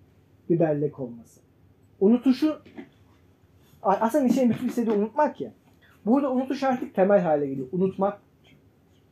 bir 0.50 0.60
bellek 0.60 1.00
olması. 1.00 1.40
Unutuşu 2.00 2.62
aslında 3.82 4.24
Nietzsche'nin 4.24 4.50
bütün 4.50 4.68
istediği 4.68 4.92
unutmak 4.92 5.42
ya. 5.42 5.52
Burada 6.08 6.32
unutuş 6.32 6.64
artık 6.64 6.96
temel 6.96 7.22
hale 7.22 7.48
geliyor. 7.48 7.68
Unutmak. 7.72 8.22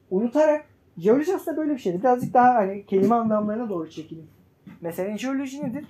Unutarak 0.10 0.66
jeoloji 0.98 1.36
aslında 1.36 1.58
böyle 1.58 1.74
bir 1.74 1.78
şeydi. 1.78 2.00
Birazcık 2.00 2.34
daha 2.34 2.56
hani 2.56 2.86
kelime 2.86 3.16
anlamlarına 3.16 3.70
doğru 3.70 3.90
çekelim. 3.90 4.28
Mesela 4.82 5.18
jeoloji 5.18 5.64
nedir? 5.64 5.86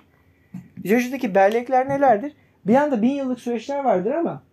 Jeolojideki 0.84 1.36
bellekler 1.36 1.90
nelerdir? 1.90 2.34
Bir 2.68 2.76
anda 2.76 3.02
bin 3.02 3.10
yıllık 3.10 3.40
süreçler 3.40 3.84
vardır 3.84 4.12
ama 4.12 4.44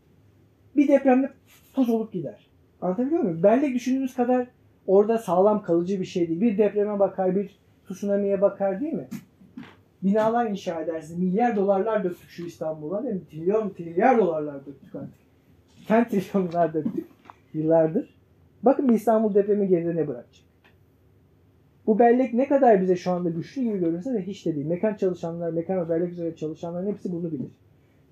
bir 0.76 0.88
depremde 0.88 1.30
toz 1.74 1.90
olup 1.90 2.12
gider. 2.12 2.50
Anlatabiliyor 2.80 3.22
muyum? 3.22 3.42
Bellek 3.42 3.74
düşündüğünüz 3.74 4.14
kadar 4.14 4.46
orada 4.86 5.18
sağlam 5.18 5.62
kalıcı 5.62 6.00
bir 6.00 6.04
şey 6.04 6.28
değil. 6.28 6.40
Bir 6.40 6.58
depreme 6.58 6.98
bakar, 6.98 7.36
bir 7.36 7.58
tsunami'ye 7.88 8.40
bakar 8.40 8.80
değil 8.80 8.94
mi? 8.94 9.08
Binalar 10.02 10.46
inşa 10.46 10.80
edersin. 10.80 11.24
Milyar 11.24 11.56
dolarlar 11.56 12.04
döktük 12.04 12.30
şu 12.30 12.46
İstanbul'a 12.46 13.02
değil 13.02 13.14
mi? 13.14 13.26
Trilyon, 13.30 13.70
trilyar 13.70 14.18
dolarlar 14.18 14.66
döktük 14.66 14.94
artık. 14.94 15.21
Trilyonlar 15.88 16.74
döktük 16.74 17.06
yıllardır. 17.54 18.14
Bakın 18.62 18.88
bir 18.88 18.94
İstanbul 18.94 19.34
depremi 19.34 19.68
geride 19.68 19.96
ne 19.96 20.08
bırakacak? 20.08 20.44
Bu 21.86 21.98
bellek 21.98 22.34
ne 22.34 22.48
kadar 22.48 22.80
bize 22.80 22.96
şu 22.96 23.10
anda 23.10 23.30
güçlü 23.30 23.62
gibi 23.62 23.78
görünse 23.78 24.14
de 24.14 24.26
hiç 24.26 24.46
de 24.46 24.54
değil. 24.54 24.66
Mekan 24.66 24.94
çalışanlar, 24.94 25.50
mekan 25.50 25.84
ve 25.84 25.88
bellek 25.88 26.12
üzerine 26.12 26.36
çalışanların 26.36 26.92
hepsi 26.92 27.12
bunu 27.12 27.32
bilir. 27.32 27.50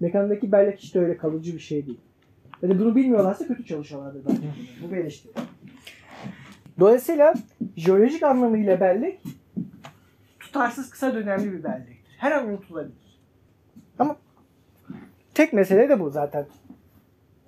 Mekandaki 0.00 0.52
bellek 0.52 0.78
hiç 0.78 0.94
de 0.94 1.00
öyle 1.00 1.16
kalıcı 1.16 1.54
bir 1.54 1.58
şey 1.58 1.86
değil. 1.86 2.00
Ya 2.62 2.68
da 2.68 2.78
bunu 2.78 2.96
bilmiyorlarsa 2.96 3.46
kötü 3.46 3.64
çalışıyorlardır 3.64 4.22
bence. 4.28 4.48
Bu 4.82 4.92
bir 4.92 4.96
eleştiri. 4.96 5.32
Dolayısıyla 6.80 7.34
jeolojik 7.76 8.22
anlamıyla 8.22 8.80
bellek 8.80 9.20
tutarsız 10.40 10.90
kısa 10.90 11.14
dönemli 11.14 11.52
bir 11.52 11.64
bellektir. 11.64 12.16
Her 12.18 12.32
an 12.32 12.48
unutulabilir. 12.48 13.20
Ama 13.98 14.16
tek 15.34 15.52
mesele 15.52 15.88
de 15.88 16.00
bu 16.00 16.10
zaten. 16.10 16.46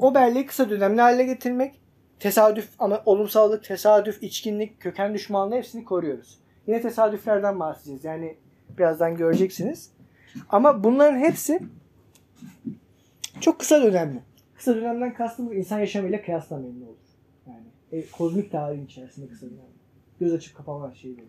O 0.03 0.15
belleği 0.15 0.47
kısa 0.47 0.71
dönemli 0.71 1.01
hale 1.01 1.25
getirmek, 1.25 1.81
tesadüf 2.19 2.69
ama 2.79 3.03
olumsallık, 3.07 3.65
tesadüf, 3.65 4.23
içkinlik, 4.23 4.81
köken 4.81 5.15
düşmanlığı 5.15 5.55
hepsini 5.55 5.85
koruyoruz. 5.85 6.39
Yine 6.67 6.81
tesadüflerden 6.81 7.61
bahsedeceğiz. 7.61 8.05
Yani 8.05 8.37
birazdan 8.79 9.17
göreceksiniz. 9.17 9.91
Ama 10.49 10.85
bunların 10.85 11.19
hepsi 11.19 11.61
çok 13.41 13.61
kısa 13.61 13.83
dönemli. 13.83 14.21
Kısa 14.55 14.77
dönemden 14.77 15.15
kastım 15.15 15.53
insan 15.53 15.81
yaşamıyla 15.81 16.23
kıyasla 16.23 16.57
memnun 16.59 16.87
olur. 16.87 16.97
Yani 17.47 17.67
e, 17.93 18.11
kozmik 18.11 18.53
tarihin 18.53 18.87
içerisinde 18.87 19.29
kısa 19.29 19.47
dönem. 19.47 19.73
Göz 20.21 20.33
açıp 20.33 20.57
kapama 20.57 20.95
şeyleri. 20.95 21.27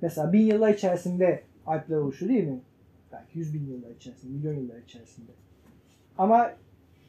Mesela 0.00 0.32
bin 0.32 0.46
yıllar 0.46 0.74
içerisinde 0.74 1.42
Alpler 1.66 1.96
oluştu 1.96 2.28
değil 2.28 2.44
mi? 2.44 2.60
Belki 3.12 3.38
yüz 3.38 3.54
bin 3.54 3.66
yıllar 3.66 3.90
içerisinde, 3.90 4.32
milyon 4.32 4.54
yıllar 4.54 4.78
içerisinde. 4.78 5.30
Ama 6.18 6.50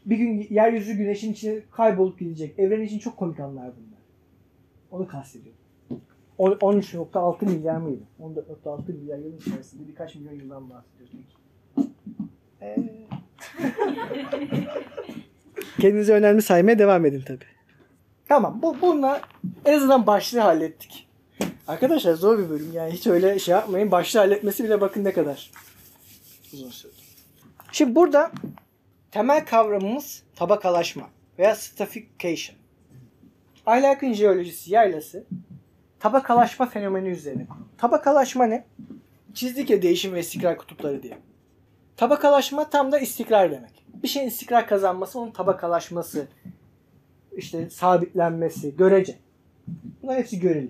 bir 0.06 0.18
gün 0.18 0.48
yeryüzü 0.50 0.94
güneşin 0.94 1.34
içine 1.34 1.60
kaybolup 1.72 2.20
gidecek. 2.20 2.60
Evren 2.60 2.82
için 2.82 3.00
çok 3.00 3.18
komik 3.18 3.40
anlar 3.40 3.66
bunlar. 3.66 4.00
Onu 4.92 5.08
kastediyorum. 5.08 5.60
On- 6.38 6.52
13.6 6.52 7.46
milyar 7.46 7.78
mıydı? 7.78 8.04
14.6 8.22 8.94
milyar 8.94 9.18
yılın 9.18 9.38
içerisinde 9.38 9.88
birkaç 9.88 10.16
milyon 10.16 10.34
yıldan 10.34 10.70
bahsediyoruz. 10.70 11.36
Ee, 12.62 12.78
Kendinizi 15.80 16.14
önemli 16.14 16.42
saymaya 16.42 16.80
devam 16.80 17.06
edin 17.06 17.22
tabi. 17.22 17.40
Tamam 18.28 18.60
bu 18.62 18.82
bununla 18.82 19.22
en 19.66 19.74
azından 19.74 20.08
başlığı 20.08 20.40
hallettik. 20.40 21.08
Arkadaşlar 21.68 22.14
zor 22.14 22.40
bir 22.40 22.50
bölüm 22.50 22.74
yani 22.74 22.92
hiç 22.92 23.08
öyle 23.08 23.40
şey 23.40 23.52
yapmayın. 23.52 23.92
Başlığı 23.92 24.20
halletmesi 24.20 24.64
bile 24.64 24.82
bakın 24.82 25.04
ne 25.04 25.14
kadar 25.14 25.52
uzun 26.54 26.70
sürdü. 26.70 26.94
Şimdi 27.72 27.96
burada 27.96 28.32
temel 29.16 29.46
kavramımız 29.46 30.24
tabakalaşma 30.36 31.10
veya 31.40 31.56
stratification. 31.56 32.58
Ahlakın 33.66 34.14
jeolojisi 34.14 34.74
yaylası 34.74 35.26
tabakalaşma 36.00 36.66
fenomeni 36.66 37.10
üzerine. 37.10 37.48
Tabakalaşma 37.78 38.46
ne? 38.46 38.66
Çizdik 39.34 39.82
değişim 39.82 40.14
ve 40.14 40.20
istikrar 40.20 40.58
kutupları 40.58 41.04
diye. 41.04 41.18
Tabakalaşma 41.98 42.70
tam 42.70 42.92
da 42.92 43.00
istikrar 43.00 43.52
demek. 43.52 43.86
Bir 44.04 44.08
şeyin 44.08 44.28
istikrar 44.28 44.68
kazanması 44.68 45.20
onun 45.20 45.32
tabakalaşması, 45.32 46.28
işte 47.38 47.70
sabitlenmesi, 47.70 48.78
görece. 48.78 49.16
Bunlar 50.04 50.18
hepsi 50.18 50.40
göreli. 50.40 50.70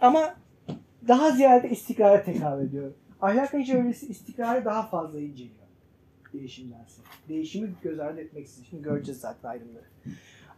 Ama 0.00 0.34
daha 1.08 1.30
ziyade 1.30 1.70
istikrara 1.70 2.24
tekabül 2.24 2.64
ediyor. 2.64 2.92
Ahlakın 3.20 3.62
jeolojisi 3.62 4.06
istikrarı 4.06 4.64
daha 4.64 4.82
fazla 4.82 5.20
inceliyor. 5.20 5.65
Değişimdense. 6.38 7.02
Değişimi 7.28 7.70
göz 7.82 8.00
ardı 8.00 8.20
etmeksizin. 8.20 8.64
Şimdi 8.64 8.82
göreceğiz 8.82 9.20
zaten 9.20 9.48
ayrımları. 9.48 9.84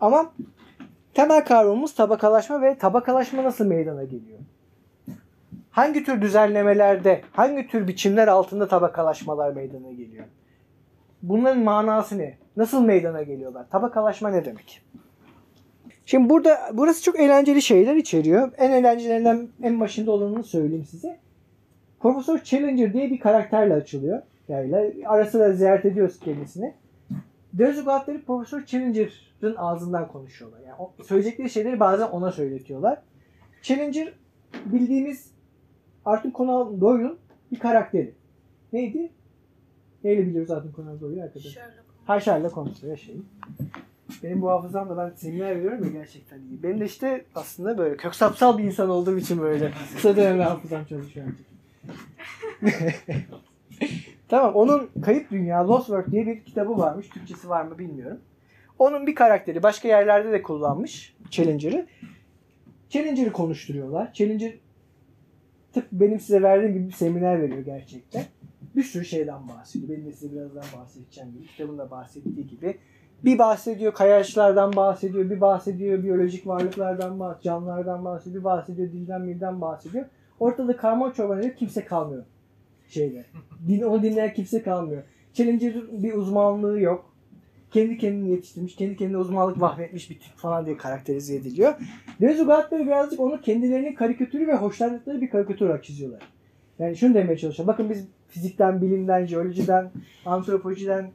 Ama 0.01 0.33
temel 1.15 1.45
kavramımız 1.45 1.95
tabakalaşma 1.95 2.63
ve 2.63 2.79
tabakalaşma 2.79 3.45
nasıl 3.45 3.67
meydana 3.67 4.05
geliyor? 4.05 4.39
Hangi 5.71 6.05
tür 6.05 6.23
düzenlemelerde, 6.23 7.23
hangi 7.33 7.67
tür 7.67 7.89
biçimler 7.89 8.29
altında 8.29 8.69
tabakalaşmalar 8.69 9.53
meydana 9.53 9.91
geliyor? 9.91 10.25
Bunların 11.23 11.63
manası 11.63 12.19
ne? 12.19 12.39
Nasıl 12.57 12.83
meydana 12.85 13.23
geliyorlar? 13.23 13.71
Tabakalaşma 13.71 14.31
ne 14.31 14.45
demek? 14.45 14.83
Şimdi 16.07 16.31
burada 16.31 16.59
burası 16.73 17.03
çok 17.03 17.21
eğlenceli 17.21 17.63
şeyler 17.63 17.97
içeriyor. 17.97 18.53
En 18.57 18.71
eğlencelerinden 18.71 19.49
en 19.63 19.81
başında 19.81 20.11
olanını 20.11 20.45
söyleyeyim 20.45 20.85
size. 20.85 21.19
Profesör 22.01 22.39
Challenger 22.45 22.93
diye 22.93 23.11
bir 23.11 23.21
karakterle 23.21 23.75
açılıyor. 23.75 24.23
Yani 24.49 24.95
ara 25.07 25.27
sıra 25.27 25.53
ziyaret 25.53 25.85
ediyoruz 25.85 26.21
kendisini. 26.21 26.75
Dözügatları 27.59 28.25
Profesör 28.25 28.67
Challenger'ın 28.67 29.55
ağzından 29.57 30.09
konuşuyorlar. 30.09 30.61
Yani 30.61 30.75
o- 30.79 30.93
söyleyecekleri 31.05 31.51
şeyleri 31.51 31.81
bazen 31.81 32.07
ona 32.07 32.33
söyletiyorlar. 32.33 33.03
Challenger 33.63 34.13
bildiğimiz 34.67 35.31
Arthur 36.05 36.33
Conan 36.33 36.81
Doyle'un 36.81 37.19
bir 37.53 37.59
karakteri. 37.59 38.15
Neydi? 38.73 39.11
Neyle 40.05 40.27
biliyoruz 40.27 40.51
Arthur 40.51 40.73
Conan 40.73 41.01
Doyle'u 41.01 41.23
arkadaşlar? 41.23 41.51
Sherlock. 41.51 41.85
Ha 42.07 42.21
Sherlock 42.21 42.57
Holmes 42.57 42.83
ya 42.83 42.97
şey. 42.97 43.17
Benim 44.23 44.43
bu 44.43 44.51
hafızam 44.51 44.89
da 44.89 44.97
ben 44.97 45.11
seminer 45.17 45.57
veriyorum 45.57 45.85
ya 45.85 45.91
gerçekten 45.91 46.39
iyi. 46.39 46.63
Benim 46.63 46.81
de 46.81 46.85
işte 46.85 47.25
aslında 47.35 47.79
böyle 47.79 47.97
köksapsal 47.97 48.59
bir 48.59 48.65
insan 48.65 48.91
olduğum 48.91 49.19
için 49.19 49.41
böyle 49.41 49.73
kısa 49.95 50.17
dönemde 50.17 50.43
hafızam 50.43 50.85
çalışıyor. 50.85 51.27
tamam 54.29 54.55
onun 54.55 54.91
Kayıp 55.03 55.31
Dünya 55.31 55.69
Lost 55.69 55.87
World 55.87 56.13
diye 56.13 56.27
bir 56.27 56.45
kitabı 56.45 56.79
varmış. 56.79 57.09
Türkçesi 57.09 57.49
var 57.49 57.65
mı 57.65 57.79
bilmiyorum. 57.79 58.21
Onun 58.79 59.07
bir 59.07 59.15
karakteri 59.15 59.63
başka 59.63 59.89
yerlerde 59.89 60.33
de 60.33 60.43
kullanmış 60.43 61.17
Challenger'ı. 61.31 61.87
Challenger'ı 62.89 63.33
konuşturuyorlar. 63.33 64.13
Challenger 64.13 64.53
tıpkı 65.73 66.01
benim 66.01 66.21
size 66.21 66.43
verdiğim 66.43 66.75
gibi 66.75 66.87
bir 66.87 66.93
seminer 66.93 67.43
veriyor 67.43 67.61
gerçekten. 67.61 68.25
Bir 68.77 68.83
sürü 68.83 69.05
şeyden 69.05 69.49
bahsediyor. 69.49 69.91
Benim 69.91 70.07
de 70.07 70.13
size 70.13 70.33
birazdan 70.33 70.65
bahsedeceğim 70.81 71.33
gibi. 71.33 71.47
Kitabında 71.47 71.91
bahsettiği 71.91 72.47
gibi. 72.47 72.79
Bir 73.25 73.39
bahsediyor 73.39 73.93
kayaçlardan 73.93 74.77
bahsediyor. 74.77 75.31
Bir 75.31 75.41
bahsediyor 75.41 76.03
biyolojik 76.03 76.47
varlıklardan 76.47 77.21
bahsediyor. 77.21 77.43
Canlılardan 77.43 78.05
bahsediyor. 78.05 78.41
Bir 78.41 78.45
bahsediyor 78.45 78.93
dilden 78.93 79.21
milden 79.21 79.61
bahsediyor. 79.61 80.05
Ortada 80.41 80.77
karma 80.77 81.13
çorban 81.13 81.39
edip 81.39 81.59
kimse 81.59 81.85
kalmıyor. 81.85 82.25
Şeyde. 82.89 83.25
Din, 83.69 83.83
onu 83.83 84.03
dinleyen 84.03 84.35
kimse 84.35 84.63
kalmıyor. 84.63 85.03
Challenger'ın 85.35 86.03
bir 86.03 86.15
uzmanlığı 86.15 86.81
yok. 86.81 87.15
Kendi 87.71 87.99
kendini 87.99 88.31
yetiştirmiş, 88.31 88.77
kendi 88.77 88.97
kendine 88.97 89.19
uzmanlık 89.19 89.61
vahmetmiş 89.61 90.11
bir 90.11 90.19
tip 90.19 90.37
falan 90.37 90.67
diye 90.67 90.77
karakterize 90.77 91.37
ediliyor. 91.37 91.75
Dezugatları 92.21 92.87
birazcık 92.87 93.21
onu 93.21 93.41
kendilerinin 93.41 93.95
karikatürü 93.95 94.47
ve 94.47 94.55
hoşlandıkları 94.55 95.21
bir 95.21 95.31
karikatür 95.31 95.67
olarak 95.67 95.85
çiziyorlar. 95.85 96.23
Yani 96.79 96.97
şunu 96.97 97.15
demeye 97.15 97.39
çalışıyorum. 97.39 97.73
Bakın 97.73 97.91
biz 97.91 98.09
fizikten, 98.29 98.83
bilimden, 98.83 99.27
jeolojiden, 99.27 99.91
antropolojiden 100.27 101.11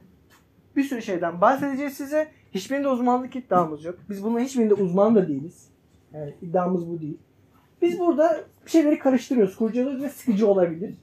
bir 0.76 0.84
sürü 0.84 1.02
şeyden 1.02 1.40
bahsedeceğiz 1.40 1.94
size. 1.94 2.28
Hiçbirinde 2.54 2.88
uzmanlık 2.88 3.36
iddiamız 3.36 3.84
yok. 3.84 3.98
Biz 4.10 4.24
bunların 4.24 4.44
hiçbirinde 4.44 4.74
uzman 4.74 5.14
da 5.14 5.28
değiliz. 5.28 5.68
Yani 6.12 6.34
iddiamız 6.42 6.88
bu 6.88 7.00
değil. 7.00 7.18
Biz 7.82 7.98
burada 7.98 8.44
bir 8.66 8.70
şeyleri 8.70 8.98
karıştırıyoruz, 8.98 9.56
kurcalıyoruz 9.56 10.02
ve 10.02 10.08
sıkıcı 10.08 10.46
olabilir. 10.46 10.94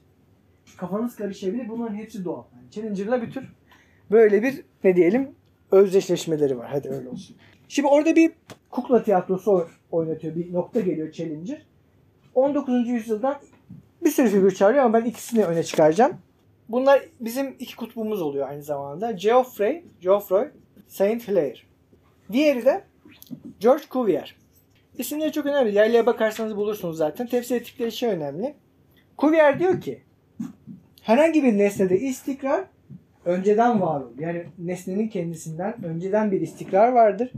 Kafanız 0.76 1.16
karışabilir. 1.16 1.68
Bunların 1.68 1.94
hepsi 1.94 2.24
doğal. 2.24 2.42
Yani 2.56 2.70
Challenger'la 2.70 3.22
bir 3.22 3.30
tür 3.30 3.44
böyle 4.10 4.42
bir 4.42 4.64
ne 4.84 4.96
diyelim 4.96 5.30
özdeşleşmeleri 5.70 6.58
var. 6.58 6.68
Hadi 6.70 6.88
öyle 6.88 7.08
olsun. 7.08 7.36
Şimdi 7.68 7.88
orada 7.88 8.16
bir 8.16 8.32
kukla 8.70 9.02
tiyatrosu 9.02 9.52
oy- 9.52 9.68
oynatıyor. 9.90 10.34
Bir 10.34 10.52
nokta 10.52 10.80
geliyor 10.80 11.12
Challenger. 11.12 11.62
19. 12.34 12.88
yüzyıldan 12.88 13.36
bir 14.04 14.10
sürü 14.10 14.28
figür 14.28 14.50
çağırıyor 14.54 14.84
ama 14.84 14.98
ben 15.00 15.04
ikisini 15.04 15.44
öne 15.44 15.62
çıkaracağım. 15.62 16.12
Bunlar 16.68 17.02
bizim 17.20 17.54
iki 17.58 17.76
kutbumuz 17.76 18.22
oluyor 18.22 18.48
aynı 18.48 18.62
zamanda. 18.62 19.10
Geoffrey, 19.12 19.84
Geoffroy, 20.00 20.48
Saint 20.88 21.28
Hilaire. 21.28 21.58
Diğeri 22.32 22.64
de 22.64 22.84
George 23.60 23.84
Cuvier. 23.90 24.36
İsimleri 24.98 25.32
çok 25.32 25.46
önemli. 25.46 25.74
Yerliğe 25.74 26.06
bakarsanız 26.06 26.56
bulursunuz 26.56 26.96
zaten. 26.96 27.26
Tefsir 27.26 27.56
ettikleri 27.56 27.92
şey 27.92 28.08
önemli. 28.10 28.54
Cuvier 29.18 29.58
diyor 29.58 29.80
ki 29.80 30.02
herhangi 31.02 31.42
bir 31.42 31.58
nesnede 31.58 31.98
istikrar 31.98 32.64
önceden 33.24 33.80
var 33.80 34.00
olur. 34.00 34.18
Yani 34.18 34.44
nesnenin 34.58 35.08
kendisinden 35.08 35.84
önceden 35.84 36.32
bir 36.32 36.40
istikrar 36.40 36.92
vardır. 36.92 37.32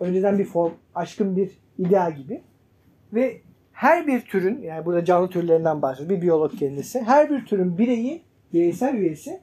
Önceden 0.00 0.38
bir 0.38 0.44
form, 0.44 0.72
aşkın 0.94 1.36
bir 1.36 1.50
ideal 1.78 2.16
gibi. 2.16 2.42
Ve 3.12 3.40
her 3.72 4.06
bir 4.06 4.20
türün, 4.20 4.62
yani 4.62 4.86
burada 4.86 5.04
canlı 5.04 5.30
türlerinden 5.30 5.82
bahsediyor, 5.82 6.10
bir 6.10 6.22
biyolog 6.22 6.58
kendisi. 6.58 7.00
Her 7.00 7.30
bir 7.30 7.44
türün 7.44 7.78
bireyi, 7.78 8.22
bireysel 8.52 8.94
üyesi 8.94 9.40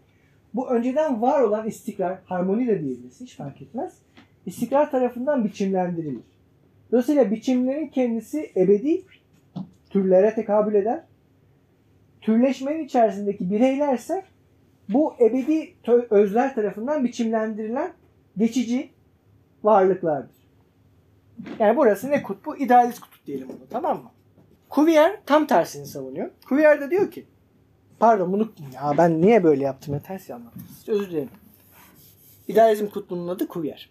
bu 0.53 0.69
önceden 0.69 1.21
var 1.21 1.41
olan 1.41 1.67
istikrar, 1.67 2.19
harmoni 2.25 2.67
de 2.67 2.81
diyebiliriz, 2.81 3.21
hiç 3.21 3.35
fark 3.35 3.61
etmez. 3.61 3.93
İstikrar 4.45 4.91
tarafından 4.91 5.45
biçimlendirilir. 5.45 6.23
Dolayısıyla 6.91 7.31
biçimlerin 7.31 7.87
kendisi 7.87 8.51
ebedi 8.55 9.01
türlere 9.89 10.35
tekabül 10.35 10.75
eder. 10.75 11.03
Türleşmenin 12.21 12.85
içerisindeki 12.85 13.51
bireylerse 13.51 14.23
bu 14.89 15.13
ebedi 15.19 15.73
özler 16.09 16.55
tarafından 16.55 17.03
biçimlendirilen 17.03 17.91
geçici 18.37 18.89
varlıklardır. 19.63 20.39
Yani 21.59 21.77
burası 21.77 22.11
ne 22.11 22.23
kutbu? 22.23 22.57
İdealist 22.57 22.99
kutup 22.99 23.25
diyelim 23.25 23.47
bunu 23.47 23.69
tamam 23.69 23.97
mı? 23.97 24.11
Cuvier 24.75 25.19
tam 25.25 25.47
tersini 25.47 25.85
savunuyor. 25.85 26.29
Cuvier 26.49 26.81
de 26.81 26.89
diyor 26.89 27.11
ki 27.11 27.25
pardon 27.99 28.33
bunu 28.33 28.51
ya 28.73 28.93
ben 28.97 29.21
niye 29.21 29.43
böyle 29.43 29.63
yaptım 29.63 29.93
ya 29.93 30.01
ters 30.01 30.29
anlattım. 30.29 30.63
Özür 30.87 31.11
dilerim. 31.11 31.29
İdealizm 32.47 32.87
kutbunun 32.87 33.27
adı 33.27 33.47
Cuvier. 33.47 33.89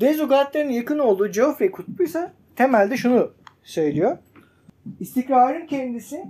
Dezugatların 0.00 0.68
yakın 0.68 0.98
olduğu 0.98 1.32
Geoffrey 1.32 1.70
kutbu 1.70 2.02
ise 2.02 2.32
temelde 2.56 2.96
şunu 2.96 3.32
söylüyor. 3.62 4.18
İstikrarın 5.00 5.66
kendisi 5.66 6.24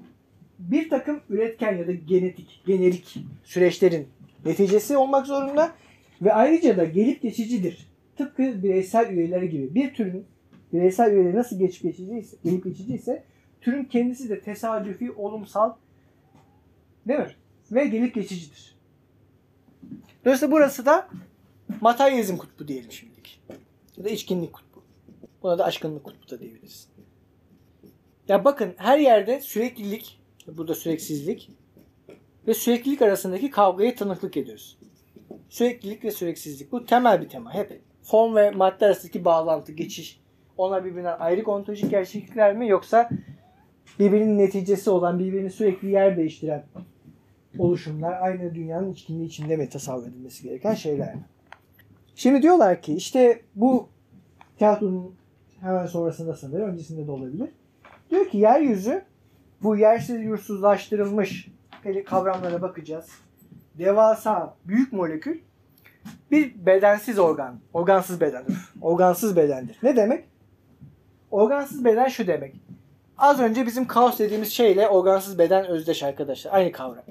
bir 0.58 0.90
takım 0.90 1.20
üretken 1.30 1.76
ya 1.76 1.86
da 1.86 1.92
genetik, 1.92 2.62
generik 2.66 3.16
süreçlerin 3.44 4.08
neticesi 4.44 4.96
olmak 4.96 5.26
zorunda 5.26 5.72
ve 6.22 6.32
ayrıca 6.32 6.76
da 6.76 6.84
gelip 6.84 7.22
geçicidir. 7.22 7.86
Tıpkı 8.16 8.62
bireysel 8.62 9.10
üyeleri 9.10 9.50
gibi. 9.50 9.74
Bir 9.74 9.94
türün 9.94 10.24
bireysel 10.72 11.12
üyeleri 11.12 11.36
nasıl 11.36 11.58
geçip 11.58 11.82
geçiciyse, 11.82 12.36
gelip 12.44 12.64
geçiciyse 12.64 13.24
türün 13.60 13.84
kendisi 13.84 14.28
de 14.28 14.40
tesadüfi, 14.40 15.12
olumsal 15.12 15.72
değil 17.08 17.20
mi? 17.20 17.30
Ve 17.72 17.86
gelip 17.86 18.14
geçicidir. 18.14 18.76
Dolayısıyla 20.24 20.52
burası 20.52 20.86
da 20.86 21.08
materyalizm 21.80 22.36
kutbu 22.36 22.68
diyelim 22.68 22.92
şimdilik. 22.92 23.40
Ya 23.96 24.04
da 24.04 24.08
içkinlik 24.08 24.52
kutbu. 24.52 24.82
Buna 25.42 25.58
da 25.58 25.64
aşkınlık 25.64 26.04
kutbu 26.04 26.30
da 26.30 26.40
diyebiliriz. 26.40 26.88
Ya 28.28 28.44
bakın 28.44 28.74
her 28.76 28.98
yerde 28.98 29.40
süreklilik, 29.40 30.15
burada 30.46 30.74
süreksizlik 30.74 31.50
ve 32.46 32.54
süreklilik 32.54 33.02
arasındaki 33.02 33.50
kavgaya 33.50 33.94
tanıklık 33.94 34.36
ediyoruz. 34.36 34.78
Süreklilik 35.48 36.04
ve 36.04 36.10
süreksizlik. 36.10 36.72
Bu 36.72 36.86
temel 36.86 37.22
bir 37.22 37.28
tema. 37.28 37.54
Hep 37.54 37.80
form 38.02 38.36
ve 38.36 38.50
madde 38.50 38.86
arasındaki 38.86 39.24
bağlantı, 39.24 39.72
geçiş. 39.72 40.20
Onlar 40.56 40.84
birbirinden 40.84 41.16
ayrı 41.18 41.50
ontolojik 41.50 41.90
gerçeklikler 41.90 42.56
mi 42.56 42.68
yoksa 42.68 43.10
birbirinin 43.98 44.38
neticesi 44.38 44.90
olan, 44.90 45.18
birbirini 45.18 45.50
sürekli 45.50 45.90
yer 45.90 46.16
değiştiren 46.16 46.64
oluşumlar 47.58 48.22
aynı 48.22 48.54
dünyanın 48.54 48.92
içkinliği 48.92 49.28
içinde 49.28 49.56
mi 49.56 49.68
tasavvur 49.68 50.06
edilmesi 50.06 50.42
gereken 50.42 50.74
şeyler 50.74 51.14
mi? 51.14 51.24
Şimdi 52.14 52.42
diyorlar 52.42 52.82
ki 52.82 52.94
işte 52.94 53.42
bu 53.54 53.88
tiyatronun 54.58 55.14
hemen 55.60 55.86
sonrasında 55.86 56.36
sanırım 56.36 56.70
öncesinde 56.70 57.06
de 57.06 57.10
olabilir. 57.10 57.48
Diyor 58.10 58.28
ki 58.28 58.38
yeryüzü 58.38 59.04
bu 59.62 59.76
yersiz 59.76 60.22
yursuzlaştırılmış 60.22 61.48
kavramlara 62.06 62.62
bakacağız. 62.62 63.08
Devasa 63.74 64.56
büyük 64.64 64.92
molekül 64.92 65.40
bir 66.30 66.66
bedensiz 66.66 67.18
organ. 67.18 67.60
Organsız 67.72 68.20
beden. 68.20 68.44
Üf, 68.48 68.72
Organsız 68.80 69.36
bedendir. 69.36 69.78
Ne 69.82 69.96
demek? 69.96 70.24
Organsız 71.30 71.84
beden 71.84 72.08
şu 72.08 72.26
demek. 72.26 72.54
Az 73.18 73.40
önce 73.40 73.66
bizim 73.66 73.86
kaos 73.86 74.18
dediğimiz 74.18 74.52
şeyle 74.52 74.88
organsız 74.88 75.38
beden 75.38 75.66
özdeş 75.66 76.02
arkadaşlar. 76.02 76.54
Aynı 76.54 76.72
kavram. 76.72 77.04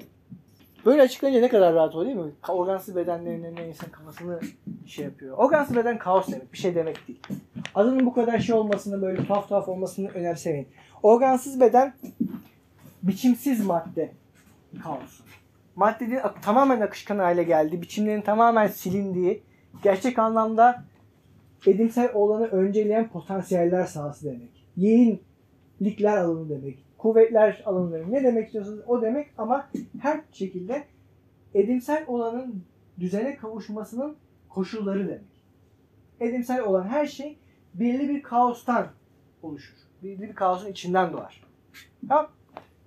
Böyle 0.86 1.02
açıklayınca 1.02 1.40
ne 1.40 1.48
kadar 1.48 1.74
rahat 1.74 1.94
oluyor 1.94 2.06
değil 2.06 2.26
mi? 2.26 2.32
Organsız 2.48 2.96
bedenlerin 2.96 3.44
önüne 3.44 3.68
insan 3.68 3.90
kafasını 3.90 4.40
şey 4.86 5.04
yapıyor. 5.04 5.38
Organsız 5.38 5.76
beden 5.76 5.98
kaos 5.98 6.28
demek. 6.28 6.52
Bir 6.52 6.58
şey 6.58 6.74
demek 6.74 7.08
değil. 7.08 7.20
Adının 7.74 8.06
bu 8.06 8.14
kadar 8.14 8.38
şey 8.38 8.54
olmasını 8.54 9.02
böyle 9.02 9.24
tuhaf 9.24 9.48
tuhaf 9.48 9.68
olmasını 9.68 10.08
önemsemeyin. 10.08 10.68
Organsız 11.02 11.60
beden 11.60 11.94
biçimsiz 13.02 13.66
madde 13.66 14.12
kaos. 14.82 15.20
Maddenin 15.76 16.20
tamamen 16.42 16.80
akışkan 16.80 17.18
hale 17.18 17.42
geldi. 17.42 17.82
Biçimlerin 17.82 18.22
tamamen 18.22 18.66
silindiği, 18.66 19.42
gerçek 19.82 20.18
anlamda 20.18 20.84
edimsel 21.66 22.10
olanı 22.14 22.46
önceleyen 22.46 23.08
potansiyeller 23.08 23.84
sahası 23.84 24.24
demek. 24.24 24.66
Yayınlikler 24.76 26.16
alanı 26.16 26.48
demek. 26.48 26.85
Kuvvetler 26.98 27.64
demek. 27.66 28.08
Ne 28.08 28.24
demek 28.24 28.46
istiyorsanız 28.46 28.80
o 28.86 29.02
demek 29.02 29.30
ama 29.38 29.68
her 30.00 30.20
şekilde 30.32 30.84
edimsel 31.54 32.04
olanın 32.06 32.62
düzene 33.00 33.36
kavuşmasının 33.36 34.16
koşulları 34.48 35.08
demek. 35.08 35.44
Edimsel 36.20 36.60
olan 36.60 36.84
her 36.88 37.06
şey 37.06 37.38
belirli 37.74 38.08
bir 38.08 38.22
kaostan 38.22 38.86
oluşur. 39.42 39.76
Belirli 40.02 40.22
bir 40.22 40.34
kaosun 40.34 40.70
içinden 40.70 41.12
doğar. 41.12 41.42
Tamam. 42.08 42.28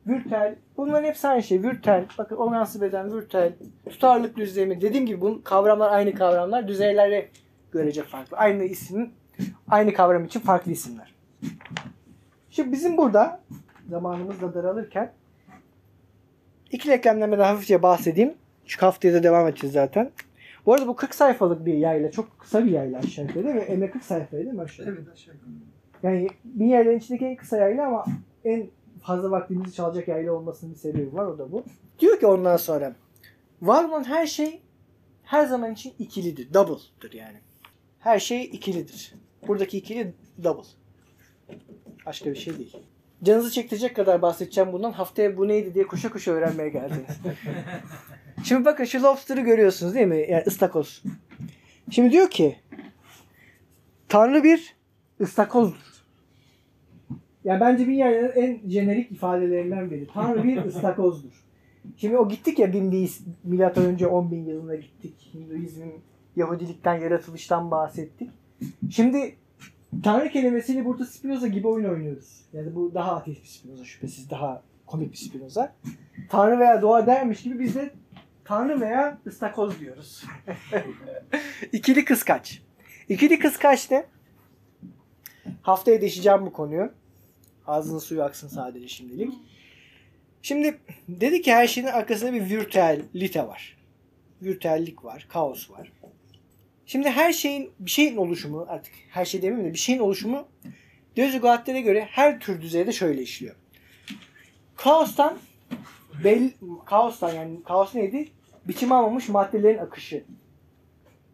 Vürtel. 0.07 0.55
Bunların 0.78 1.07
hepsi 1.07 1.28
aynı 1.28 1.43
şey. 1.43 1.64
Vürtel. 1.64 2.05
Bakın 2.18 2.36
organsız 2.36 2.82
beden, 2.82 3.14
vürtel. 3.14 3.53
Tutarlık 3.89 4.38
düzlemi. 4.38 4.82
Dediğim 4.82 5.05
gibi 5.05 5.22
bu 5.22 5.41
kavramlar 5.43 5.91
aynı 5.91 6.14
kavramlar. 6.14 6.68
Düzeylere 6.68 7.30
görece 7.72 8.03
farklı. 8.03 8.38
Aynı 8.38 8.64
isim, 8.64 9.14
aynı 9.70 9.93
kavram 9.93 10.26
için 10.26 10.39
farklı 10.39 10.72
isimler. 10.72 11.16
Şimdi 12.49 12.72
bizim 12.72 12.97
burada 12.97 13.41
zamanımız 13.90 14.42
da 14.42 14.54
daralırken 14.54 15.14
İkili 16.72 16.94
eklemlerden 16.94 17.40
hafifçe 17.40 17.84
bahsedeyim. 17.84 18.34
Şu 18.66 18.82
haftaya 18.82 19.14
da 19.14 19.24
devam 19.24 19.48
edeceğiz 19.48 19.74
zaten. 19.74 20.12
Bu 20.66 20.74
arada 20.74 20.88
bu 20.88 20.96
40 20.96 21.16
sayfalık 21.16 21.66
bir 21.66 21.74
yayla. 21.74 22.12
Çok 22.12 22.40
kısa 22.40 22.66
bir 22.66 22.72
yayla 22.72 23.00
aşağı 23.00 23.26
yukarı 23.26 23.46
değil 23.46 23.56
mi? 23.56 23.62
Emre 23.62 23.92
40 23.92 24.04
sayfaydı 24.04 24.46
değil 24.46 24.56
mi 24.56 24.62
aşağı? 24.62 24.86
Evet 24.90 25.10
aşağı 25.14 25.36
yukarı. 25.36 25.52
Yani 26.04 26.28
bir 26.44 26.66
yerlerin 26.66 26.98
içindeki 26.98 27.26
en 27.26 27.36
kısa 27.36 27.58
yayla 27.58 27.88
ama 27.88 28.06
en 28.46 28.68
fazla 29.02 29.32
vaktimizi 29.32 29.74
çalacak 29.76 30.08
yayla 30.08 30.34
olmasının 30.34 30.74
bir 30.74 30.78
sebebi 30.78 31.14
var 31.14 31.26
o 31.26 31.38
da 31.38 31.52
bu. 31.52 31.64
Diyor 32.00 32.20
ki 32.20 32.28
ondan 32.28 32.58
sonra 32.58 32.94
var 33.62 33.84
olan 33.84 34.04
her 34.04 34.28
şey 34.28 34.62
her 35.24 35.46
zaman 35.46 35.74
için 35.74 35.94
ikilidir. 36.00 36.54
Double'dır 36.54 37.14
yani. 37.14 37.38
Her 38.00 38.20
şey 38.20 38.44
ikilidir. 38.44 39.14
Buradaki 39.48 39.78
ikili 39.78 40.14
double. 40.44 40.70
Başka 42.06 42.30
bir 42.30 42.36
şey 42.36 42.58
değil. 42.58 42.78
Canınızı 43.24 43.52
çektirecek 43.52 43.96
kadar 43.96 44.22
bahsedeceğim 44.22 44.74
bundan. 44.74 44.92
Haftaya 44.92 45.38
bu 45.38 45.48
neydi 45.48 45.74
diye 45.74 45.88
koşa 45.88 46.10
koşa 46.10 46.32
öğrenmeye 46.32 46.70
geldiniz. 46.70 47.20
Şimdi 48.44 48.66
bakın 48.66 48.86
şu 48.86 49.04
lobster'ı 49.04 49.42
görüyorsunuz 49.42 49.96
değil 49.96 50.08
mi? 50.08 50.26
Yani 50.30 50.44
ıstakoz. 50.48 51.04
Şimdi 51.92 52.12
diyor 52.12 52.30
ki 52.30 52.56
Tanrı 54.10 54.44
bir 54.44 54.76
ıstakozdur. 55.22 55.90
Ya 57.44 57.60
bence 57.60 57.88
bir 57.88 57.94
yerlerin 57.94 58.42
en 58.42 58.70
jenerik 58.70 59.12
ifadelerinden 59.12 59.92
biri. 59.92 60.08
Tanrı 60.08 60.44
bir 60.44 60.66
ıstakozdur. 60.66 61.46
Şimdi 61.98 62.18
o 62.18 62.30
gittik 62.30 62.60
ya 62.60 62.74
bindeyiz 62.74 63.22
milattan 63.44 63.86
önce 63.86 64.08
10 64.08 64.32
bin 64.32 64.46
yılına 64.46 64.76
gittik. 64.76 65.32
Hinduizmin 65.34 65.94
Yahudilikten, 66.36 66.94
yaratılıştan 66.94 67.72
bahsettik. 67.72 68.30
Şimdi 68.90 69.36
Tanrı 70.04 70.30
kelimesiyle 70.30 70.86
burada 70.86 71.06
Spinoza 71.06 71.48
gibi 71.48 71.68
oyun 71.68 71.90
oynuyoruz. 71.90 72.42
Yani 72.54 72.76
bu 72.76 72.94
daha 72.94 73.16
ateist 73.16 73.44
bir 73.44 73.48
Spinoza 73.48 73.86
şüphesiz. 73.86 74.30
Daha 74.30 74.64
komik 74.86 75.12
bir 75.12 75.18
Spinoza. 75.18 75.76
Tanrı 76.30 76.60
veya 76.60 76.82
doğa 76.82 77.08
dermiş 77.08 77.44
gibi 77.44 77.60
biz 77.60 77.76
de 77.76 77.94
Tanrı 78.46 78.82
veya 78.82 79.18
ıstakoz 79.28 79.80
diyoruz. 79.80 80.24
İkili 81.72 82.06
kıskaç. 82.06 82.62
İkili 83.10 83.40
kıskaç 83.40 83.92
ne? 83.92 84.06
Haftaya 85.62 86.02
değişeceğim 86.02 86.46
bu 86.46 86.54
konuyu. 86.54 86.92
Ağzının 87.68 88.00
suyu 88.00 88.24
aksın 88.24 88.48
sadece 88.48 88.88
şimdilik. 88.88 89.34
Şimdi 90.42 90.80
dedi 91.08 91.42
ki 91.42 91.54
her 91.54 91.68
şeyin 91.68 91.88
arkasında 91.88 92.34
bir 92.34 92.50
virtüellite 92.50 93.48
var. 93.48 93.78
Virtüellik 94.42 95.06
var, 95.06 95.26
kaos 95.30 95.72
var. 95.72 95.92
Şimdi 96.90 97.10
her 97.10 97.34
şeyin 97.34 97.72
bir 97.80 97.92
şeyin 97.92 98.18
oluşumu 98.18 98.66
artık 98.70 98.94
her 99.10 99.26
şey 99.26 99.42
demeyeyim 99.42 99.70
de 99.70 99.74
bir 99.74 99.80
şeyin 99.80 100.00
oluşumu 100.00 100.48
Dözügatlere 101.18 101.82
göre 101.82 102.08
her 102.12 102.40
tür 102.40 102.62
düzeyde 102.62 102.92
şöyle 102.92 103.22
işliyor. 103.22 103.56
Kaostan 104.76 105.38
bel, 106.24 106.52
kaostan 106.86 107.34
yani 107.34 107.64
kaos 107.64 107.96
neydi? 107.96 108.30
Biçim 108.66 108.92
almamış 108.92 109.30
maddelerin 109.30 109.78
akışı. 109.78 110.24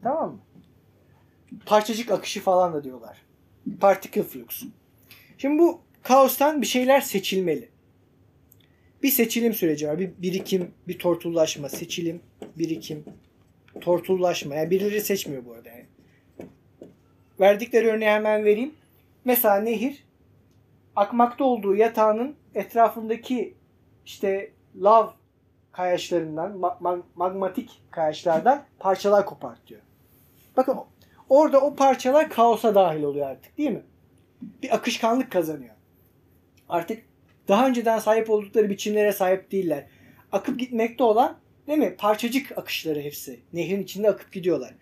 Tamam 0.03 0.31
mı? 0.31 0.39
Parçacık 1.65 2.11
akışı 2.11 2.41
falan 2.41 2.73
da 2.73 2.83
diyorlar. 2.83 3.17
Particle 3.79 4.23
flux. 4.23 4.63
Şimdi 5.37 5.59
bu 5.59 5.81
kaostan 6.03 6.61
bir 6.61 6.67
şeyler 6.67 7.01
seçilmeli. 7.01 7.69
Bir 9.03 9.11
seçilim 9.11 9.53
süreci 9.53 9.87
var. 9.87 9.99
Bir 9.99 10.11
birikim, 10.17 10.71
bir 10.87 10.99
tortullaşma, 10.99 11.69
seçilim, 11.69 12.21
birikim, 12.57 13.05
tortullaşma. 13.81 14.55
Yani 14.55 14.69
birileri 14.69 15.01
seçmiyor 15.01 15.45
bu 15.45 15.53
arada. 15.53 15.69
Yani. 15.69 15.85
Verdikleri 17.39 17.87
örneği 17.87 18.11
hemen 18.11 18.45
vereyim. 18.45 18.73
Mesela 19.25 19.55
nehir 19.55 20.05
akmakta 20.95 21.43
olduğu 21.43 21.75
yatağının 21.75 22.35
etrafındaki 22.55 23.53
işte 24.05 24.51
lav 24.81 25.09
kayaçlarından, 25.71 26.51
ma- 26.51 26.77
ma- 26.77 27.01
magmatik 27.15 27.81
kayaçlardan 27.91 28.63
parçalar 28.79 29.25
kopartıyor. 29.25 29.81
Bakın 30.57 30.77
orada 31.29 31.61
o 31.61 31.75
parçalar 31.75 32.29
kaosa 32.29 32.75
dahil 32.75 33.03
oluyor 33.03 33.29
artık 33.29 33.57
değil 33.57 33.71
mi? 33.71 33.83
Bir 34.63 34.75
akışkanlık 34.75 35.31
kazanıyor. 35.31 35.75
Artık 36.69 37.05
daha 37.47 37.67
önceden 37.67 37.99
sahip 37.99 38.29
oldukları 38.29 38.69
biçimlere 38.69 39.11
sahip 39.11 39.51
değiller. 39.51 39.85
Akıp 40.31 40.59
gitmekte 40.59 41.03
olan 41.03 41.37
değil 41.67 41.79
mi? 41.79 41.95
Parçacık 41.97 42.57
akışları 42.57 43.01
hepsi. 43.01 43.39
Nehrin 43.53 43.83
içinde 43.83 44.09
akıp 44.09 44.31
gidiyorlar. 44.31 44.73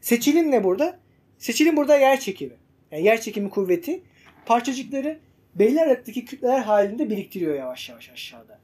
Seçilim 0.00 0.50
ne 0.50 0.64
burada? 0.64 0.98
Seçilim 1.38 1.76
burada 1.76 1.98
yer 1.98 2.20
çekimi. 2.20 2.54
Yani 2.90 3.04
yer 3.04 3.20
çekimi 3.20 3.50
kuvveti 3.50 4.02
parçacıkları 4.46 5.18
belli 5.54 5.80
aralıktaki 5.80 6.24
kütleler 6.24 6.58
halinde 6.58 7.10
biriktiriyor 7.10 7.54
yavaş 7.54 7.88
yavaş 7.88 8.10
aşağıda. 8.10 8.60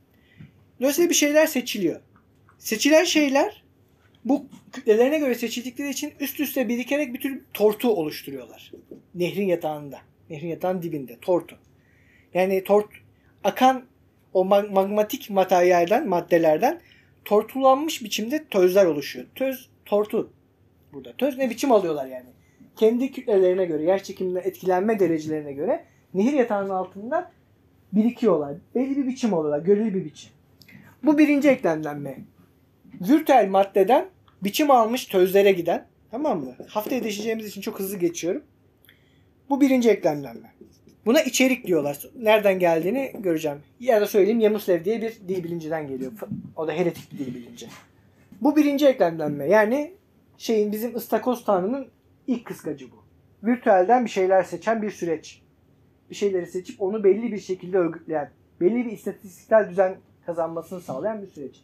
Dolayısıyla 0.81 1.11
bir 1.11 1.15
şeyler 1.15 1.47
seçiliyor. 1.47 2.01
Seçilen 2.59 3.05
şeyler 3.05 3.63
bu 4.25 4.47
kütlelerine 4.73 5.19
göre 5.19 5.35
seçildikleri 5.35 5.91
için 5.91 6.13
üst 6.21 6.41
üste 6.41 6.69
birikerek 6.69 7.15
bir 7.15 7.21
tür 7.21 7.43
tortu 7.55 7.89
oluşturuyorlar. 7.89 8.73
Nehrin 9.15 9.47
yatağında. 9.47 10.01
Nehrin 10.31 10.49
yatağının 10.49 10.83
dibinde. 10.83 11.19
Tortu. 11.21 11.59
Yani 12.35 12.65
tort 12.65 12.87
akan 13.45 13.85
o 14.33 14.45
mag- 14.45 14.71
magmatik 14.71 15.31
materyalden, 15.31 16.09
maddelerden 16.09 16.81
tortulanmış 17.27 18.05
biçimde 18.05 18.45
tözler 18.45 18.87
oluşuyor. 18.87 19.27
Töz, 19.35 19.69
tortu 19.85 20.31
burada. 20.93 21.13
Töz 21.13 21.39
ne 21.39 21.51
biçim 21.51 21.73
alıyorlar 21.73 22.07
yani. 22.07 22.27
Kendi 22.77 23.13
kütlelerine 23.13 23.65
göre, 23.65 23.83
yer 23.83 24.03
çekiminden 24.03 24.43
etkilenme 24.45 25.01
derecelerine 25.01 25.53
göre 25.53 25.85
nehir 26.15 26.33
yatağının 26.33 26.71
altında 26.71 27.33
birikiyorlar. 27.93 28.55
Belli 28.75 28.97
bir 28.97 29.07
biçim 29.07 29.35
alıyorlar. 29.35 29.65
Göreli 29.65 29.95
bir 29.95 30.05
biçim. 30.05 30.31
Bu 31.03 31.19
birinci 31.19 31.49
eklemlenme. 31.49 32.19
Virtüel 33.01 33.49
maddeden 33.49 34.07
biçim 34.43 34.71
almış 34.71 35.07
tözlere 35.07 35.53
giden. 35.53 35.87
Tamam 36.11 36.45
mı? 36.45 36.57
Haftaya 36.69 37.03
değişeceğimiz 37.03 37.47
için 37.47 37.61
çok 37.61 37.81
hızlı 37.81 37.99
geçiyorum. 37.99 38.43
Bu 39.51 39.61
birinci 39.61 39.91
eklemlenme. 39.91 40.56
Buna 41.07 41.23
içerik 41.23 41.67
diyorlar. 41.67 42.01
Nereden 42.19 42.59
geldiğini 42.59 43.13
göreceğim. 43.19 43.59
Ya 43.81 44.01
da 44.01 44.07
söyleyeyim 44.07 44.41
Yamuslev 44.41 44.85
diye 44.85 45.03
bir 45.03 45.21
dil 45.29 45.45
bilinciden 45.45 45.89
geliyor. 45.89 46.13
O 46.57 46.67
da 46.67 46.73
heretik 46.73 47.13
bir 47.13 47.19
dil 47.19 47.35
bilinci. 47.35 47.69
Bu 48.41 48.57
birinci 48.57 48.87
eklemlenme. 48.87 49.49
Yani 49.49 49.93
şeyin 50.39 50.73
bizim 50.73 50.97
ıstakoz 50.97 51.45
tanrının 51.45 51.89
ilk 52.27 52.45
kıskacı 52.45 52.87
bu. 52.91 52.97
Virtüelden 53.47 54.05
bir 54.05 54.11
şeyler 54.11 54.43
seçen 54.43 54.83
bir 54.83 54.91
süreç. 54.91 55.43
Bir 56.11 56.15
şeyleri 56.15 56.47
seçip 56.47 56.83
onu 56.83 57.05
belli 57.05 57.33
bir 57.33 57.41
şekilde 57.41 57.79
örgütleyen, 57.79 58.31
belli 58.61 58.87
bir 58.87 58.93
istatistiksel 58.93 59.71
düzen 59.71 59.97
kazanmasını 60.27 60.81
sağlayan 60.81 61.23
bir 61.23 61.27
süreç. 61.27 61.61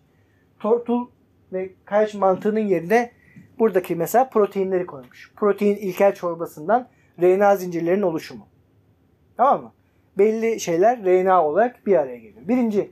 Tortul 0.61 1.07
ve 1.53 1.70
kayaç 1.84 2.14
mantığının 2.14 2.66
yerine 2.68 3.12
buradaki 3.59 3.97
mesela 3.97 4.28
proteinleri 4.28 4.86
koymuş. 4.86 5.32
Protein 5.36 5.76
ilkel 5.76 6.14
çorbasından 6.14 6.88
RNA 7.20 7.57
zincirlerinin 7.57 8.03
oluşumu. 8.03 8.51
Tamam 9.37 9.62
mı? 9.62 9.72
Belli 10.18 10.61
şeyler 10.61 11.05
RNA 11.05 11.47
olarak 11.47 11.87
bir 11.87 11.97
araya 11.97 12.16
geliyor. 12.16 12.49
Birinci 12.49 12.91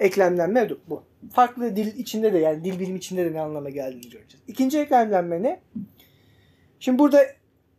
eklemlenme 0.00 0.68
bu. 0.88 1.02
Farklı 1.32 1.76
dil 1.76 1.96
içinde 1.96 2.32
de 2.32 2.38
yani 2.38 2.64
dil 2.64 2.80
bilim 2.80 2.96
içinde 2.96 3.24
de 3.24 3.32
ne 3.32 3.40
anlama 3.40 3.70
geldiğini 3.70 4.10
göreceğiz. 4.10 4.44
İkinci 4.48 4.78
eklemlenme 4.78 5.42
ne? 5.42 5.60
Şimdi 6.80 6.98
burada 6.98 7.26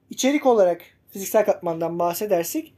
içerik 0.09 0.45
olarak 0.45 0.81
fiziksel 1.09 1.45
katmandan 1.45 1.99
bahsedersek 1.99 2.73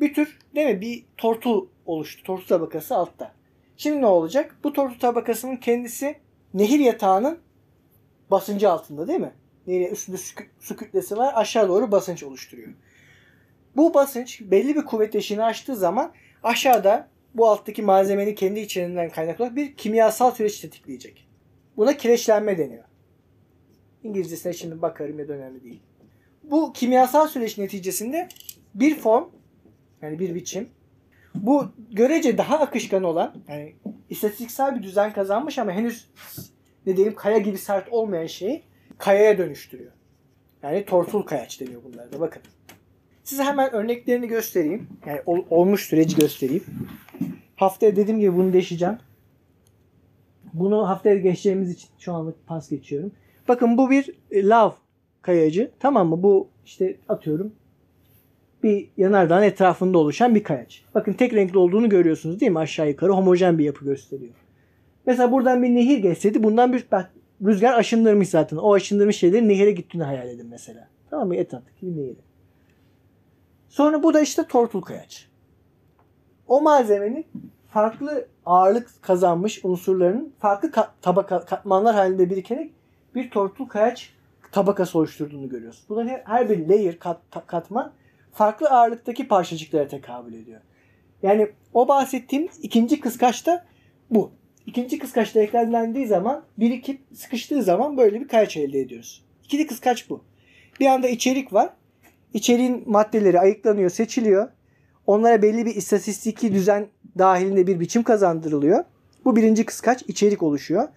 bir 0.00 0.14
tür 0.14 0.38
değil 0.54 0.66
mi 0.66 0.80
bir 0.80 1.04
tortu 1.16 1.68
oluştu. 1.86 2.22
Tortu 2.22 2.46
tabakası 2.46 2.94
altta. 2.96 3.32
Şimdi 3.76 4.00
ne 4.00 4.06
olacak? 4.06 4.56
Bu 4.64 4.72
tortu 4.72 4.98
tabakasının 4.98 5.56
kendisi 5.56 6.16
nehir 6.54 6.78
yatağının 6.78 7.38
basıncı 8.30 8.70
altında 8.70 9.08
değil 9.08 9.20
mi? 9.20 9.32
Nehir 9.66 9.92
üstünde 9.92 10.18
su, 10.18 10.34
su 10.60 10.76
kütlesi 10.76 11.16
var. 11.16 11.32
Aşağı 11.36 11.68
doğru 11.68 11.92
basınç 11.92 12.22
oluşturuyor. 12.22 12.68
Bu 13.76 13.94
basınç 13.94 14.40
belli 14.40 14.76
bir 14.76 14.84
kuvvet 14.84 15.14
eşiğini 15.14 15.44
aştığı 15.44 15.76
zaman 15.76 16.12
aşağıda 16.42 17.08
bu 17.34 17.48
alttaki 17.48 17.82
malzemenin 17.82 18.34
kendi 18.34 18.60
içeriğinden 18.60 19.10
kaynaklı 19.10 19.56
bir 19.56 19.74
kimyasal 19.74 20.30
süreç 20.30 20.60
tetikleyecek. 20.60 21.28
Buna 21.76 21.96
kireçlenme 21.96 22.58
deniyor. 22.58 22.84
İngilizcesine 24.02 24.52
şimdi 24.52 24.82
bakarım 24.82 25.18
ya 25.18 25.28
da 25.28 25.32
önemli 25.32 25.64
değil. 25.64 25.82
Bu 26.42 26.72
kimyasal 26.72 27.28
süreç 27.28 27.58
neticesinde 27.58 28.28
bir 28.74 28.98
form 28.98 29.28
yani 30.02 30.18
bir 30.18 30.34
biçim 30.34 30.68
bu 31.34 31.68
görece 31.90 32.38
daha 32.38 32.58
akışkan 32.58 33.02
olan 33.02 33.34
yani 33.48 33.74
istatistiksel 34.10 34.76
bir 34.76 34.82
düzen 34.82 35.12
kazanmış 35.12 35.58
ama 35.58 35.72
henüz 35.72 36.08
ne 36.86 36.96
diyeyim 36.96 37.14
kaya 37.14 37.38
gibi 37.38 37.58
sert 37.58 37.88
olmayan 37.92 38.26
şeyi 38.26 38.62
kayaya 38.98 39.38
dönüştürüyor. 39.38 39.92
Yani 40.62 40.84
tortul 40.84 41.22
kayaç 41.22 41.60
deniyor 41.60 41.82
bunlarda 41.84 42.20
bakın. 42.20 42.42
Size 43.24 43.42
hemen 43.42 43.72
örneklerini 43.74 44.28
göstereyim. 44.28 44.88
Yani 45.06 45.20
ol- 45.26 45.44
olmuş 45.50 45.86
süreci 45.88 46.16
göstereyim. 46.16 46.64
Haftaya 47.56 47.96
dediğim 47.96 48.20
gibi 48.20 48.36
bunu 48.36 48.52
değişeceğim. 48.52 48.96
Bunu 50.52 50.88
haftaya 50.88 51.16
geçeceğimiz 51.16 51.70
için 51.70 51.88
şu 51.98 52.12
anlık 52.12 52.46
pas 52.46 52.70
geçiyorum. 52.70 53.12
Bakın 53.48 53.78
bu 53.78 53.90
bir 53.90 54.10
e, 54.30 54.46
lav 54.48 54.70
kayacı. 55.22 55.70
Tamam 55.80 56.08
mı? 56.08 56.22
Bu 56.22 56.48
işte 56.64 56.96
atıyorum 57.08 57.52
bir 58.62 58.88
yanardağın 58.96 59.42
etrafında 59.42 59.98
oluşan 59.98 60.34
bir 60.34 60.42
kayaç. 60.44 60.84
Bakın 60.94 61.12
tek 61.12 61.34
renkli 61.34 61.58
olduğunu 61.58 61.88
görüyorsunuz 61.88 62.40
değil 62.40 62.52
mi? 62.52 62.58
Aşağı 62.58 62.88
yukarı 62.88 63.12
homojen 63.12 63.58
bir 63.58 63.64
yapı 63.64 63.84
gösteriyor. 63.84 64.34
Mesela 65.06 65.32
buradan 65.32 65.62
bir 65.62 65.68
nehir 65.74 65.98
geçseydi 65.98 66.42
bundan 66.42 66.72
bir 66.72 66.84
bak 66.92 67.10
rüzgar 67.46 67.72
aşındırmış 67.78 68.28
zaten. 68.28 68.56
O 68.56 68.74
aşındırmış 68.74 69.16
şeylerin 69.16 69.48
nehire 69.48 69.70
gittiğini 69.70 70.04
hayal 70.04 70.28
edin 70.28 70.46
mesela. 70.50 70.88
Tamam 71.10 71.28
mı? 71.28 71.36
Etraftaki 71.36 71.86
bir 71.86 72.02
nehir. 72.02 72.16
Sonra 73.74 74.02
bu 74.02 74.14
da 74.14 74.20
işte 74.20 74.46
tortul 74.46 74.80
kayaç. 74.80 75.28
O 76.48 76.60
malzemenin 76.60 77.26
farklı 77.68 78.28
ağırlık 78.46 78.90
kazanmış 79.02 79.64
unsurlarının 79.64 80.32
farklı 80.38 80.70
kat- 80.70 81.02
tabaka 81.02 81.44
katmanlar 81.44 81.94
halinde 81.94 82.30
birikerek 82.30 82.72
bir 83.14 83.30
tortul 83.30 83.66
kayaç 83.66 84.12
tabakası 84.52 84.98
oluşturduğunu 84.98 85.48
görüyoruz. 85.48 85.84
Bunların 85.88 86.08
her- 86.08 86.22
her 86.26 86.48
bir 86.48 86.68
layer 86.68 86.98
kat, 86.98 87.20
katman 87.46 87.92
farklı 88.32 88.68
ağırlıktaki 88.70 89.28
parçacıklara 89.28 89.88
tekabül 89.88 90.34
ediyor. 90.34 90.60
Yani 91.22 91.50
o 91.72 91.88
bahsettiğim 91.88 92.48
ikinci 92.62 93.00
kıskaç 93.00 93.46
da 93.46 93.64
bu. 94.10 94.30
İkinci 94.66 94.98
kıskaç 94.98 95.34
da 95.34 95.40
eklendiği 95.40 96.06
zaman 96.06 96.44
birikip 96.58 97.00
sıkıştığı 97.14 97.62
zaman 97.62 97.96
böyle 97.96 98.20
bir 98.20 98.28
kayaç 98.28 98.56
elde 98.56 98.80
ediyoruz. 98.80 99.24
İkili 99.44 99.66
kıskaç 99.66 100.10
bu. 100.10 100.24
Bir 100.80 100.86
anda 100.86 101.08
içerik 101.08 101.52
var. 101.52 101.70
İçeriğin 102.34 102.82
maddeleri 102.86 103.40
ayıklanıyor, 103.40 103.90
seçiliyor. 103.90 104.48
Onlara 105.06 105.42
belli 105.42 105.66
bir 105.66 105.74
istatistiki 105.74 106.52
düzen 106.52 106.86
dahilinde 107.18 107.66
bir 107.66 107.80
biçim 107.80 108.02
kazandırılıyor. 108.02 108.84
Bu 109.24 109.36
birinci 109.36 109.64
kıskaç 109.64 110.02
içerik 110.08 110.42
oluşuyor. 110.42 110.88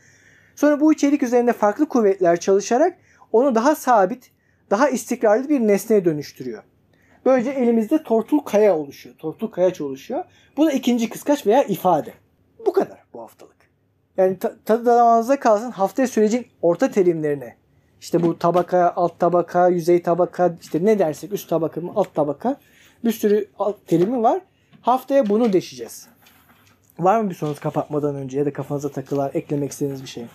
Sonra 0.55 0.79
bu 0.79 0.93
içerik 0.93 1.23
üzerinde 1.23 1.53
farklı 1.53 1.89
kuvvetler 1.89 2.39
çalışarak 2.39 2.97
onu 3.31 3.55
daha 3.55 3.75
sabit, 3.75 4.31
daha 4.69 4.89
istikrarlı 4.89 5.49
bir 5.49 5.59
nesneye 5.59 6.05
dönüştürüyor. 6.05 6.63
Böylece 7.25 7.49
elimizde 7.49 8.03
tortul 8.03 8.39
kaya 8.39 8.77
oluşuyor. 8.77 9.15
Tortul 9.15 9.47
kayaç 9.47 9.81
oluşuyor. 9.81 10.23
Bu 10.57 10.65
da 10.65 10.71
ikinci 10.71 11.09
kıskaç 11.09 11.45
veya 11.47 11.63
ifade. 11.63 12.13
Bu 12.65 12.73
kadar 12.73 13.03
bu 13.13 13.21
haftalık. 13.21 13.55
Yani 14.17 14.39
ta- 14.39 14.55
tadı 14.65 14.85
damağınızda 14.85 15.39
kalsın 15.39 15.71
haftaya 15.71 16.07
sürecin 16.07 16.47
orta 16.61 16.91
terimlerine. 16.91 17.55
İşte 18.01 18.23
bu 18.23 18.39
tabaka, 18.39 18.93
alt 18.95 19.19
tabaka, 19.19 19.67
yüzey 19.67 20.01
tabaka, 20.01 20.55
işte 20.61 20.85
ne 20.85 20.99
dersek 20.99 21.33
üst 21.33 21.49
tabaka 21.49 21.81
mı, 21.81 21.91
alt 21.95 22.15
tabaka. 22.15 22.57
Bir 23.05 23.11
sürü 23.11 23.47
alt 23.59 23.87
terimi 23.87 24.23
var. 24.23 24.41
Haftaya 24.81 25.29
bunu 25.29 25.53
deşeceğiz. 25.53 26.07
Var 26.99 27.21
mı 27.21 27.29
bir 27.29 27.35
sorunuz 27.35 27.59
kapatmadan 27.59 28.15
önce 28.15 28.39
ya 28.39 28.45
da 28.45 28.53
kafanıza 28.53 28.89
takılan 28.89 29.31
eklemek 29.33 29.71
istediğiniz 29.71 30.03
bir 30.03 30.07
şey? 30.07 30.25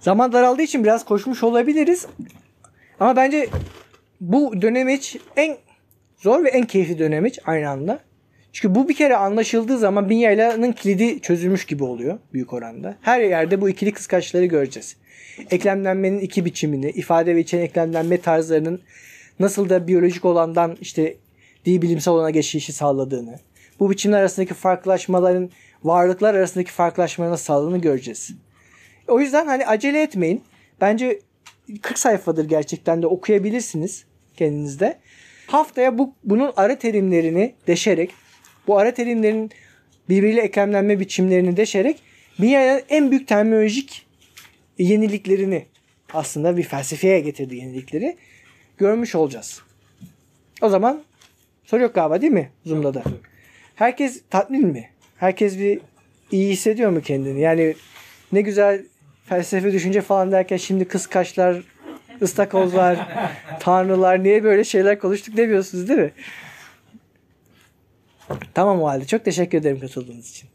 Zaman 0.00 0.32
daraldığı 0.32 0.62
için 0.62 0.84
biraz 0.84 1.04
koşmuş 1.04 1.42
olabiliriz. 1.42 2.06
Ama 3.00 3.16
bence 3.16 3.48
bu 4.20 4.62
dönemeç 4.62 5.16
en 5.36 5.56
zor 6.18 6.44
ve 6.44 6.48
en 6.48 6.66
keyifli 6.66 6.98
dönemeç 6.98 7.38
aynı 7.46 7.68
anda. 7.68 7.98
Çünkü 8.52 8.74
bu 8.74 8.88
bir 8.88 8.94
kere 8.94 9.16
anlaşıldığı 9.16 9.78
zaman 9.78 10.10
Binya'nın 10.10 10.72
kilidi 10.72 11.20
çözülmüş 11.20 11.66
gibi 11.66 11.84
oluyor 11.84 12.18
büyük 12.32 12.52
oranda. 12.52 12.96
Her 13.00 13.20
yerde 13.20 13.60
bu 13.60 13.68
ikili 13.68 13.92
kıskaçları 13.92 14.44
göreceğiz. 14.44 14.96
Eklemlenmenin 15.50 16.18
iki 16.18 16.44
biçimini, 16.44 16.90
ifade 16.90 17.36
ve 17.36 17.40
içeren 17.40 17.62
eklemlenme 17.62 18.20
tarzlarının 18.20 18.80
nasıl 19.40 19.68
da 19.68 19.88
biyolojik 19.88 20.24
olandan 20.24 20.76
işte 20.80 21.16
dil 21.66 21.82
bilimsel 21.82 22.14
olana 22.14 22.30
geçişi 22.30 22.72
sağladığını, 22.72 23.38
bu 23.80 23.90
biçimler 23.90 24.20
arasındaki 24.20 24.54
farklılaşmaların 24.54 25.50
varlıklar 25.84 26.34
arasındaki 26.34 26.72
farklılaşmaları 26.72 27.32
nasıl 27.32 27.44
sağladığını 27.44 27.78
göreceğiz. 27.78 28.30
O 29.08 29.20
yüzden 29.20 29.46
hani 29.46 29.66
acele 29.66 30.02
etmeyin. 30.02 30.42
Bence 30.80 31.20
40 31.82 31.98
sayfadır 31.98 32.48
gerçekten 32.48 33.02
de 33.02 33.06
okuyabilirsiniz 33.06 34.04
kendinizde. 34.36 34.98
Haftaya 35.46 35.98
bu 35.98 36.14
bunun 36.24 36.52
ara 36.56 36.78
terimlerini 36.78 37.54
deşerek, 37.66 38.10
bu 38.66 38.78
ara 38.78 38.94
terimlerin 38.94 39.50
birbiriyle 40.08 40.40
eklemlenme 40.40 41.00
biçimlerini 41.00 41.56
deşerek 41.56 42.02
dünyanın 42.40 42.82
en 42.88 43.10
büyük 43.10 43.28
terminolojik 43.28 44.06
yeniliklerini 44.84 45.66
aslında 46.12 46.56
bir 46.56 46.62
felsefeye 46.62 47.20
getirdiği 47.20 47.60
yenilikleri 47.60 48.16
görmüş 48.78 49.14
olacağız. 49.14 49.62
O 50.62 50.68
zaman 50.68 51.02
soru 51.64 51.82
yok 51.82 51.94
galiba 51.94 52.20
değil 52.20 52.32
mi 52.32 52.50
Zoom'da 52.66 52.94
da? 52.94 53.02
Herkes 53.74 54.22
tatmin 54.30 54.66
mi? 54.66 54.90
Herkes 55.16 55.58
bir 55.58 55.80
iyi 56.30 56.52
hissediyor 56.52 56.90
mu 56.90 57.00
kendini? 57.00 57.40
Yani 57.40 57.74
ne 58.32 58.40
güzel 58.40 58.84
felsefe 59.24 59.72
düşünce 59.72 60.00
falan 60.00 60.32
derken 60.32 60.56
şimdi 60.56 60.84
kıskaçlar, 60.84 61.62
ıstakozlar, 62.22 63.08
tanrılar 63.60 64.22
niye 64.22 64.44
böyle 64.44 64.64
şeyler 64.64 64.98
konuştuk 64.98 65.36
demiyorsunuz 65.36 65.88
değil 65.88 66.00
mi? 66.00 66.12
Tamam 68.54 68.82
o 68.82 68.86
halde. 68.86 69.06
Çok 69.06 69.24
teşekkür 69.24 69.58
ederim 69.58 69.80
katıldığınız 69.80 70.30
için. 70.30 70.48